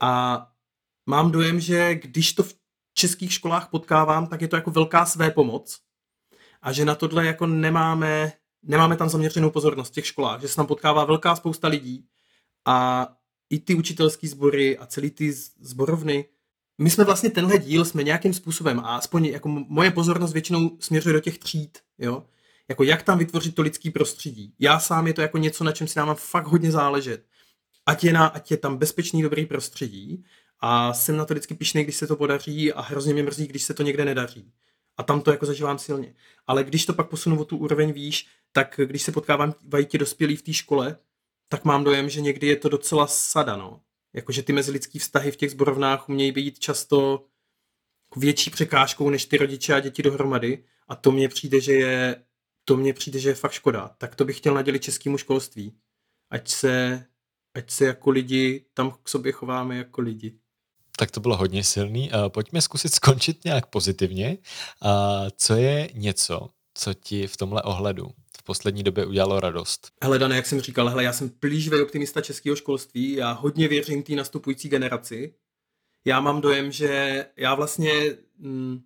A 0.00 0.46
mám 1.06 1.30
dojem, 1.30 1.60
že 1.60 1.94
když 1.94 2.32
to 2.32 2.42
v 2.42 2.54
českých 2.94 3.32
školách 3.32 3.68
potkávám, 3.70 4.26
tak 4.26 4.42
je 4.42 4.48
to 4.48 4.56
jako 4.56 4.70
velká 4.70 5.06
své 5.06 5.30
pomoc 5.30 5.80
a 6.62 6.72
že 6.72 6.84
na 6.84 6.94
tohle 6.94 7.26
jako 7.26 7.46
nemáme, 7.46 8.32
nemáme 8.62 8.96
tam 8.96 9.08
zaměřenou 9.08 9.50
pozornost 9.50 9.88
v 9.88 9.94
těch 9.94 10.06
školách, 10.06 10.40
že 10.40 10.48
se 10.48 10.56
tam 10.56 10.66
potkává 10.66 11.04
velká 11.04 11.36
spousta 11.36 11.68
lidí 11.68 12.06
a 12.64 13.08
i 13.50 13.58
ty 13.58 13.74
učitelské 13.74 14.28
sbory 14.28 14.78
a 14.78 14.86
celý 14.86 15.10
ty 15.10 15.32
zborovny 15.60 16.24
my 16.80 16.90
jsme 16.90 17.04
vlastně 17.04 17.30
tenhle 17.30 17.58
díl 17.58 17.84
jsme 17.84 18.02
nějakým 18.02 18.34
způsobem, 18.34 18.80
a 18.80 18.96
aspoň 18.96 19.24
jako 19.24 19.48
moje 19.48 19.90
pozornost 19.90 20.32
většinou 20.32 20.76
směřuje 20.80 21.12
do 21.12 21.20
těch 21.20 21.38
tříd, 21.38 21.78
jo, 21.98 22.24
jako 22.68 22.82
jak 22.82 23.02
tam 23.02 23.18
vytvořit 23.18 23.54
to 23.54 23.62
lidský 23.62 23.90
prostředí. 23.90 24.54
Já 24.58 24.78
sám 24.78 25.06
je 25.06 25.14
to 25.14 25.20
jako 25.20 25.38
něco, 25.38 25.64
na 25.64 25.72
čem 25.72 25.86
si 25.86 25.98
nám 25.98 26.14
fakt 26.14 26.46
hodně 26.46 26.70
záležet. 26.70 27.24
Ať 27.86 28.04
je, 28.04 28.12
na, 28.12 28.26
ať 28.26 28.50
je 28.50 28.56
tam 28.56 28.76
bezpečný, 28.76 29.22
dobrý 29.22 29.46
prostředí 29.46 30.24
a 30.60 30.92
jsem 30.92 31.16
na 31.16 31.24
to 31.24 31.34
vždycky 31.34 31.54
pišný, 31.54 31.84
když 31.84 31.96
se 31.96 32.06
to 32.06 32.16
podaří 32.16 32.72
a 32.72 32.80
hrozně 32.80 33.12
mě 33.12 33.22
mrzí, 33.22 33.46
když 33.46 33.62
se 33.62 33.74
to 33.74 33.82
někde 33.82 34.04
nedaří. 34.04 34.52
A 34.96 35.02
tam 35.02 35.20
to 35.20 35.30
jako 35.30 35.46
zažívám 35.46 35.78
silně. 35.78 36.14
Ale 36.46 36.64
když 36.64 36.86
to 36.86 36.92
pak 36.92 37.08
posunu 37.08 37.40
o 37.40 37.44
tu 37.44 37.56
úroveň 37.56 37.92
výš, 37.92 38.26
tak 38.52 38.80
když 38.84 39.02
se 39.02 39.12
potkávám 39.12 39.54
ti 39.86 39.98
dospělí 39.98 40.36
v 40.36 40.42
té 40.42 40.52
škole, 40.52 40.96
tak 41.48 41.64
mám 41.64 41.84
dojem, 41.84 42.08
že 42.08 42.20
někdy 42.20 42.46
je 42.46 42.56
to 42.56 42.68
docela 42.68 43.06
sada, 43.06 43.56
no 43.56 43.80
jakože 44.12 44.42
ty 44.42 44.52
mezilidský 44.52 44.98
vztahy 44.98 45.30
v 45.30 45.36
těch 45.36 45.50
zborovnách 45.50 46.08
umějí 46.08 46.32
být 46.32 46.58
často 46.58 47.26
větší 48.16 48.50
překážkou 48.50 49.10
než 49.10 49.24
ty 49.24 49.36
rodiče 49.36 49.74
a 49.74 49.80
děti 49.80 50.02
dohromady 50.02 50.64
a 50.88 50.96
to 50.96 51.12
mně 51.12 51.28
přijde, 51.28 51.60
že 51.60 51.72
je 51.72 52.24
to 52.64 52.76
mně 52.76 52.94
přijde, 52.94 53.18
že 53.18 53.28
je 53.28 53.34
fakt 53.34 53.52
škoda. 53.52 53.88
Tak 53.98 54.14
to 54.14 54.24
bych 54.24 54.36
chtěl 54.36 54.54
nadělit 54.54 54.82
českému 54.82 55.18
školství. 55.18 55.76
Ať 56.30 56.48
se, 56.48 57.06
ať 57.54 57.70
se 57.70 57.84
jako 57.84 58.10
lidi 58.10 58.64
tam 58.74 58.96
k 59.02 59.08
sobě 59.08 59.32
chováme 59.32 59.76
jako 59.76 60.00
lidi. 60.00 60.38
Tak 60.96 61.10
to 61.10 61.20
bylo 61.20 61.36
hodně 61.36 61.64
silný. 61.64 62.10
Pojďme 62.28 62.62
zkusit 62.62 62.94
skončit 62.94 63.44
nějak 63.44 63.66
pozitivně. 63.66 64.38
Co 65.36 65.54
je 65.54 65.90
něco, 65.94 66.48
co 66.74 66.94
ti 66.94 67.26
v 67.26 67.36
tomhle 67.36 67.62
ohledu 67.62 68.10
poslední 68.50 68.82
době 68.82 69.06
udělalo 69.06 69.40
radost? 69.40 69.92
Hele, 70.02 70.18
Dane, 70.18 70.36
jak 70.36 70.46
jsem 70.46 70.60
říkal, 70.60 70.88
hele, 70.88 71.04
já 71.04 71.12
jsem 71.12 71.30
plíživý 71.30 71.82
optimista 71.82 72.20
českého 72.20 72.56
školství, 72.56 73.12
já 73.12 73.32
hodně 73.32 73.68
věřím 73.68 74.02
té 74.02 74.12
nastupující 74.12 74.68
generaci. 74.68 75.34
Já 76.04 76.20
mám 76.20 76.40
dojem, 76.40 76.72
že 76.72 77.26
já 77.36 77.54
vlastně, 77.54 77.92
mm, 78.38 78.80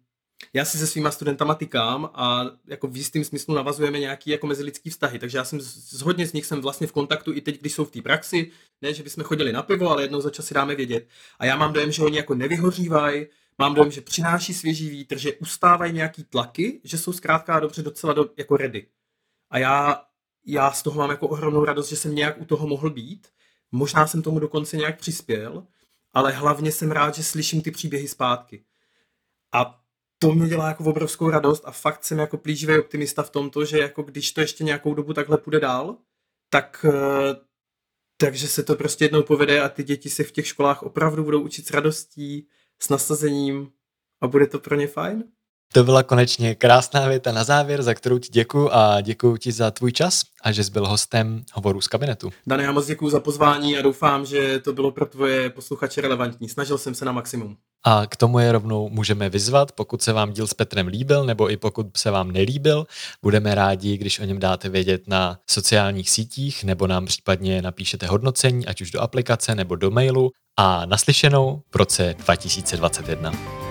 já 0.52 0.64
si 0.64 0.78
se 0.78 0.86
svýma 0.86 1.10
studentama 1.10 1.54
tykám 1.54 2.10
a 2.14 2.44
jako 2.68 2.88
v 2.88 2.96
jistým 2.96 3.24
smyslu 3.24 3.54
navazujeme 3.54 3.98
nějaký 3.98 4.30
jako 4.30 4.46
mezilidský 4.46 4.90
vztahy, 4.90 5.18
takže 5.18 5.38
já 5.38 5.44
jsem 5.44 5.60
z, 5.60 6.02
hodně 6.02 6.26
z 6.26 6.32
nich 6.32 6.46
jsem 6.46 6.60
vlastně 6.60 6.86
v 6.86 6.92
kontaktu 6.92 7.32
i 7.32 7.40
teď, 7.40 7.60
když 7.60 7.72
jsou 7.72 7.84
v 7.84 7.90
té 7.90 8.02
praxi, 8.02 8.50
ne, 8.82 8.94
že 8.94 9.02
bychom 9.02 9.24
chodili 9.24 9.52
na 9.52 9.62
pivo, 9.62 9.90
ale 9.90 10.02
jednou 10.02 10.20
za 10.20 10.30
čas 10.30 10.46
si 10.46 10.54
dáme 10.54 10.74
vědět. 10.74 11.08
A 11.38 11.44
já 11.44 11.56
mám 11.56 11.72
dojem, 11.72 11.92
že 11.92 12.02
oni 12.02 12.16
jako 12.16 12.34
nevyhořívají, 12.34 13.26
mám 13.58 13.74
dojem, 13.74 13.90
že 13.90 14.00
přináší 14.00 14.54
svěží 14.54 14.90
vítr, 14.90 15.18
že 15.18 15.32
ustávají 15.34 15.92
nějaký 15.92 16.24
tlaky, 16.24 16.80
že 16.84 16.98
jsou 16.98 17.12
zkrátka 17.12 17.60
dobře 17.60 17.82
docela 17.82 18.12
do, 18.12 18.30
jako 18.36 18.56
ready. 18.56 18.86
A 19.54 19.58
já, 19.58 20.04
já 20.46 20.72
z 20.72 20.82
toho 20.82 20.98
mám 20.98 21.10
jako 21.10 21.28
ohromnou 21.28 21.64
radost, 21.64 21.88
že 21.88 21.96
jsem 21.96 22.14
nějak 22.14 22.40
u 22.40 22.44
toho 22.44 22.66
mohl 22.66 22.90
být. 22.90 23.28
Možná 23.72 24.06
jsem 24.06 24.22
tomu 24.22 24.38
dokonce 24.38 24.76
nějak 24.76 24.98
přispěl, 24.98 25.66
ale 26.12 26.32
hlavně 26.32 26.72
jsem 26.72 26.90
rád, 26.90 27.14
že 27.14 27.24
slyším 27.24 27.62
ty 27.62 27.70
příběhy 27.70 28.08
zpátky. 28.08 28.64
A 29.52 29.80
to 30.18 30.32
mě 30.32 30.48
dělá 30.48 30.68
jako 30.68 30.84
obrovskou 30.84 31.30
radost 31.30 31.62
a 31.66 31.70
fakt 31.70 32.04
jsem 32.04 32.18
jako 32.18 32.38
plíživý 32.38 32.78
optimista 32.78 33.22
v 33.22 33.30
tomto, 33.30 33.64
že 33.64 33.78
jako 33.78 34.02
když 34.02 34.32
to 34.32 34.40
ještě 34.40 34.64
nějakou 34.64 34.94
dobu 34.94 35.12
takhle 35.12 35.38
půjde 35.38 35.60
dál, 35.60 35.96
tak 36.50 36.86
eh, 36.88 37.34
takže 38.16 38.48
se 38.48 38.62
to 38.62 38.76
prostě 38.76 39.04
jednou 39.04 39.22
povede 39.22 39.60
a 39.60 39.68
ty 39.68 39.82
děti 39.82 40.10
se 40.10 40.24
v 40.24 40.32
těch 40.32 40.46
školách 40.46 40.82
opravdu 40.82 41.24
budou 41.24 41.40
učit 41.40 41.66
s 41.66 41.70
radostí, 41.70 42.48
s 42.82 42.88
nasazením 42.88 43.72
a 44.20 44.26
bude 44.26 44.46
to 44.46 44.58
pro 44.58 44.76
ně 44.76 44.86
fajn. 44.86 45.24
To 45.74 45.84
byla 45.84 46.02
konečně 46.02 46.54
krásná 46.54 47.08
věta 47.08 47.32
na 47.32 47.44
závěr, 47.44 47.82
za 47.82 47.94
kterou 47.94 48.18
ti 48.18 48.28
děkuji 48.32 48.70
a 48.72 49.00
děkuji 49.00 49.36
ti 49.36 49.52
za 49.52 49.70
tvůj 49.70 49.92
čas 49.92 50.22
a 50.42 50.52
že 50.52 50.64
jsi 50.64 50.70
byl 50.70 50.88
hostem 50.88 51.44
hovoru 51.52 51.80
z 51.80 51.88
kabinetu. 51.88 52.30
Dane, 52.46 52.64
já 52.64 52.72
moc 52.72 52.86
děkuji 52.86 53.10
za 53.10 53.20
pozvání 53.20 53.78
a 53.78 53.82
doufám, 53.82 54.26
že 54.26 54.58
to 54.58 54.72
bylo 54.72 54.90
pro 54.90 55.06
tvoje 55.06 55.50
posluchače 55.50 56.00
relevantní. 56.00 56.48
Snažil 56.48 56.78
jsem 56.78 56.94
se 56.94 57.04
na 57.04 57.12
maximum. 57.12 57.56
A 57.86 58.06
k 58.06 58.16
tomu 58.16 58.38
je 58.38 58.52
rovnou 58.52 58.88
můžeme 58.88 59.28
vyzvat, 59.28 59.72
pokud 59.72 60.02
se 60.02 60.12
vám 60.12 60.32
díl 60.32 60.46
s 60.46 60.54
Petrem 60.54 60.86
líbil, 60.86 61.24
nebo 61.24 61.50
i 61.50 61.56
pokud 61.56 61.96
se 61.96 62.10
vám 62.10 62.32
nelíbil, 62.32 62.86
budeme 63.22 63.54
rádi, 63.54 63.96
když 63.96 64.20
o 64.20 64.24
něm 64.24 64.38
dáte 64.38 64.68
vědět 64.68 65.02
na 65.06 65.38
sociálních 65.50 66.10
sítích, 66.10 66.64
nebo 66.64 66.86
nám 66.86 67.06
případně 67.06 67.62
napíšete 67.62 68.06
hodnocení, 68.06 68.66
ať 68.66 68.80
už 68.80 68.90
do 68.90 69.00
aplikace 69.00 69.54
nebo 69.54 69.76
do 69.76 69.90
mailu. 69.90 70.30
A 70.58 70.86
naslyšenou 70.86 71.62
v 71.70 71.76
roce 71.76 72.14
2021. 72.18 73.63